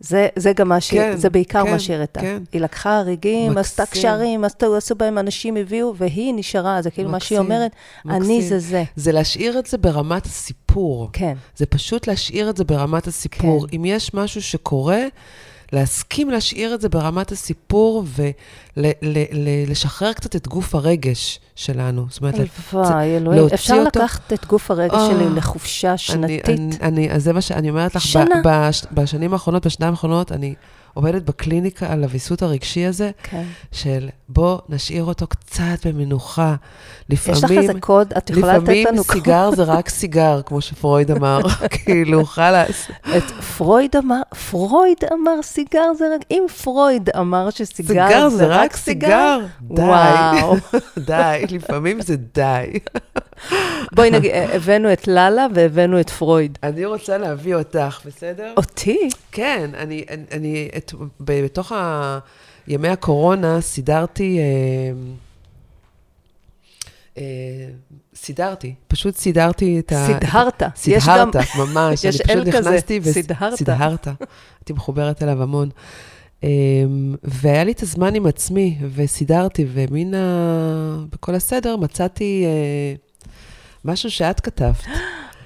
זה, 0.00 0.28
זה 0.36 0.52
גם 0.52 0.68
מה 0.68 0.80
ש... 0.80 0.90
כן, 0.90 1.16
זה 1.16 1.30
בעיקר 1.30 1.64
כן, 1.64 1.70
מה 1.70 1.78
שהראתה. 1.78 2.20
כן. 2.20 2.42
היא 2.52 2.60
לקחה 2.60 2.98
הריגים, 2.98 3.58
עשתה 3.58 3.82
מקסים. 3.82 4.02
קשרים, 4.02 4.44
עשתה, 4.44 4.66
עשו 4.76 4.94
בהם 4.94 5.18
אנשים 5.18 5.56
הביאו, 5.56 5.96
והיא 5.96 6.34
נשארה, 6.36 6.82
זה 6.82 6.90
כאילו 6.90 7.10
מה 7.10 7.20
שהיא 7.20 7.38
מקסים, 7.38 7.52
אומרת, 7.52 7.72
אני 8.08 8.18
מקסים. 8.18 8.40
זה 8.40 8.58
זה. 8.58 8.84
זה 8.96 9.12
להשאיר 9.12 9.58
את 9.58 9.66
זה 9.66 9.78
ברמת 9.78 10.26
הסיפור. 10.26 11.10
כן, 11.12 11.34
זה 11.56 11.66
פשוט 11.66 12.06
להשאיר 12.06 12.50
את 12.50 12.56
זה 12.56 12.64
ברמת 12.64 13.06
הסיפור. 13.06 13.66
כן. 13.66 13.76
אם 13.76 13.84
יש 13.84 14.14
משהו 14.14 14.42
שקורה, 14.42 15.02
להסכים 15.72 16.30
להשאיר 16.30 16.74
את 16.74 16.80
זה 16.80 16.88
ברמת 16.88 17.32
הסיפור 17.32 18.04
ולשחרר 18.76 20.12
קצת 20.12 20.36
את 20.36 20.48
גוף 20.48 20.74
הרגש 20.74 21.40
שלנו. 21.56 22.06
זאת 22.10 22.20
אומרת, 22.20 22.34
הלוואי, 22.72 23.16
אלוהים. 23.16 23.46
אפשר 23.54 23.74
אותו- 23.86 24.00
לקחת 24.00 24.32
את 24.32 24.46
גוף 24.46 24.70
הרגש 24.70 24.94
אה, 24.94 25.06
שלי 25.10 25.36
לחופשה 25.36 25.88
אני, 25.90 25.98
שנתית. 25.98 26.48
אני, 26.48 26.70
אני, 26.82 27.10
אז 27.12 27.24
זה 27.24 27.32
מה 27.32 27.40
שאני 27.40 27.70
אומרת 27.70 27.94
לך, 27.94 28.02
שנה. 28.02 28.24
ב, 28.44 28.48
בש, 28.48 28.82
בשנים 28.92 29.32
האחרונות, 29.32 29.66
בשנתיים 29.66 29.90
האחרונות, 29.92 30.32
אני 30.32 30.54
עובדת 30.94 31.22
בקליניקה 31.22 31.92
על 31.92 32.02
הוויסות 32.04 32.42
הרגשי 32.42 32.86
הזה, 32.86 33.10
כן. 33.22 33.44
של 33.72 34.08
בוא 34.28 34.58
נשאיר 34.68 35.04
אותו 35.04 35.26
קצת 35.26 35.86
במנוחה. 35.86 36.54
לפעמים... 37.08 37.38
יש 37.38 37.44
לך 37.44 37.50
איזה 37.50 37.80
קוד? 37.80 38.12
את 38.18 38.30
יכולה 38.30 38.52
לתת 38.52 38.62
לפעמים 38.62 38.86
לנו 38.86 39.04
קוד? 39.04 39.16
סיגר 39.16 39.50
זה 39.50 39.62
רק 39.62 39.88
סיגר, 39.88 40.40
כמו 40.46 40.60
שפרויד 40.60 41.10
אמר, 41.10 41.40
כאילו, 41.84 42.24
חלאס. 42.24 42.90
את 43.16 43.30
פרויד 43.56 43.96
אמר, 43.96 44.20
פרויד 44.50 44.98
אמר 45.12 45.42
סיגר 45.42 45.94
זה 45.98 46.04
רק, 46.14 46.20
אם 46.30 46.44
פרויד 46.62 47.10
אמר 47.16 47.50
שסיגר 47.50 48.08
סיגר 48.08 48.28
זה 48.28 48.46
רק 48.46 48.76
סיגר. 48.76 49.38
די. 49.60 49.82
וואו. 49.82 50.56
די, 51.06 51.44
לפעמים 51.50 52.02
זה 52.02 52.16
די. 52.16 52.78
בואי 53.92 54.10
נגיד, 54.10 54.30
אה, 54.30 54.56
הבאנו 54.56 54.92
את 54.92 55.08
ללה 55.08 55.46
והבאנו 55.54 56.00
את 56.00 56.10
פרויד. 56.10 56.58
אני 56.62 56.84
רוצה 56.84 57.18
להביא 57.18 57.54
אותך, 57.54 58.00
בסדר? 58.06 58.52
אותי? 58.56 59.08
כן, 59.32 59.70
אני, 59.78 60.04
אני, 60.10 60.24
אני 60.32 60.68
את, 60.80 60.94
בתוך 61.20 61.72
ה, 61.72 62.18
ימי 62.68 62.88
הקורונה 62.88 63.60
סידרתי, 63.60 64.38
אה, 64.38 64.42
אה, 67.18 67.22
סידרתי, 68.14 68.74
פשוט 68.88 69.16
סידרתי 69.16 69.78
את 69.78 69.92
ה... 69.92 70.06
סידהרת. 70.06 70.62
סידהרת, 70.76 71.36
ממש. 71.58 72.04
יש 72.04 72.20
אל 72.20 72.52
כזה, 72.52 72.78
סידהרתא. 73.12 73.54
סידהרתא. 73.54 74.06
הייתי 74.06 74.72
מחוברת 74.72 75.22
אליו 75.22 75.42
המון. 75.42 75.68
אה, 76.44 76.48
והיה 77.22 77.64
לי 77.64 77.72
את 77.72 77.82
הזמן 77.82 78.14
עם 78.14 78.26
עצמי, 78.26 78.78
וסידרתי, 78.94 79.66
ומן 79.72 80.14
ה... 80.14 81.04
בכל 81.12 81.34
הסדר 81.34 81.76
מצאתי 81.76 82.44
אה, 82.46 82.94
משהו 83.84 84.10
שאת 84.10 84.40
כתבת. 84.40 84.84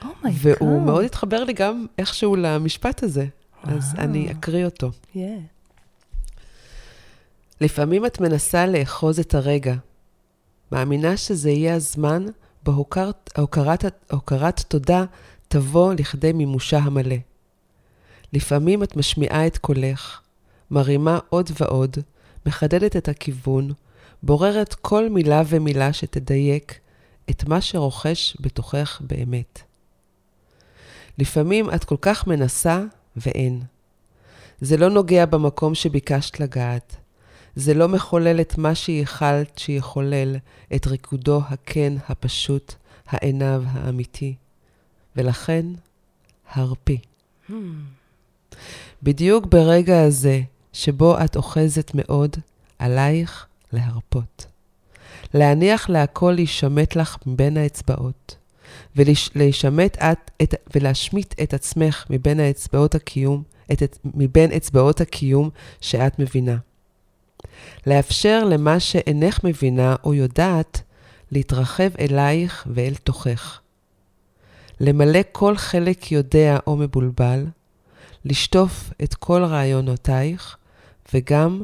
Oh 0.04 0.17
my 0.17 0.30
God. 0.30 0.56
והוא 0.60 0.82
מאוד 0.82 1.04
התחבר 1.04 1.44
לי 1.44 1.52
גם 1.52 1.86
איכשהו 1.98 2.36
למשפט 2.36 3.02
הזה. 3.02 3.26
אז 3.64 3.94
אה. 3.98 4.04
אני 4.04 4.32
אקריא 4.32 4.64
אותו. 4.64 4.90
Yeah. 5.14 5.18
לפעמים 7.60 8.06
את 8.06 8.20
מנסה 8.20 8.66
לאחוז 8.66 9.18
את 9.18 9.34
הרגע. 9.34 9.74
מאמינה 10.72 11.16
שזה 11.16 11.50
יהיה 11.50 11.74
הזמן 11.74 12.26
בו 12.62 12.72
הוקרת, 12.72 13.30
הוקרת, 13.38 13.84
הוקרת 14.10 14.60
תודה 14.60 15.04
תבוא 15.48 15.94
לכדי 15.94 16.32
מימושה 16.32 16.78
המלא. 16.78 17.16
לפעמים 18.32 18.82
את 18.82 18.96
משמיעה 18.96 19.46
את 19.46 19.58
קולך, 19.58 20.20
מרימה 20.70 21.18
עוד 21.28 21.50
ועוד, 21.60 21.96
מחדדת 22.46 22.96
את 22.96 23.08
הכיוון, 23.08 23.72
בוררת 24.22 24.74
כל 24.74 25.08
מילה 25.08 25.42
ומילה 25.46 25.92
שתדייק 25.92 26.78
את 27.30 27.48
מה 27.48 27.60
שרוכש 27.60 28.36
בתוכך 28.40 29.00
באמת. 29.04 29.62
לפעמים 31.18 31.70
את 31.70 31.84
כל 31.84 31.96
כך 32.00 32.26
מנסה 32.26 32.82
ואין. 33.16 33.62
זה 34.60 34.76
לא 34.76 34.90
נוגע 34.90 35.26
במקום 35.26 35.74
שביקשת 35.74 36.40
לגעת. 36.40 36.96
זה 37.56 37.74
לא 37.74 37.88
מחולל 37.88 38.40
את 38.40 38.58
מה 38.58 38.74
שייחלת 38.74 39.58
שיחולל, 39.58 40.36
את 40.74 40.86
ריקודו 40.86 41.40
הכן, 41.48 41.92
הפשוט, 42.08 42.74
העיניו 43.06 43.62
האמיתי. 43.66 44.34
ולכן, 45.16 45.66
הרפי. 46.52 46.98
בדיוק 49.02 49.46
ברגע 49.46 50.02
הזה, 50.02 50.40
שבו 50.72 51.24
את 51.24 51.36
אוחזת 51.36 51.90
מאוד, 51.94 52.36
עלייך 52.78 53.46
להרפות. 53.72 54.46
להניח 55.34 55.88
להכל 55.88 56.32
להישמט 56.36 56.96
לך 56.96 57.16
מבין 57.26 57.56
האצבעות, 57.56 58.36
ולהישמט 58.96 59.96
את, 59.98 60.30
את, 60.42 60.54
ולהשמיט 60.74 61.34
את 61.42 61.54
עצמך 61.54 62.04
מבין 62.10 62.40
האצבעות 62.40 62.94
הקיום, 62.94 63.42
את, 63.72 63.82
את, 63.82 63.98
מבין 64.04 64.52
אצבעות 64.52 65.00
הקיום 65.00 65.50
שאת 65.80 66.18
מבינה. 66.18 66.56
לאפשר 67.86 68.44
למה 68.44 68.80
שאינך 68.80 69.44
מבינה 69.44 69.96
או 70.04 70.14
יודעת 70.14 70.82
להתרחב 71.30 71.90
אלייך 72.00 72.66
ואל 72.74 72.94
תוכך. 72.94 73.60
למלא 74.80 75.20
כל 75.32 75.56
חלק 75.56 76.12
יודע 76.12 76.58
או 76.66 76.76
מבולבל, 76.76 77.46
לשטוף 78.24 78.90
את 79.02 79.14
כל 79.14 79.44
רעיונותייך 79.44 80.56
וגם 81.14 81.62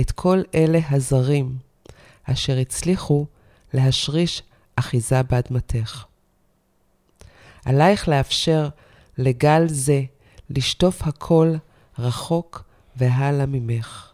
את 0.00 0.10
כל 0.10 0.42
אלה 0.54 0.80
הזרים 0.90 1.56
אשר 2.24 2.58
הצליחו 2.58 3.26
להשריש 3.74 4.42
אחיזה 4.76 5.22
באדמתך. 5.22 6.04
עלייך 7.64 8.08
לאפשר 8.08 8.68
לגל 9.18 9.64
זה 9.68 10.02
לשטוף 10.50 11.02
הכל 11.02 11.54
רחוק 11.98 12.62
והלאה 12.96 13.46
ממך. 13.46 14.12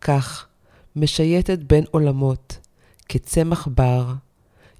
כך, 0.00 0.46
משייטת 0.96 1.58
בין 1.58 1.84
עולמות, 1.90 2.58
כצמח 3.08 3.68
בר, 3.74 4.12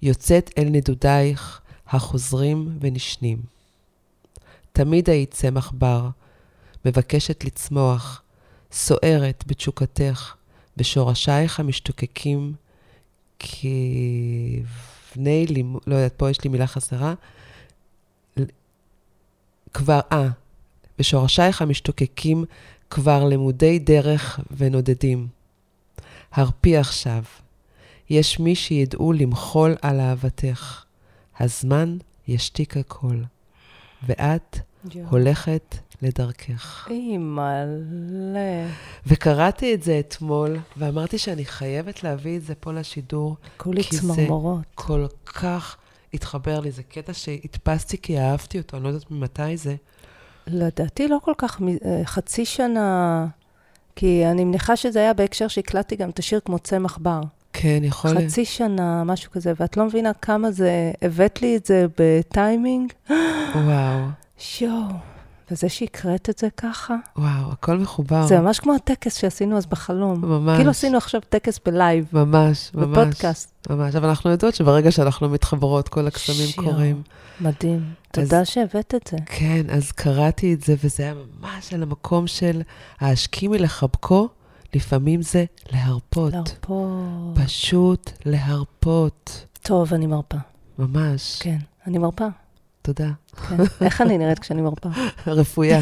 יוצאת 0.03 0.51
אל 0.59 0.65
נדודייך 0.65 1.61
החוזרים 1.89 2.79
ונשנים. 2.81 3.39
תמיד 4.73 5.11
היית 5.11 5.31
צמח 5.31 5.73
בר, 5.75 6.09
מבקשת 6.85 7.45
לצמוח, 7.45 8.23
סוערת 8.73 9.45
בתשוקתך, 9.47 10.35
בשורשייך 10.77 11.61
המשתוקקים 11.61 12.55
כבני 13.39 15.47
לימוד, 15.47 15.83
לא 15.87 15.95
יודעת, 15.95 16.13
פה 16.17 16.31
יש 16.31 16.45
לי 16.45 16.51
מילה 16.51 16.67
חסרה. 16.67 17.15
כבר, 19.77 20.01
אה, 20.13 20.29
בשורשייך 20.99 21.63
המשתוקקים 21.63 22.45
כבר 22.91 23.25
למודי 23.25 23.79
דרך 23.79 24.41
ונודדים. 24.57 25.27
הרפי 26.33 26.77
עכשיו. 26.77 27.23
יש 28.11 28.41
מי 28.41 28.55
שידעו 28.55 29.13
למחול 29.13 29.77
על 29.83 30.01
אהבתך. 30.01 30.85
הזמן 31.41 31.97
ישתיק 32.29 32.77
הכל. 32.77 33.17
ואת 34.07 34.59
הולכת 35.09 35.77
לדרכך. 36.03 36.89
אימא'לה. 36.91 38.69
וקראתי 39.07 39.75
את 39.75 39.83
זה 39.83 39.99
אתמול, 39.99 40.57
ואמרתי 40.77 41.19
שאני 41.19 41.45
חייבת 41.45 42.03
להביא 42.03 42.37
את 42.37 42.43
זה 42.43 42.55
פה 42.55 42.73
לשידור, 42.73 43.37
כולי 43.57 43.85
כי 43.85 43.97
זה 43.97 44.03
צמרמורות. 44.03 44.65
כל 44.75 45.07
כך 45.27 45.77
התחבר 46.17 46.61
לי. 46.61 46.71
זה 46.71 46.83
קטע 46.83 47.13
שהדפסתי 47.13 47.99
כי 47.99 48.19
אהבתי 48.19 48.59
אותו, 48.59 48.77
אני 48.77 48.85
לא 48.85 48.89
יודעת 48.89 49.11
ממתי 49.11 49.57
זה. 49.57 49.75
לדעתי 50.47 51.09
לא 51.09 51.19
כל 51.25 51.33
כך, 51.39 51.61
אה, 51.85 52.01
חצי 52.05 52.45
שנה, 52.45 53.27
כי 53.97 54.27
אני 54.27 54.45
מניחה 54.45 54.77
שזה 54.77 54.99
היה 54.99 55.13
בהקשר 55.13 55.49
שהקלטתי 55.49 55.97
גם 55.97 56.11
את 56.11 56.19
השיר 56.19 56.41
כמו 56.45 56.59
צמח 56.59 56.99
בר. 56.99 57.21
כן, 57.53 57.79
יכול 57.83 58.11
להיות. 58.11 58.31
חצי 58.31 58.45
שנה, 58.45 59.05
משהו 59.05 59.31
כזה, 59.31 59.53
ואת 59.61 59.77
לא 59.77 59.85
מבינה 59.85 60.15
כמה 60.15 60.51
זה, 60.51 60.93
הבאת 61.03 61.43
לי 61.43 61.57
את 61.57 61.67
זה 61.67 61.87
בטיימינג, 61.99 62.93
וואו, 63.55 63.99
שואו. 64.39 65.16
וזה 65.51 65.69
שהקראת 65.69 66.31
את 66.31 66.39
זה 66.39 66.49
ככה, 66.57 66.95
וואו, 67.17 67.53
הכל 67.53 67.79
מחובר. 67.79 68.27
זה 68.27 68.41
ממש 68.41 68.59
כמו 68.61 68.75
הטקס 68.75 69.17
שעשינו 69.17 69.57
אז 69.57 69.67
בחלום. 69.67 70.21
ממש. 70.25 70.57
כאילו 70.57 70.71
עשינו 70.71 70.97
עכשיו 70.99 71.21
טקס 71.29 71.61
ב 71.67 71.73
live, 71.73 72.07
ממש, 72.13 72.71
ממש. 72.75 72.87
בפודקאסט. 72.99 73.67
ממש, 73.71 73.95
אבל 73.95 74.09
אנחנו 74.09 74.31
יודעות 74.31 74.55
שברגע 74.55 74.91
שאנחנו 74.91 75.29
מתחברות, 75.29 75.89
כל 75.89 76.07
הקסמים 76.07 76.47
שיו. 76.49 76.65
קורים. 76.65 77.03
מדהים. 77.41 77.77
אז- 77.79 78.23
תודה 78.29 78.45
שהבאת 78.45 78.95
את 78.95 79.07
זה. 79.11 79.17
כן, 79.27 79.63
אז 79.71 79.93
קראתי 79.93 80.55
את 80.55 80.61
זה, 80.63 80.75
וזה 80.85 81.03
היה 81.03 81.15
ממש 81.41 81.75
על 81.75 81.83
המקום 81.83 82.27
של 82.27 82.63
ההשכימי 83.01 83.59
לחבקו, 83.59 84.29
לפעמים 84.75 85.23
זה 85.23 85.45
להרפות. 85.73 86.33
להרפות. 86.33 87.35
פשוט 87.45 88.11
להרפות. 88.27 89.47
טוב, 89.63 89.95
אני 89.95 90.07
מרפה. 90.07 90.37
ממש. 90.79 91.39
כן, 91.43 91.59
אני 91.87 91.99
מרפה. 91.99 92.27
תודה. 92.87 93.09
כן. 93.49 93.57
איך 93.85 94.01
אני 94.01 94.19
נראית 94.19 94.39
כשאני 94.39 94.63
מרפה? 94.63 94.89
רפויה, 95.27 95.81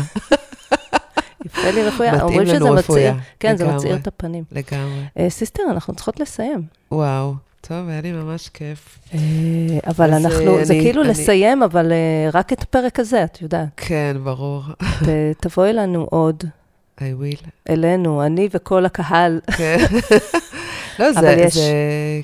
יפה 1.44 1.70
לי. 1.70 1.88
מתאים 1.88 2.20
אומרים 2.20 2.46
שזה 2.46 2.70
רפויה. 2.70 3.12
מצעיר. 3.12 3.24
כן, 3.40 3.56
זה. 3.56 3.66
מצעיר 3.72 3.96
את 3.96 4.06
הפנים. 4.06 4.44
לגמרי. 4.52 5.02
אה, 5.18 5.30
סיסטר, 5.30 5.62
אנחנו 5.70 5.94
צריכות 5.94 6.20
לסיים. 6.20 6.62
וואו. 6.92 7.34
טוב, 7.60 7.88
היה 7.88 8.00
לי 8.00 8.12
ממש 8.12 8.48
כיף. 8.48 8.98
אה, 9.14 9.18
אבל 9.86 10.12
אנחנו, 10.12 10.58
אה, 10.58 10.64
זה 10.64 10.72
אני- 10.72 10.82
כאילו 10.82 11.02
אני- 11.02 11.10
לסיים, 11.10 11.62
אבל 11.62 11.92
רק 12.32 12.52
את 12.52 12.62
הפרק 12.62 13.00
הזה, 13.00 13.24
את 13.24 13.42
יודעת. 13.42 13.68
כן, 13.76 14.16
ברור. 14.24 14.62
תבואי 15.40 15.72
לנו 15.72 16.06
עוד, 16.10 16.44
I 16.98 17.02
will. 17.02 17.48
אלינו, 17.70 18.26
אני 18.26 18.48
וכל 18.52 18.86
הקהל. 18.86 19.40
כן. 19.56 19.76
לא, 20.98 21.12
זה, 21.12 21.30
יש- 21.38 21.54
זה, 21.54 21.72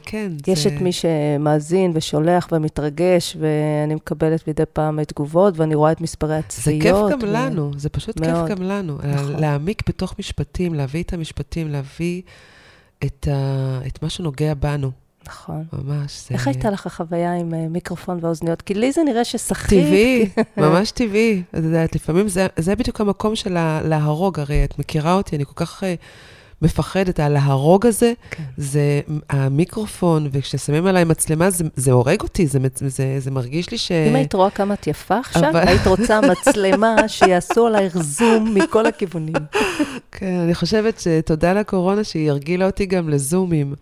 כן. 0.02 0.32
יש 0.46 0.66
זה, 0.66 0.68
את 0.76 0.80
מי 0.80 0.90
שמאזין 0.92 1.90
ושולח 1.94 2.48
ומתרגש, 2.52 3.36
ואני 3.40 3.94
מקבלת 3.94 4.48
מדי 4.48 4.62
פעם 4.72 5.04
תגובות, 5.04 5.58
ואני 5.58 5.74
רואה 5.74 5.92
את 5.92 6.00
מספרי 6.00 6.28
זה 6.30 6.38
הצפיות. 6.38 6.82
כיף 7.10 7.20
גם 7.22 7.28
ו- 7.28 7.32
לנו, 7.32 7.70
זה 7.76 7.88
פשוט 7.88 8.20
מאוד. 8.20 8.48
כיף 8.48 8.58
גם 8.58 8.64
לנו. 8.64 8.98
נכון. 9.12 9.36
להעמיק 9.40 9.88
בתוך 9.88 10.14
משפטים, 10.18 10.74
להביא 10.74 11.02
את 11.02 11.12
המשפטים, 11.12 11.68
להביא 11.68 12.22
את, 13.04 13.28
ה, 13.32 13.78
את 13.86 14.02
מה 14.02 14.10
שנוגע 14.10 14.54
בנו, 14.54 14.90
נכון. 15.30 15.64
ממש. 15.72 16.24
זה 16.28 16.34
איך 16.34 16.46
הייתה 16.46 16.70
לך 16.70 16.86
החוויה 16.86 17.34
עם 17.34 17.54
אה, 17.54 17.66
מיקרופון 17.70 18.18
ואוזניות? 18.22 18.62
כי 18.62 18.74
לי 18.74 18.92
זה 18.92 19.00
נראה 19.04 19.24
ששחית. 19.24 19.84
טבעי, 19.86 20.28
ממש 20.56 20.90
טבעי. 20.90 21.42
את 21.58 21.64
יודעת, 21.64 21.94
לפעמים 21.94 22.28
זה, 22.28 22.46
זה 22.56 22.76
בדיוק 22.76 23.00
המקום 23.00 23.36
של 23.36 23.56
להרוג, 23.84 24.40
הרי 24.40 24.64
את 24.64 24.78
מכירה 24.78 25.14
אותי, 25.14 25.36
אני 25.36 25.44
כל 25.44 25.52
כך 25.56 25.84
אה, 25.84 25.94
מפחדת. 26.62 27.20
הלהרוג 27.20 27.86
הזה, 27.86 28.12
כן. 28.30 28.42
זה 28.56 29.00
המיקרופון, 29.30 30.28
וכששמים 30.32 30.86
עליי 30.86 31.04
מצלמה, 31.04 31.50
זה, 31.50 31.64
זה 31.76 31.92
הורג 31.92 32.20
אותי, 32.22 32.46
זה, 32.46 32.58
זה, 32.74 33.16
זה 33.18 33.30
מרגיש 33.30 33.70
לי 33.70 33.78
ש... 33.78 33.92
אם 33.92 34.14
היית 34.14 34.34
רואה 34.34 34.50
כמה 34.50 34.74
את 34.74 34.86
יפה 34.86 35.18
עכשיו, 35.18 35.50
אבל- 35.50 35.68
היית 35.68 35.86
רוצה 35.86 36.20
מצלמה 36.32 36.96
שיעשו 37.08 37.66
עלייך 37.66 37.98
זום 37.98 38.54
מכל 38.54 38.86
הכיוונים. 38.86 39.34
כן, 40.12 40.34
אני 40.44 40.54
חושבת 40.54 41.00
שתודה 41.00 41.52
לקורונה 41.52 42.04
שהיא 42.04 42.30
הרגילה 42.30 42.66
אותי 42.66 42.86
גם 42.86 43.08
לזומים, 43.08 43.74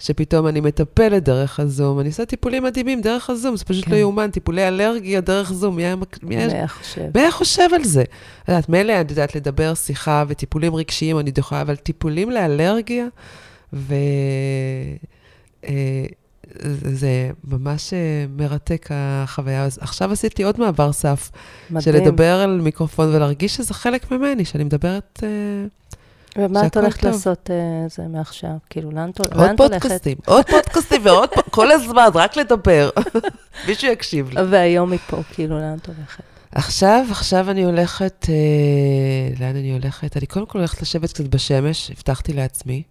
שפתאום 0.00 0.46
אני 0.46 0.60
מטפלת 0.60 1.24
דרך 1.24 1.60
הזום. 1.60 2.00
אני 2.00 2.08
עושה 2.08 2.24
טיפולים 2.24 2.62
מדהימים 2.62 3.00
דרך 3.00 3.30
הזום, 3.30 3.56
זה 3.56 3.64
פשוט 3.64 3.84
כן. 3.84 3.90
לא 3.90 3.96
יאומן, 3.96 4.30
טיפולי 4.30 4.68
אלרגיה 4.68 5.20
דרך 5.20 5.52
זום. 5.52 5.76
מי 5.76 5.84
היה, 5.84 5.96
מי 6.22 6.36
היה, 6.36 6.68
חושב? 6.68 7.06
מי 7.14 7.20
היה 7.20 7.30
חושב 7.30 7.68
על 7.74 7.84
זה? 7.84 8.02
את 8.02 8.48
יודעת, 8.48 8.68
מילא, 8.68 9.00
את 9.00 9.10
יודעת, 9.10 9.34
לדבר 9.34 9.74
שיחה 9.74 10.24
וטיפולים 10.28 10.74
רגשיים, 10.74 11.18
אני 11.18 11.30
יכולה, 11.38 11.60
אבל 11.60 11.76
טיפולים 11.76 12.30
לאלרגיה, 12.30 13.06
ו... 13.72 13.94
אה, 15.64 16.06
זה 16.92 17.30
ממש 17.44 17.92
אה, 17.92 18.26
מרתק 18.36 18.88
החוויה. 18.90 19.64
אז 19.64 19.78
עכשיו 19.82 20.12
עשיתי 20.12 20.42
עוד 20.42 20.60
מעבר 20.60 20.92
סף, 20.92 21.30
של 21.68 21.74
מדהים. 21.74 21.94
לדבר 21.94 22.40
על 22.40 22.60
מיקרופון 22.60 23.14
ולהרגיש 23.14 23.56
שזה 23.56 23.74
חלק 23.74 24.10
ממני, 24.10 24.44
שאני 24.44 24.64
מדברת... 24.64 25.22
ומה 26.38 26.66
את 26.66 26.76
הולכת 26.76 27.00
טוב. 27.00 27.10
לעשות 27.10 27.50
אה, 27.50 27.56
זה 27.88 28.02
מעכשיו? 28.08 28.50
כאילו, 28.70 28.90
לאן 28.90 29.10
את 29.10 29.18
עוד 29.18 29.34
הולכת? 29.34 29.56
פודקאסטים, 29.56 30.16
עוד 30.26 30.44
פודקאסטים 30.50 31.00
ועוד, 31.04 31.28
פ- 31.28 31.50
כל 31.50 31.72
הזמן, 31.72 32.08
רק 32.14 32.36
לדבר. 32.36 32.90
מישהו 33.68 33.92
יקשיב 33.92 34.30
לי. 34.30 34.42
והיום 34.50 34.90
מפה, 34.90 35.16
כאילו, 35.32 35.58
לאן 35.58 35.78
את 35.82 35.86
הולכת? 35.86 36.22
עכשיו, 36.52 37.06
עכשיו 37.10 37.50
אני 37.50 37.64
הולכת, 37.64 38.26
אה, 38.28 38.34
לאן 39.40 39.56
אני 39.56 39.72
הולכת? 39.72 40.16
אני 40.16 40.26
קודם 40.26 40.46
כל 40.46 40.58
הולכת 40.58 40.82
לשבת 40.82 41.12
קצת 41.12 41.24
בשמש, 41.24 41.90
הבטחתי 41.90 42.32
לעצמי. 42.32 42.82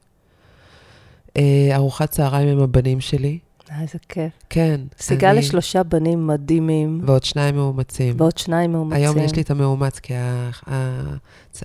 אה, 1.37 1.69
ארוחת 1.75 2.09
צהריים 2.11 2.47
עם 2.47 2.59
הבנים 2.59 3.01
שלי. 3.01 3.39
אה, 3.71 3.81
איזה 3.81 3.99
כיף. 4.09 4.31
כן. 4.49 4.81
סיגל 4.99 5.27
אני- 5.27 5.39
לשלושה 5.39 5.83
בנים 5.83 6.27
מדהימים, 6.27 7.01
ועוד 7.05 7.23
שניים 7.23 7.55
מאומצים. 7.55 8.15
ועוד 8.17 8.37
שניים 8.37 8.71
מאומצים. 8.71 9.01
היום 9.03 9.17
יש 9.17 9.35
לי 9.35 9.41
את 9.41 9.51
המאומץ, 9.51 9.99
כי 9.99 10.13
ה- 10.15 10.49
ה- 10.67 11.15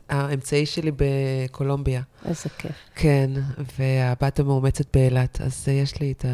האמצעי 0.08 0.66
שלי 0.66 0.90
בקולומביה. 0.96 2.02
איזה 2.24 2.48
כיף. 2.58 2.72
כן, 2.94 3.30
והבת 3.78 4.40
המאומצת 4.40 4.96
באילת, 4.96 5.40
אז 5.40 5.68
יש 5.68 6.00
לי 6.00 6.12
את 6.12 6.24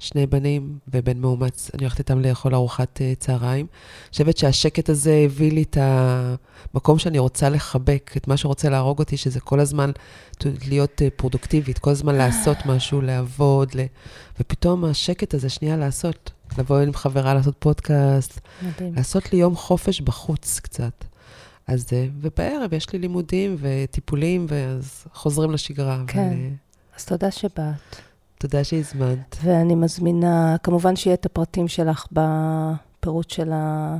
השני 0.00 0.26
בנים 0.26 0.78
ובן 0.88 1.18
מאומץ, 1.18 1.70
אני 1.74 1.84
הולכת 1.84 1.98
איתם 1.98 2.20
לאכול 2.20 2.54
ארוחת 2.54 3.00
אה, 3.00 3.12
צהריים. 3.18 3.66
אני 4.02 4.10
חושבת 4.10 4.36
שהשקט 4.36 4.88
הזה 4.88 5.22
הביא 5.24 5.52
לי 5.52 5.62
את 5.62 5.76
המקום 5.80 6.98
שאני 6.98 7.18
רוצה 7.18 7.48
לחבק, 7.48 8.10
את 8.16 8.28
מה 8.28 8.36
שרוצה 8.36 8.68
להרוג 8.70 8.98
אותי, 8.98 9.16
שזה 9.16 9.40
כל 9.40 9.60
הזמן 9.60 9.90
להיות 10.44 11.02
אה, 11.02 11.08
פרודוקטיבית, 11.16 11.78
כל 11.78 11.90
הזמן 11.90 12.14
לעשות 12.14 12.56
משהו, 12.70 13.00
לעבוד, 13.00 13.74
ל... 13.74 13.80
ופתאום 14.40 14.84
השקט 14.84 15.34
הזה, 15.34 15.48
שנייה 15.48 15.76
לעשות, 15.76 16.30
לבוא 16.58 16.78
עם 16.78 16.94
חברה 16.94 17.34
לעשות 17.34 17.54
פודקאסט, 17.58 18.40
מדהים. 18.62 18.94
לעשות 18.94 19.32
לי 19.32 19.38
יום 19.38 19.56
חופש 19.56 20.00
בחוץ 20.00 20.60
קצת. 20.60 21.04
אז, 21.66 21.86
אה, 21.92 22.06
ובערב 22.20 22.72
יש 22.72 22.92
לי 22.92 22.98
לימודים 22.98 23.56
וטיפולים, 23.60 24.46
ואז 24.48 25.04
חוזרים 25.14 25.50
לשגרה. 25.50 26.02
כן. 26.06 26.18
אבל, 26.18 26.28
אה, 26.32 26.48
אז 26.96 27.04
תודה 27.04 27.30
שבאת. 27.30 27.96
תודה 28.44 28.64
שהזמנת. 28.64 29.36
ואני 29.42 29.74
מזמינה, 29.74 30.56
כמובן 30.62 30.96
שיהיה 30.96 31.14
את 31.14 31.26
הפרטים 31.26 31.68
שלך 31.68 32.06
בפירוט 32.12 33.30
של, 33.30 33.52
ה, 33.52 33.96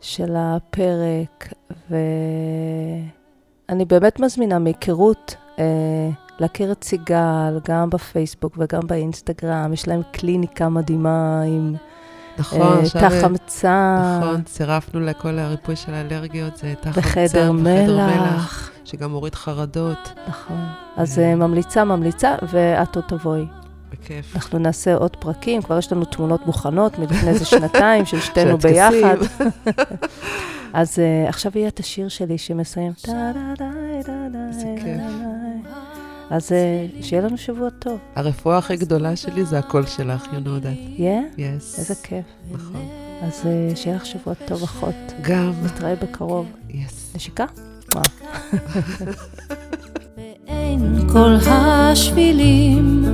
של 0.00 0.34
הפרק, 0.36 1.52
ואני 1.90 3.84
באמת 3.84 4.20
מזמינה 4.20 4.58
מהיכרות 4.58 5.34
אה, 5.58 6.10
להכיר 6.38 6.72
את 6.72 6.84
סיגל, 6.84 7.60
גם 7.68 7.90
בפייסבוק 7.90 8.54
וגם 8.58 8.86
באינסטגרם. 8.86 9.72
יש 9.72 9.88
להם 9.88 10.02
קליניקה 10.12 10.68
מדהימה 10.68 11.42
עם 11.42 11.74
נכון, 12.38 12.78
אה. 12.78 12.90
תא 12.92 13.04
אה, 13.04 13.22
חמצן, 13.22 14.18
נכון, 14.20 14.42
צירפנו 14.42 15.00
לכל 15.00 15.38
הריפוי 15.38 15.76
של 15.76 15.94
האלרגיות, 15.94 16.56
זה 16.56 16.74
תא 16.80 16.90
חמצן 16.90 17.00
בחדר 17.00 17.52
מלח. 17.52 18.70
שגם 18.84 19.10
מוריד 19.10 19.34
חרדות, 19.34 20.12
נכון. 20.28 20.66
אז 20.96 21.18
אה, 21.18 21.34
ממליצה, 21.34 21.84
ממליצה, 21.84 22.34
ואת 22.52 22.96
עוד 22.96 23.04
תבואי. 23.08 23.44
בכיף. 23.92 24.36
אנחנו 24.36 24.58
נעשה 24.58 24.94
עוד 24.94 25.16
פרקים, 25.16 25.62
כבר 25.62 25.78
יש 25.78 25.92
לנו 25.92 26.04
תמונות 26.04 26.46
מוכנות 26.46 26.98
מלפני 26.98 27.28
איזה 27.28 27.44
שנתיים 27.44 28.06
של 28.06 28.20
שתינו. 28.20 28.58
ביחד. 28.64 29.16
אז 30.72 30.98
עכשיו 31.28 31.52
יהיה 31.54 31.68
את 31.68 31.80
השיר 31.80 32.08
שלי 32.08 32.38
שמסיים. 32.38 32.92
איזה 34.48 34.66
כיף. 34.76 35.02
אז 36.30 36.52
uh, 36.52 37.04
שיהיה 37.04 37.22
לנו 37.22 37.38
שבוע 37.38 37.70
טוב. 37.70 37.98
הרפואה 38.16 38.58
הכי 38.58 38.76
גדולה 38.76 39.16
שלי 39.16 39.44
זה 39.44 39.58
הקול 39.58 39.86
שלך, 39.86 40.24
you 40.24 40.44
know 40.44 40.64
that. 40.64 40.98
Yes. 40.98 41.78
איזה 41.78 41.94
כיף. 42.02 42.24
נכון. 42.52 42.88
אז 43.22 43.42
uh, 43.42 43.76
שיהיה 43.76 43.96
לך 43.96 44.06
שבוע 44.06 44.34
טוב, 44.46 44.62
אחות. 44.62 44.94
גם, 45.22 45.52
נתראה 45.64 45.94
בקרוב. 45.94 46.46
yes. 46.68 46.72
נשיקה? 47.14 47.44
ואין 50.16 51.08
כל 51.12 51.36
השבילים, 51.46 53.04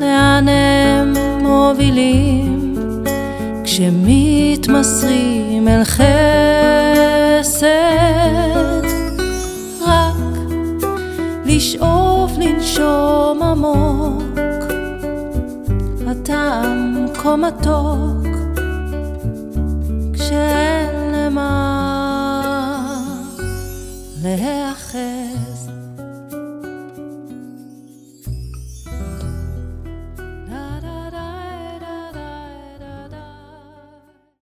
לאן 0.00 0.48
הם 0.48 1.12
מובילים, 1.42 2.74
כשמתמסרים 3.64 5.18
אל 5.68 5.84
חסד, 5.84 7.64
לשאוף 11.56 12.32
לנשום 12.38 13.42
עמוק, 13.42 14.22
הטעם 16.06 17.06
כה 17.14 17.36
מתוק, 17.36 18.26
כשאין 20.12 21.12
למה 21.14 21.50
להיאחז. 24.22 25.33